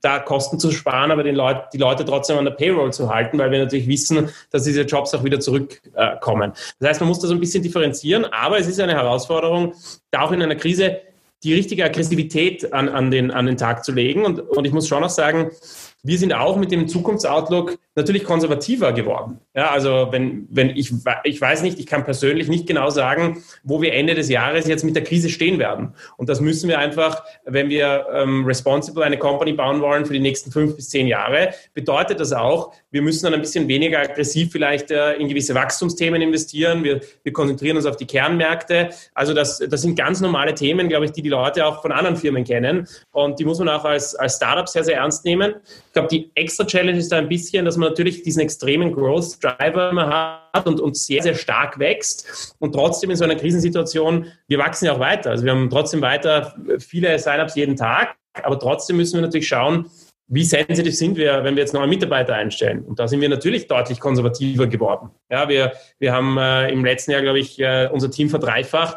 da 0.00 0.18
Kosten 0.18 0.58
zu 0.58 0.70
sparen, 0.70 1.10
aber 1.10 1.22
den 1.22 1.34
Leut, 1.34 1.72
die 1.72 1.78
Leute 1.78 2.04
trotzdem 2.04 2.38
an 2.38 2.44
der 2.44 2.52
Payroll 2.52 2.92
zu 2.92 3.12
halten, 3.12 3.38
weil 3.38 3.50
wir 3.50 3.58
natürlich 3.58 3.88
wissen, 3.88 4.28
dass 4.50 4.64
diese 4.64 4.82
Jobs 4.82 5.14
auch 5.14 5.24
wieder 5.24 5.40
zurückkommen. 5.40 6.52
das 6.78 6.88
heißt, 6.88 7.00
man 7.00 7.08
muss 7.08 7.18
das 7.20 7.30
ein 7.30 7.40
bisschen 7.40 7.62
differenzieren, 7.62 8.24
aber 8.26 8.58
es 8.58 8.68
ist 8.68 8.80
eine 8.80 8.92
Herausforderung, 8.92 9.74
da 10.10 10.22
auch 10.22 10.32
in 10.32 10.42
einer 10.42 10.54
Krise 10.54 11.00
die 11.42 11.54
richtige 11.54 11.84
Aggressivität 11.84 12.72
an, 12.72 12.88
an, 12.88 13.10
den, 13.10 13.30
an 13.30 13.46
den 13.46 13.56
Tag 13.56 13.84
zu 13.84 13.92
legen. 13.92 14.24
Und, 14.24 14.40
und 14.40 14.64
ich 14.64 14.72
muss 14.72 14.88
schon 14.88 15.02
auch 15.02 15.10
sagen, 15.10 15.50
wir 16.04 16.18
sind 16.18 16.32
auch 16.32 16.56
mit 16.56 16.72
dem 16.72 16.88
Zukunftsoutlook 16.88 17.78
natürlich 17.94 18.24
konservativer 18.24 18.92
geworden. 18.92 19.38
Ja, 19.54 19.70
also 19.70 20.08
wenn, 20.10 20.48
wenn 20.50 20.70
ich, 20.70 20.92
ich 21.22 21.40
weiß 21.40 21.62
nicht, 21.62 21.78
ich 21.78 21.86
kann 21.86 22.04
persönlich 22.04 22.48
nicht 22.48 22.66
genau 22.66 22.90
sagen, 22.90 23.42
wo 23.62 23.80
wir 23.80 23.92
Ende 23.94 24.14
des 24.14 24.28
Jahres 24.28 24.66
jetzt 24.66 24.84
mit 24.84 24.96
der 24.96 25.04
Krise 25.04 25.28
stehen 25.28 25.60
werden. 25.60 25.94
Und 26.16 26.28
das 26.28 26.40
müssen 26.40 26.68
wir 26.68 26.80
einfach, 26.80 27.22
wenn 27.44 27.68
wir 27.68 28.06
ähm, 28.12 28.44
responsible 28.44 29.04
eine 29.04 29.18
Company 29.18 29.52
bauen 29.52 29.80
wollen 29.80 30.04
für 30.04 30.12
die 30.12 30.20
nächsten 30.20 30.50
fünf 30.50 30.74
bis 30.74 30.88
zehn 30.88 31.06
Jahre, 31.06 31.54
bedeutet 31.72 32.18
das 32.18 32.32
auch, 32.32 32.72
wir 32.92 33.02
müssen 33.02 33.24
dann 33.24 33.34
ein 33.34 33.40
bisschen 33.40 33.66
weniger 33.66 33.98
aggressiv 34.00 34.52
vielleicht 34.52 34.90
äh, 34.90 35.14
in 35.14 35.28
gewisse 35.28 35.54
Wachstumsthemen 35.54 36.20
investieren. 36.22 36.84
Wir, 36.84 37.00
wir 37.24 37.32
konzentrieren 37.32 37.76
uns 37.78 37.86
auf 37.86 37.96
die 37.96 38.06
Kernmärkte. 38.06 38.90
Also 39.14 39.34
das, 39.34 39.58
das 39.58 39.82
sind 39.82 39.96
ganz 39.96 40.20
normale 40.20 40.54
Themen, 40.54 40.88
glaube 40.88 41.06
ich, 41.06 41.12
die 41.12 41.22
die 41.22 41.30
Leute 41.30 41.66
auch 41.66 41.82
von 41.82 41.90
anderen 41.90 42.16
Firmen 42.16 42.44
kennen. 42.44 42.86
Und 43.10 43.40
die 43.40 43.44
muss 43.44 43.58
man 43.58 43.70
auch 43.70 43.84
als, 43.84 44.14
als 44.14 44.36
Startup 44.36 44.68
sehr, 44.68 44.84
sehr 44.84 44.98
ernst 44.98 45.24
nehmen. 45.24 45.54
Ich 45.86 45.92
glaube, 45.94 46.08
die 46.08 46.30
extra 46.34 46.64
Challenge 46.64 46.98
ist 46.98 47.10
da 47.10 47.16
ein 47.16 47.28
bisschen, 47.28 47.64
dass 47.64 47.78
man 47.78 47.88
natürlich 47.88 48.22
diesen 48.22 48.40
extremen 48.40 48.92
Growth 48.92 49.42
Driver 49.42 49.90
immer 49.90 50.42
hat 50.52 50.66
und, 50.66 50.78
und 50.78 50.96
sehr, 50.96 51.22
sehr 51.22 51.34
stark 51.34 51.78
wächst. 51.78 52.54
Und 52.58 52.74
trotzdem 52.74 53.10
in 53.10 53.16
so 53.16 53.24
einer 53.24 53.36
Krisensituation, 53.36 54.26
wir 54.48 54.58
wachsen 54.58 54.84
ja 54.84 54.92
auch 54.92 55.00
weiter. 55.00 55.30
Also 55.30 55.44
wir 55.44 55.52
haben 55.52 55.70
trotzdem 55.70 56.02
weiter 56.02 56.54
viele 56.78 57.18
Sign-ups 57.18 57.54
jeden 57.54 57.76
Tag. 57.76 58.16
Aber 58.42 58.58
trotzdem 58.58 58.96
müssen 58.96 59.14
wir 59.14 59.22
natürlich 59.22 59.48
schauen, 59.48 59.90
wie 60.32 60.44
sensitiv 60.44 60.96
sind 60.96 61.18
wir, 61.18 61.44
wenn 61.44 61.56
wir 61.56 61.62
jetzt 61.62 61.74
neue 61.74 61.86
Mitarbeiter 61.86 62.34
einstellen? 62.34 62.84
Und 62.84 62.98
da 62.98 63.06
sind 63.06 63.20
wir 63.20 63.28
natürlich 63.28 63.66
deutlich 63.66 64.00
konservativer 64.00 64.66
geworden. 64.66 65.10
Ja, 65.30 65.46
wir, 65.46 65.72
wir 65.98 66.14
haben 66.14 66.38
äh, 66.38 66.70
im 66.70 66.86
letzten 66.86 67.10
Jahr, 67.10 67.20
glaube 67.20 67.38
ich, 67.38 67.60
äh, 67.60 67.90
unser 67.92 68.10
Team 68.10 68.30
verdreifacht. 68.30 68.96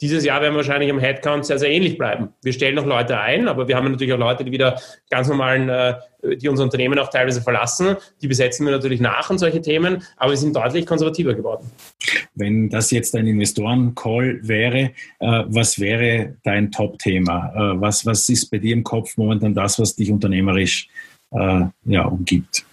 Dieses 0.00 0.24
Jahr 0.24 0.40
werden 0.42 0.54
wir 0.54 0.58
wahrscheinlich 0.58 0.88
am 0.88 1.00
Headcount 1.00 1.44
sehr, 1.44 1.58
sehr 1.58 1.70
ähnlich 1.70 1.98
bleiben. 1.98 2.28
Wir 2.40 2.52
stellen 2.52 2.76
noch 2.76 2.86
Leute 2.86 3.18
ein, 3.18 3.48
aber 3.48 3.66
wir 3.66 3.74
haben 3.74 3.90
natürlich 3.90 4.14
auch 4.14 4.18
Leute, 4.18 4.44
die 4.44 4.52
wieder 4.52 4.80
ganz 5.10 5.26
normalen, 5.26 5.68
äh, 5.68 5.96
die 6.36 6.48
unser 6.48 6.62
Unternehmen 6.62 7.00
auch 7.00 7.10
teilweise 7.10 7.42
verlassen. 7.42 7.96
Die 8.22 8.28
besetzen 8.28 8.64
wir 8.64 8.72
natürlich 8.72 9.00
nach 9.00 9.28
und 9.28 9.38
solche 9.38 9.60
Themen, 9.60 10.04
aber 10.16 10.30
wir 10.30 10.38
sind 10.38 10.54
deutlich 10.54 10.86
konservativer 10.86 11.34
geworden. 11.34 11.68
Wenn 12.36 12.68
das 12.68 12.90
jetzt 12.90 13.16
ein 13.16 13.26
Investoren-Call 13.26 14.40
wäre, 14.42 14.92
äh, 15.20 15.44
was 15.46 15.80
wäre 15.80 16.36
dein 16.44 16.70
Top-Thema? 16.70 17.52
Äh, 17.54 17.80
was, 17.80 18.04
was 18.06 18.28
ist 18.28 18.50
bei 18.50 18.58
dir 18.58 18.74
im 18.74 18.84
Kopf 18.84 19.16
momentan 19.16 19.54
das, 19.54 19.78
was 19.78 19.96
dich 19.96 20.10
unternehmerisch 20.12 20.88
äh, 21.32 21.64
ja, 21.84 22.04
umgibt? 22.04 22.64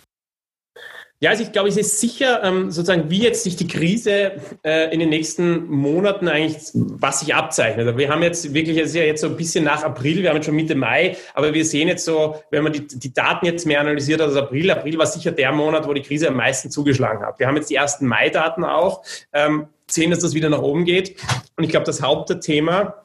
Ja, 1.24 1.30
also 1.30 1.42
ich 1.42 1.54
glaube, 1.54 1.70
es 1.70 1.78
ist 1.78 2.02
sicher 2.02 2.44
ähm, 2.44 2.70
sozusagen, 2.70 3.10
wie 3.10 3.22
jetzt 3.22 3.46
sich 3.46 3.56
die 3.56 3.66
Krise 3.66 4.34
äh, 4.62 4.94
in 4.94 5.00
den 5.00 5.08
nächsten 5.08 5.70
Monaten 5.70 6.28
eigentlich, 6.28 6.58
was 6.74 7.22
sich 7.22 7.34
abzeichnet. 7.34 7.88
Also 7.88 7.98
wir 7.98 8.10
haben 8.10 8.22
jetzt 8.24 8.54
wirklich, 8.54 8.78
es 8.78 8.90
ist 8.90 8.96
ja 8.96 9.04
jetzt 9.04 9.22
so 9.22 9.28
ein 9.28 9.38
bisschen 9.38 9.64
nach 9.64 9.84
April, 9.86 10.22
wir 10.22 10.28
haben 10.28 10.36
jetzt 10.36 10.48
schon 10.48 10.56
Mitte 10.56 10.76
Mai, 10.76 11.16
aber 11.34 11.54
wir 11.54 11.64
sehen 11.64 11.88
jetzt 11.88 12.04
so, 12.04 12.36
wenn 12.52 12.64
man 12.64 12.74
die, 12.74 12.86
die 12.86 13.14
Daten 13.14 13.46
jetzt 13.46 13.66
mehr 13.66 13.80
analysiert 13.80 14.20
als 14.20 14.36
April, 14.36 14.70
April 14.70 14.98
war 14.98 15.06
sicher 15.06 15.32
der 15.32 15.54
Monat, 15.54 15.88
wo 15.88 15.94
die 15.94 16.02
Krise 16.02 16.28
am 16.28 16.36
meisten 16.36 16.70
zugeschlagen 16.70 17.26
hat. 17.26 17.40
Wir 17.40 17.48
haben 17.48 17.56
jetzt 17.56 17.70
die 17.70 17.76
ersten 17.76 18.06
Mai-Daten 18.06 18.66
auch, 18.66 19.02
ähm, 19.32 19.68
sehen, 19.90 20.12
dass 20.12 20.20
das 20.20 20.34
wieder 20.34 20.50
nach 20.50 20.62
oben 20.62 20.84
geht. 20.84 21.16
Und 21.56 21.64
ich 21.64 21.70
glaube, 21.70 21.86
das 21.86 22.02
Hauptthema 22.02 22.96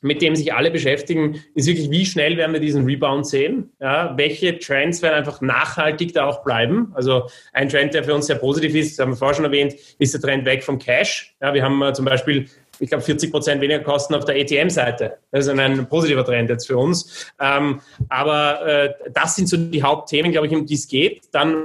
mit 0.00 0.20
dem 0.20 0.34
sich 0.36 0.52
alle 0.52 0.70
beschäftigen, 0.70 1.42
ist 1.54 1.66
wirklich, 1.66 1.90
wie 1.90 2.04
schnell 2.04 2.36
werden 2.36 2.52
wir 2.52 2.60
diesen 2.60 2.84
Rebound 2.84 3.26
sehen? 3.26 3.70
Ja, 3.80 4.14
welche 4.16 4.58
Trends 4.58 5.00
werden 5.00 5.14
einfach 5.14 5.40
nachhaltig 5.40 6.12
da 6.12 6.26
auch 6.26 6.42
bleiben? 6.42 6.92
Also 6.94 7.28
ein 7.52 7.68
Trend, 7.68 7.94
der 7.94 8.04
für 8.04 8.14
uns 8.14 8.26
sehr 8.26 8.36
positiv 8.36 8.74
ist, 8.74 8.98
das 8.98 9.04
haben 9.04 9.12
wir 9.12 9.16
vorher 9.16 9.36
schon 9.36 9.44
erwähnt, 9.44 9.74
ist 9.98 10.12
der 10.14 10.20
Trend 10.20 10.44
weg 10.44 10.64
vom 10.64 10.78
Cash. 10.78 11.34
Ja, 11.40 11.54
wir 11.54 11.62
haben 11.62 11.80
äh, 11.82 11.92
zum 11.92 12.04
Beispiel 12.04 12.46
ich 12.78 12.88
glaube, 12.88 13.04
40 13.04 13.30
Prozent 13.30 13.60
weniger 13.60 13.80
Kosten 13.80 14.14
auf 14.14 14.24
der 14.24 14.40
ATM-Seite. 14.40 15.18
Das 15.30 15.46
ist 15.46 15.58
ein 15.58 15.88
positiver 15.88 16.24
Trend 16.24 16.50
jetzt 16.50 16.66
für 16.66 16.76
uns. 16.76 17.26
Ähm, 17.40 17.80
aber 18.08 18.66
äh, 18.66 18.94
das 19.12 19.36
sind 19.36 19.48
so 19.48 19.56
die 19.56 19.82
Hauptthemen, 19.82 20.32
glaube 20.32 20.46
ich, 20.46 20.54
um 20.54 20.66
die 20.66 20.74
es 20.74 20.88
geht. 20.88 21.22
Dann 21.32 21.64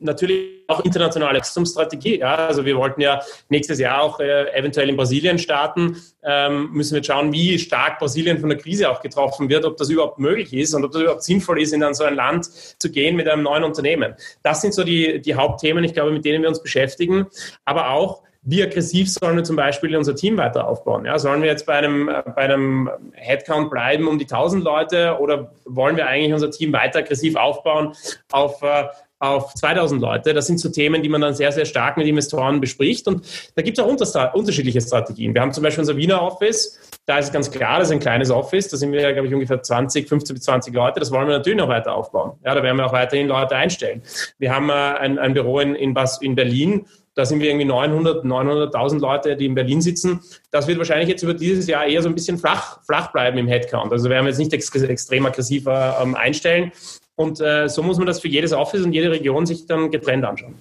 natürlich 0.00 0.58
auch 0.68 0.84
internationale 0.84 1.38
Wachstumsstrategie. 1.38 2.18
Ja, 2.20 2.34
also 2.34 2.64
wir 2.64 2.76
wollten 2.76 3.00
ja 3.00 3.22
nächstes 3.48 3.78
Jahr 3.78 4.02
auch 4.02 4.20
äh, 4.20 4.52
eventuell 4.54 4.88
in 4.88 4.96
Brasilien 4.96 5.38
starten. 5.38 5.96
Ähm, 6.22 6.70
müssen 6.72 6.94
wir 6.94 7.02
schauen, 7.02 7.32
wie 7.32 7.58
stark 7.58 7.98
Brasilien 7.98 8.38
von 8.38 8.50
der 8.50 8.58
Krise 8.58 8.90
auch 8.90 9.00
getroffen 9.00 9.48
wird, 9.48 9.64
ob 9.64 9.76
das 9.76 9.88
überhaupt 9.88 10.18
möglich 10.18 10.52
ist 10.52 10.74
und 10.74 10.84
ob 10.84 10.92
das 10.92 11.02
überhaupt 11.02 11.22
sinnvoll 11.22 11.60
ist, 11.62 11.72
in 11.72 11.94
so 11.94 12.04
ein 12.04 12.14
Land 12.14 12.46
zu 12.78 12.90
gehen 12.90 13.16
mit 13.16 13.28
einem 13.28 13.42
neuen 13.42 13.64
Unternehmen. 13.64 14.14
Das 14.42 14.60
sind 14.60 14.74
so 14.74 14.84
die, 14.84 15.20
die 15.20 15.34
Hauptthemen, 15.34 15.84
ich 15.84 15.94
glaube, 15.94 16.12
mit 16.12 16.24
denen 16.24 16.42
wir 16.42 16.48
uns 16.48 16.62
beschäftigen. 16.62 17.26
Aber 17.64 17.90
auch, 17.90 18.22
wie 18.42 18.62
aggressiv 18.62 19.10
sollen 19.10 19.36
wir 19.36 19.44
zum 19.44 19.56
Beispiel 19.56 19.96
unser 19.96 20.14
Team 20.14 20.36
weiter 20.36 20.66
aufbauen? 20.66 21.04
Ja, 21.04 21.18
sollen 21.18 21.42
wir 21.42 21.48
jetzt 21.48 21.66
bei 21.66 21.74
einem, 21.74 22.08
äh, 22.08 22.22
bei 22.24 22.42
einem 22.42 22.90
Headcount 23.12 23.70
bleiben 23.70 24.06
um 24.06 24.18
die 24.18 24.26
1000 24.26 24.64
Leute 24.64 25.18
oder 25.20 25.52
wollen 25.64 25.96
wir 25.96 26.06
eigentlich 26.06 26.32
unser 26.32 26.50
Team 26.50 26.72
weiter 26.72 27.00
aggressiv 27.00 27.36
aufbauen 27.36 27.94
auf, 28.30 28.62
äh, 28.62 28.84
auf 29.18 29.54
2000 29.54 30.00
Leute? 30.00 30.34
Das 30.34 30.46
sind 30.46 30.60
so 30.60 30.68
Themen, 30.68 31.02
die 31.02 31.08
man 31.08 31.20
dann 31.20 31.34
sehr, 31.34 31.50
sehr 31.50 31.64
stark 31.64 31.96
mit 31.96 32.06
Investoren 32.06 32.60
bespricht. 32.60 33.08
Und 33.08 33.26
da 33.56 33.62
gibt 33.62 33.76
es 33.78 33.84
auch 33.84 34.34
unterschiedliche 34.34 34.80
Strategien. 34.80 35.34
Wir 35.34 35.42
haben 35.42 35.52
zum 35.52 35.64
Beispiel 35.64 35.82
unser 35.82 35.96
Wiener 35.96 36.22
Office. 36.22 36.78
Da 37.06 37.18
ist 37.18 37.26
es 37.26 37.32
ganz 37.32 37.50
klar, 37.50 37.80
das 37.80 37.88
ist 37.88 37.92
ein 37.92 38.00
kleines 38.00 38.30
Office. 38.30 38.68
Da 38.68 38.76
sind 38.76 38.92
wir, 38.92 39.12
glaube 39.12 39.26
ich, 39.26 39.34
ungefähr 39.34 39.62
20, 39.62 40.08
15 40.08 40.34
bis 40.34 40.44
20 40.44 40.72
Leute. 40.72 41.00
Das 41.00 41.10
wollen 41.10 41.26
wir 41.26 41.36
natürlich 41.38 41.58
noch 41.58 41.68
weiter 41.68 41.94
aufbauen. 41.94 42.38
Ja, 42.44 42.54
da 42.54 42.62
werden 42.62 42.76
wir 42.76 42.86
auch 42.86 42.92
weiterhin 42.92 43.26
Leute 43.26 43.56
einstellen. 43.56 44.02
Wir 44.38 44.54
haben 44.54 44.70
äh, 44.70 44.72
ein, 44.72 45.18
ein 45.18 45.34
Büro 45.34 45.58
in, 45.58 45.74
in, 45.74 45.96
in 46.20 46.34
Berlin 46.34 46.86
da 47.18 47.26
sind 47.26 47.40
wir 47.40 47.48
irgendwie 47.48 47.66
900, 47.66 48.24
900.000 48.24 49.00
Leute, 49.00 49.36
die 49.36 49.46
in 49.46 49.56
Berlin 49.56 49.82
sitzen. 49.82 50.20
Das 50.52 50.68
wird 50.68 50.78
wahrscheinlich 50.78 51.08
jetzt 51.08 51.24
über 51.24 51.34
dieses 51.34 51.66
Jahr 51.66 51.84
eher 51.84 52.00
so 52.00 52.08
ein 52.08 52.14
bisschen 52.14 52.38
flach, 52.38 52.78
flach 52.84 53.10
bleiben 53.10 53.36
im 53.38 53.48
Headcount. 53.48 53.90
Also 53.90 54.08
werden 54.08 54.24
wir 54.24 54.28
jetzt 54.28 54.38
nicht 54.38 54.52
ex 54.52 54.72
extrem 54.76 55.26
aggressiver 55.26 55.98
ähm, 56.00 56.14
einstellen. 56.14 56.70
Und 57.16 57.40
äh, 57.40 57.68
so 57.68 57.82
muss 57.82 57.98
man 57.98 58.06
das 58.06 58.20
für 58.20 58.28
jedes 58.28 58.52
Office 58.52 58.84
und 58.84 58.92
jede 58.92 59.10
Region 59.10 59.46
sich 59.46 59.66
dann 59.66 59.90
getrennt 59.90 60.24
anschauen. 60.24 60.54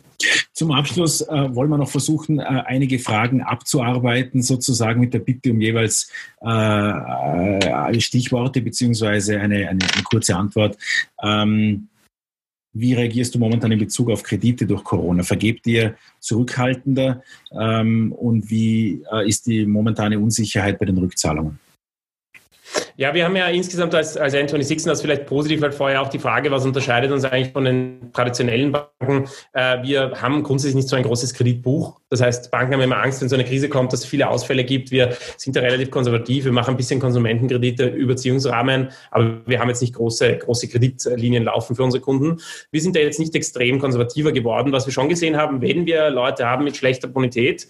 Zum 0.51 0.71
Abschluss 0.71 1.21
äh, 1.21 1.55
wollen 1.55 1.69
wir 1.69 1.77
noch 1.77 1.91
versuchen, 1.91 2.39
äh, 2.39 2.43
einige 2.43 2.97
Fragen 2.97 3.43
abzuarbeiten, 3.43 4.41
sozusagen 4.41 4.99
mit 4.99 5.13
der 5.13 5.19
Bitte 5.19 5.51
um 5.51 5.61
jeweils 5.61 6.11
äh, 6.43 7.59
äh 7.59 8.01
Stichworte 8.01 8.61
beziehungsweise 8.61 9.39
eine, 9.39 9.57
eine, 9.57 9.69
eine 9.69 10.03
kurze 10.09 10.35
Antwort. 10.35 10.75
Ähm, 11.21 11.89
wie 12.79 12.93
reagierst 12.93 13.35
du 13.35 13.39
momentan 13.39 13.71
in 13.71 13.79
Bezug 13.79 14.09
auf 14.09 14.23
Kredite 14.23 14.65
durch 14.65 14.83
Corona? 14.83 15.23
Vergebt 15.23 15.65
ihr 15.67 15.95
zurückhaltender? 16.19 17.21
Ähm, 17.51 18.11
und 18.11 18.49
wie 18.49 19.03
äh, 19.11 19.27
ist 19.27 19.47
die 19.47 19.65
momentane 19.65 20.19
Unsicherheit 20.19 20.79
bei 20.79 20.85
den 20.85 20.97
Rückzahlungen? 20.97 21.59
Ja, 22.99 23.13
wir 23.13 23.25
haben 23.25 23.35
ja 23.35 23.45
insgesamt 23.49 23.93
als, 23.93 24.17
als 24.17 24.33
Anthony 24.33 24.63
Sixon 24.63 24.89
das 24.89 25.03
vielleicht 25.03 25.27
positiv, 25.27 25.61
weil 25.61 25.71
vorher 25.71 26.01
auch 26.01 26.07
die 26.07 26.17
Frage, 26.17 26.49
was 26.49 26.65
unterscheidet 26.65 27.11
uns 27.11 27.25
eigentlich 27.25 27.53
von 27.53 27.63
den 27.63 28.11
traditionellen 28.11 28.71
Banken? 28.71 29.29
Äh, 29.53 29.83
wir 29.83 30.13
haben 30.19 30.41
grundsätzlich 30.41 30.73
nicht 30.73 30.89
so 30.89 30.95
ein 30.95 31.03
großes 31.03 31.35
Kreditbuch. 31.35 32.01
Das 32.09 32.21
heißt, 32.21 32.49
Banken 32.49 32.73
haben 32.73 32.81
immer 32.81 32.97
Angst, 32.97 33.21
wenn 33.21 33.29
so 33.29 33.35
eine 33.35 33.45
Krise 33.45 33.69
kommt, 33.69 33.93
dass 33.93 33.99
es 33.99 34.07
viele 34.07 34.27
Ausfälle 34.27 34.63
gibt. 34.63 34.89
Wir 34.89 35.15
sind 35.37 35.55
da 35.55 35.59
relativ 35.59 35.91
konservativ. 35.91 36.45
Wir 36.45 36.51
machen 36.51 36.71
ein 36.71 36.77
bisschen 36.77 36.99
Konsumentenkredite, 36.99 37.85
Überziehungsrahmen, 37.85 38.89
aber 39.11 39.41
wir 39.45 39.59
haben 39.59 39.69
jetzt 39.69 39.81
nicht 39.81 39.93
große, 39.93 40.35
große 40.39 40.67
Kreditlinien 40.67 41.43
laufen 41.43 41.75
für 41.75 41.83
unsere 41.83 42.01
Kunden. 42.01 42.41
Wir 42.71 42.81
sind 42.81 42.95
da 42.95 42.99
jetzt 42.99 43.19
nicht 43.19 43.35
extrem 43.35 43.77
konservativer 43.77 44.31
geworden. 44.31 44.71
Was 44.71 44.87
wir 44.87 44.93
schon 44.93 45.07
gesehen 45.07 45.37
haben, 45.37 45.61
wenn 45.61 45.85
wir 45.85 46.09
Leute 46.09 46.47
haben 46.47 46.63
mit 46.63 46.75
schlechter 46.75 47.07
Bonität, 47.07 47.67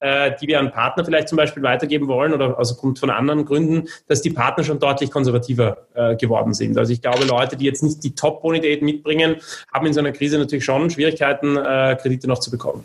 äh, 0.00 0.32
die 0.40 0.48
wir 0.48 0.58
an 0.58 0.72
Partner 0.72 1.04
vielleicht 1.04 1.28
zum 1.28 1.36
Beispiel 1.36 1.62
weitergeben 1.62 2.08
wollen 2.08 2.32
oder 2.32 2.58
aus 2.58 2.76
Grund 2.78 2.98
von 2.98 3.10
anderen 3.10 3.44
Gründen, 3.44 3.88
dass 4.08 4.22
die 4.22 4.30
Partner 4.30 4.64
schon 4.64 4.78
deutlich 4.78 5.10
konservativer 5.10 5.86
äh, 5.94 6.16
geworden 6.16 6.54
sind. 6.54 6.76
Also 6.78 6.92
ich 6.92 7.02
glaube, 7.02 7.24
Leute, 7.24 7.56
die 7.56 7.64
jetzt 7.64 7.82
nicht 7.82 8.02
die 8.02 8.14
Top-Bonität 8.14 8.82
mitbringen, 8.82 9.36
haben 9.72 9.86
in 9.86 9.92
so 9.92 10.00
einer 10.00 10.12
Krise 10.12 10.38
natürlich 10.38 10.64
schon 10.64 10.90
Schwierigkeiten, 10.90 11.56
äh, 11.56 11.96
Kredite 12.00 12.28
noch 12.28 12.38
zu 12.38 12.50
bekommen. 12.50 12.84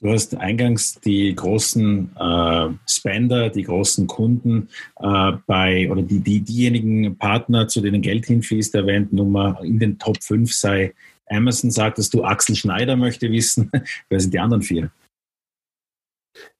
Du 0.00 0.10
hast 0.10 0.36
eingangs 0.36 1.00
die 1.00 1.34
großen 1.34 2.10
äh, 2.18 2.68
Spender, 2.86 3.50
die 3.50 3.62
großen 3.62 4.06
Kunden 4.06 4.68
äh, 5.00 5.32
bei 5.46 5.90
oder 5.90 6.02
die, 6.02 6.20
die, 6.20 6.40
diejenigen 6.40 7.16
Partner, 7.16 7.68
zu 7.68 7.80
denen 7.80 8.02
Geld 8.02 8.26
hinfließt, 8.26 8.74
erwähnt. 8.74 9.12
Nummer 9.12 9.58
in 9.62 9.78
den 9.78 9.98
Top 9.98 10.22
5 10.22 10.52
sei 10.52 10.94
Amazon, 11.28 11.70
sagtest 11.70 12.14
du, 12.14 12.24
Axel 12.24 12.54
Schneider 12.54 12.96
möchte 12.96 13.30
wissen, 13.30 13.70
wer 14.08 14.20
sind 14.20 14.32
die 14.32 14.38
anderen 14.38 14.62
vier? 14.62 14.90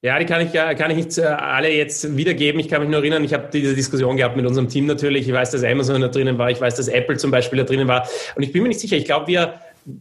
Ja, 0.03 0.19
die 0.19 0.27
kann 0.27 0.41
ich, 0.41 0.53
kann 0.53 0.91
ich 0.91 0.97
nicht 0.97 1.19
äh, 1.19 1.23
alle 1.23 1.73
jetzt 1.73 2.17
wiedergeben. 2.17 2.61
Ich 2.61 2.69
kann 2.69 2.81
mich 2.81 2.91
nur 2.91 3.01
erinnern, 3.01 3.25
ich 3.25 3.35
habe 3.35 3.49
diese 3.53 3.75
Diskussion 3.75 4.17
gehabt 4.17 4.37
mit 4.37 4.47
unserem 4.47 4.69
Team 4.69 4.87
natürlich. 4.87 5.27
Ich 5.27 5.35
weiß, 5.35 5.51
dass 5.51 5.65
Amazon 5.65 6.01
da 6.01 6.09
drinnen 6.09 6.39
war. 6.39 6.51
Ich 6.51 6.61
weiß, 6.61 6.77
dass 6.77 6.89
Apple 6.89 7.17
zum 7.17 7.31
Beispiel 7.31 7.59
da 7.59 7.65
drinnen 7.65 7.89
war. 7.89 8.09
Und 8.35 8.43
ich 8.43 8.53
bin 8.53 8.63
mir 8.63 8.69
nicht 8.69 8.81
sicher. 8.81 8.97
Ich 8.97 9.05
glaube, 9.05 9.27
wir 9.27 9.55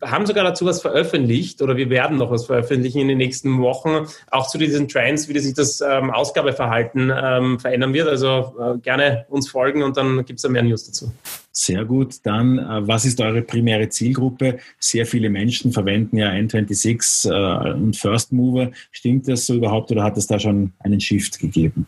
haben 0.04 0.26
sogar 0.26 0.44
dazu 0.44 0.66
was 0.66 0.82
veröffentlicht 0.82 1.62
oder 1.62 1.78
wir 1.78 1.90
werden 1.90 2.18
noch 2.18 2.32
was 2.32 2.46
veröffentlichen 2.46 3.02
in 3.02 3.08
den 3.08 3.18
nächsten 3.18 3.60
Wochen, 3.62 4.08
auch 4.32 4.48
zu 4.48 4.58
diesen 4.58 4.88
Trends, 4.88 5.30
wie 5.30 5.38
sich 5.40 5.54
das 5.54 5.82
ähm, 5.82 6.10
Ausgabeverhalten 6.12 7.12
ähm, 7.16 7.60
verändern 7.60 7.94
wird. 7.94 8.08
Also 8.08 8.56
äh, 8.60 8.78
gerne 8.80 9.26
uns 9.30 9.50
folgen 9.50 9.84
und 9.84 9.98
dann 9.98 10.26
gibt 10.26 10.40
es 10.40 10.44
da 10.44 10.50
mehr 10.50 10.64
News 10.64 10.86
dazu. 10.86 11.12
Sehr 11.58 11.86
gut. 11.86 12.18
Dann, 12.24 12.60
äh, 12.60 12.86
was 12.86 13.06
ist 13.06 13.22
eure 13.22 13.42
primäre 13.42 13.88
Zielgruppe? 13.88 14.60
Sehr 14.78 15.06
viele 15.06 15.30
Menschen 15.30 15.72
verwenden 15.72 16.18
ja 16.18 16.30
N26 16.32 17.32
äh, 17.32 17.74
und 17.74 17.96
First 17.96 18.34
Mover. 18.34 18.72
Stimmt 18.92 19.30
das 19.30 19.46
so 19.46 19.56
überhaupt 19.56 19.90
oder 19.90 20.04
hat 20.04 20.18
es 20.18 20.28
da 20.28 20.38
schon 20.38 20.74
einen 20.80 21.00
Shift 21.00 21.40
gegeben? 21.40 21.88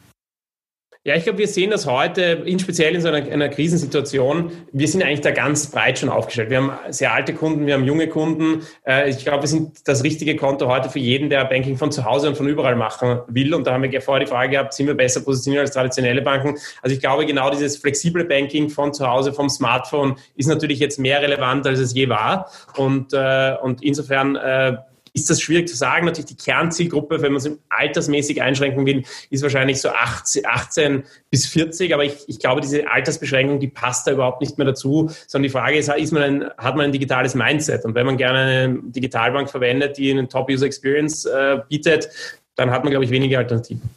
Ja, 1.07 1.15
ich 1.15 1.23
glaube, 1.23 1.39
wir 1.39 1.47
sehen 1.47 1.69
das 1.69 1.87
heute, 1.87 2.43
in 2.43 2.59
speziell 2.59 2.93
in 2.93 2.99
so 2.99 3.07
einer, 3.07 3.31
einer, 3.31 3.47
Krisensituation. 3.47 4.51
Wir 4.73 4.89
sind 4.89 5.01
eigentlich 5.01 5.21
da 5.21 5.31
ganz 5.31 5.71
breit 5.71 5.99
schon 5.99 6.09
aufgestellt. 6.09 6.49
Wir 6.49 6.57
haben 6.57 6.71
sehr 6.89 7.13
alte 7.13 7.33
Kunden, 7.33 7.65
wir 7.65 7.75
haben 7.75 7.85
junge 7.85 8.09
Kunden. 8.09 8.63
Äh, 8.85 9.09
ich 9.09 9.19
glaube, 9.19 9.43
wir 9.43 9.47
sind 9.47 9.87
das 9.87 10.03
richtige 10.03 10.35
Konto 10.35 10.67
heute 10.67 10.89
für 10.89 10.99
jeden, 10.99 11.29
der 11.29 11.45
Banking 11.45 11.77
von 11.77 11.93
zu 11.93 12.03
Hause 12.03 12.27
und 12.27 12.35
von 12.35 12.49
überall 12.49 12.75
machen 12.75 13.21
will. 13.29 13.53
Und 13.53 13.65
da 13.65 13.71
haben 13.71 13.83
wir 13.83 14.01
vorher 14.01 14.25
die 14.25 14.29
Frage 14.29 14.51
gehabt, 14.51 14.73
sind 14.73 14.87
wir 14.87 14.95
besser 14.95 15.21
positioniert 15.21 15.61
als 15.61 15.71
traditionelle 15.71 16.21
Banken? 16.21 16.57
Also 16.81 16.93
ich 16.93 16.99
glaube, 16.99 17.25
genau 17.25 17.49
dieses 17.51 17.77
flexible 17.77 18.25
Banking 18.25 18.67
von 18.67 18.93
zu 18.93 19.07
Hause, 19.07 19.31
vom 19.31 19.47
Smartphone 19.47 20.17
ist 20.35 20.47
natürlich 20.47 20.79
jetzt 20.79 20.99
mehr 20.99 21.21
relevant, 21.21 21.65
als 21.67 21.79
es 21.79 21.93
je 21.93 22.09
war. 22.09 22.51
Und, 22.75 23.13
äh, 23.13 23.55
und 23.61 23.81
insofern 23.81 24.35
äh, 24.35 24.75
ist 25.17 25.29
das 25.31 25.41
schwierig 25.41 25.67
zu 25.67 25.75
sagen. 25.75 26.05
Natürlich 26.05 26.27
die 26.27 26.37
Kernzielgruppe, 26.37 27.21
wenn 27.21 27.33
man 27.33 27.41
es 27.41 27.49
altersmäßig 27.69 28.41
einschränken 28.41 28.85
will, 28.85 29.03
ist 29.31 29.41
wahrscheinlich 29.41 29.81
so 29.81 29.89
18, 29.89 30.45
18 30.45 31.03
bis 31.31 31.47
40. 31.47 31.93
Aber 31.93 32.05
ich, 32.05 32.17
ich, 32.27 32.39
glaube, 32.39 32.61
diese 32.61 32.89
Altersbeschränkung, 32.89 33.59
die 33.59 33.67
passt 33.67 34.05
da 34.05 34.11
überhaupt 34.11 34.41
nicht 34.41 34.57
mehr 34.57 34.67
dazu, 34.67 35.09
sondern 35.25 35.43
die 35.43 35.49
Frage 35.49 35.77
ist, 35.77 35.89
ist 35.89 36.11
man 36.11 36.23
ein, 36.23 36.51
hat 36.57 36.75
man 36.75 36.85
ein 36.85 36.91
digitales 36.91 37.33
Mindset? 37.33 37.83
Und 37.83 37.95
wenn 37.95 38.05
man 38.05 38.17
gerne 38.17 38.39
eine 38.39 38.79
Digitalbank 38.83 39.49
verwendet, 39.49 39.97
die 39.97 40.11
eine 40.11 40.27
Top-User-Experience 40.27 41.25
äh, 41.25 41.57
bietet, 41.67 42.09
dann 42.55 42.69
hat 42.69 42.83
man, 42.83 42.91
glaube 42.91 43.05
ich, 43.05 43.11
wenige 43.11 43.39
Alternativen. 43.39 43.89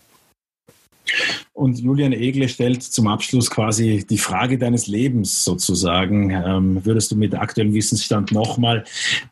Und 1.60 1.78
Julian 1.78 2.14
Egle 2.14 2.48
stellt 2.48 2.82
zum 2.82 3.06
Abschluss 3.06 3.50
quasi 3.50 4.06
die 4.08 4.16
Frage 4.16 4.56
deines 4.56 4.86
Lebens 4.86 5.44
sozusagen. 5.44 6.30
Ähm, 6.30 6.82
würdest 6.86 7.12
du 7.12 7.16
mit 7.16 7.34
aktuellem 7.34 7.74
Wissensstand 7.74 8.32
nochmal 8.32 8.84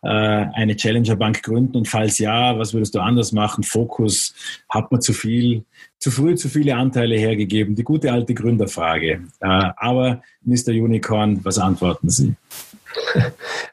äh, 0.03 0.09
eine 0.09 0.77
Challenger 0.77 1.17
Bank 1.17 1.43
gründen? 1.43 1.79
Und 1.79 1.89
falls 1.89 2.19
ja, 2.19 2.59
was 2.59 2.75
würdest 2.75 2.95
du 2.95 3.01
anders 3.01 3.33
machen? 3.33 3.65
Fokus, 3.65 4.35
hat 4.69 4.93
man 4.93 5.01
zu 5.01 5.15
viel, 5.15 5.65
zu 5.99 6.11
früh 6.11 6.35
zu 6.35 6.51
viele 6.51 6.77
Anteile 6.77 7.17
hergegeben? 7.17 7.75
Die 7.75 7.83
gute 7.83 8.13
alte 8.13 8.35
Gründerfrage. 8.35 9.23
Äh, 9.41 9.71
aber 9.79 10.23
Mr. 10.45 10.73
Unicorn, 10.73 11.41
was 11.45 11.59
antworten 11.59 12.11
Sie? 12.11 12.35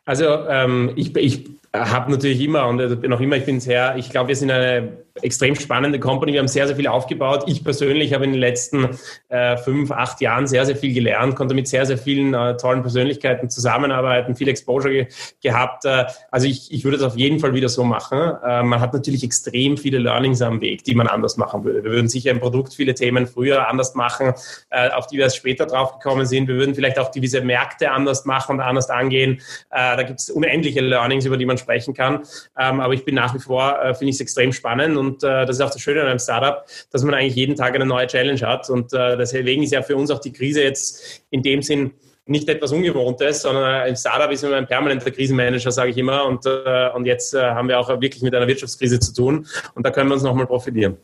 Also 0.06 0.48
ähm, 0.48 0.92
ich, 0.96 1.14
ich 1.18 1.50
habe 1.80 2.12
natürlich 2.12 2.42
immer 2.42 2.68
und 2.68 3.08
noch 3.08 3.20
immer, 3.20 3.38
ich 3.38 3.46
bin 3.46 3.60
sehr, 3.60 3.96
ich 3.98 4.10
glaube, 4.10 4.30
wir 4.30 4.36
sind 4.36 4.52
eine 4.52 5.06
extrem 5.22 5.56
spannende 5.56 6.00
Company. 6.00 6.34
Wir 6.34 6.40
haben 6.42 6.48
sehr, 6.48 6.68
sehr 6.68 6.76
viel 6.76 6.88
aufgebaut. 6.88 7.46
Ich 7.48 7.64
persönlich 7.64 8.14
habe 8.14 8.26
in 8.26 8.32
den 8.32 8.40
letzten 8.40 8.90
äh, 9.30 9.56
fünf, 9.56 9.92
acht 9.92 10.20
Jahren 10.20 10.46
sehr, 10.46 10.66
sehr 10.66 10.76
viel 10.76 10.94
gelernt, 10.94 11.36
konnte 11.36 11.56
mit 11.56 11.70
sehr, 11.70 11.86
sehr 11.86 11.98
vielen 11.98 12.34
äh, 12.34 12.58
tollen 12.58 12.82
Persönlichkeiten 12.82 13.50
zusammenarbeiten, 13.50 14.36
viel 14.36 14.50
Exposure 14.50 14.92
ge 14.92 15.08
gehabt. 15.42 15.86
Äh, 15.86 16.06
also 16.32 16.48
ich, 16.48 16.74
ich 16.74 16.84
würde 16.84 16.98
das 16.98 17.08
auf 17.08 17.18
jeden 17.18 17.40
Fall 17.40 17.54
wieder 17.54 17.70
so 17.70 17.86
machen. 17.86 18.20
Äh, 18.46 18.64
man 18.64 18.82
hat 18.82 18.94
natürlich 18.94 19.24
extrem 19.24 19.78
viele 19.78 20.00
Learnings 20.00 20.42
am 20.42 20.60
Weg, 20.60 20.84
die 20.84 20.96
man 20.96 21.08
anders 21.08 21.38
machen 21.38 21.64
würde. 21.64 21.84
Wir 21.84 21.92
würden 21.92 22.10
sicher 22.10 22.32
im 22.32 22.42
Produkt 22.42 22.74
viele 22.74 22.94
Themen 22.94 23.26
früher 23.26 23.70
anders 23.70 23.96
machen, 23.96 24.34
äh, 24.70 24.90
auf 24.90 25.08
die 25.08 25.16
wir 25.16 25.26
erst 25.26 25.38
später 25.38 25.66
drauf 25.66 25.94
gekommen 25.94 26.26
sind. 26.26 26.50
Wir 26.50 26.56
würden 26.56 26.76
vielleicht 26.76 27.00
auch 27.00 27.12
gewisse 27.12 27.40
Märkte 27.40 27.92
anders 27.92 28.26
machen 28.26 28.58
und 28.58 28.62
anders 28.62 28.90
angehen. 28.90 29.40
Äh, 29.72 29.96
da 29.96 30.04
gibt 30.04 30.20
es 30.20 30.30
unendliche 30.30 30.82
Learnings, 30.82 31.26
über 31.26 31.38
die 31.38 31.46
man 31.46 31.58
sprechen 31.66 31.94
kann. 31.94 32.24
Ähm, 32.58 32.80
aber 32.80 32.94
ich 32.94 33.04
bin 33.04 33.16
nach 33.16 33.34
wie 33.34 33.40
vor, 33.40 33.78
finde 33.96 34.10
ich 34.10 34.16
es 34.16 34.22
extrem 34.22 34.54
spannend 34.54 34.98
und 34.98 35.24
äh, 35.24 35.46
das 35.46 35.58
ist 35.58 35.62
auch 35.62 35.72
das 35.72 35.82
Schöne 35.82 36.02
an 36.02 36.08
einem 36.08 36.20
Startup, 36.20 36.66
dass 36.92 37.04
man 37.04 37.14
eigentlich 37.14 37.36
jeden 37.36 37.56
Tag 37.56 37.76
eine 37.76 37.86
neue 37.86 38.08
Challenge 38.08 38.40
hat. 38.42 38.70
Und 38.70 38.94
äh, 38.94 39.18
deswegen 39.18 39.64
ist 39.64 39.72
ja 39.72 39.82
für 39.82 39.96
uns 39.96 40.12
auch 40.12 40.20
die 40.20 40.32
Krise 40.32 40.62
jetzt 40.64 41.24
in 41.32 41.42
dem 41.42 41.62
Sinn 41.62 41.92
nicht 42.28 42.50
etwas 42.50 42.72
Ungewohntes, 42.72 43.44
sondern 43.44 43.64
ein 43.64 43.96
Startup 43.96 44.32
ist 44.32 44.44
immer 44.44 44.56
ein 44.56 44.68
permanenter 44.68 45.12
Krisenmanager, 45.12 45.72
sage 45.72 45.92
ich 45.92 45.98
immer. 45.98 46.26
Und, 46.26 46.46
äh, 46.46 46.90
und 46.96 47.06
jetzt 47.06 47.34
äh, 47.34 47.42
haben 47.42 47.68
wir 47.68 47.80
auch 47.80 47.90
wirklich 48.02 48.22
mit 48.24 48.34
einer 48.34 48.48
Wirtschaftskrise 48.48 49.00
zu 49.00 49.14
tun. 49.14 49.48
Und 49.76 49.86
da 49.86 49.92
können 49.92 50.10
wir 50.10 50.16
uns 50.16 50.24
nochmal 50.24 50.48
profitieren. 50.48 50.98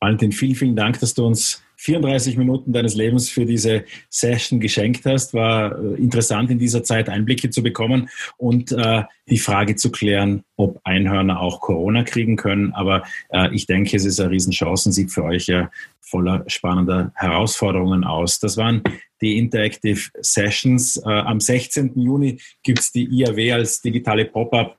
Valentin, 0.00 0.32
vielen, 0.32 0.54
vielen 0.54 0.76
Dank, 0.76 0.98
dass 1.00 1.14
du 1.14 1.26
uns 1.26 1.62
34 1.78 2.36
Minuten 2.36 2.72
deines 2.72 2.94
Lebens 2.94 3.28
für 3.28 3.46
diese 3.46 3.84
Session 4.10 4.60
geschenkt 4.60 5.06
hast. 5.06 5.32
War 5.32 5.78
äh, 5.78 5.94
interessant 5.94 6.50
in 6.50 6.58
dieser 6.58 6.82
Zeit 6.82 7.08
Einblicke 7.08 7.50
zu 7.50 7.62
bekommen 7.62 8.08
und 8.36 8.72
äh, 8.72 9.04
die 9.28 9.38
Frage 9.38 9.76
zu 9.76 9.90
klären, 9.90 10.42
ob 10.56 10.80
Einhörner 10.84 11.40
auch 11.40 11.60
Corona 11.60 12.02
kriegen 12.02 12.36
können. 12.36 12.72
Aber 12.72 13.04
äh, 13.30 13.54
ich 13.54 13.66
denke, 13.66 13.96
es 13.96 14.04
ist 14.04 14.20
eine 14.20 14.30
Riesenchance 14.30 14.88
und 14.88 14.92
sieht 14.92 15.12
für 15.12 15.24
euch 15.24 15.46
ja 15.46 15.70
voller 16.00 16.44
spannender 16.48 17.12
Herausforderungen 17.14 18.04
aus. 18.04 18.40
Das 18.40 18.56
waren 18.56 18.82
die 19.20 19.38
Interactive 19.38 20.00
Sessions. 20.20 20.96
Äh, 20.96 21.08
am 21.08 21.40
16. 21.40 21.92
Juni 21.94 22.40
gibt 22.62 22.80
es 22.80 22.92
die 22.92 23.04
IAW 23.04 23.52
als 23.52 23.80
digitale 23.80 24.24
Pop-up 24.24 24.76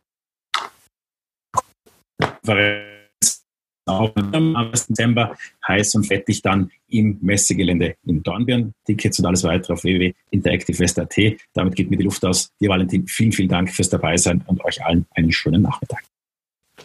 auch 3.90 4.16
am 4.16 4.56
1. 4.56 4.88
Dezember 4.88 5.36
heiß 5.68 5.96
und 5.96 6.06
fettig 6.06 6.42
dann 6.42 6.72
im 6.88 7.18
Messegelände 7.22 7.96
in 8.06 8.24
Dornbirn. 8.24 8.74
Tickets 8.86 9.20
und 9.20 9.26
alles 9.26 9.44
weitere 9.44 9.74
auf 9.74 9.84
www.interactivewest.at. 9.84 11.16
Damit 11.54 11.76
geht 11.76 11.90
mir 11.90 11.98
die 11.98 12.04
Luft 12.04 12.24
aus. 12.26 12.52
Dir, 12.60 12.70
Valentin, 12.70 13.08
vielen, 13.08 13.32
vielen 13.32 13.50
Dank 13.50 13.70
fürs 13.72 13.90
Dabeisein 13.90 14.44
und 14.48 14.64
euch 14.64 14.84
allen 14.84 15.06
einen 15.16 15.32
schönen 15.32 15.62
Nachmittag. 15.62 16.04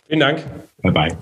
Vielen 0.07 0.21
Dank. 0.21 0.45
Bye, 0.83 0.93
bye. 0.93 1.19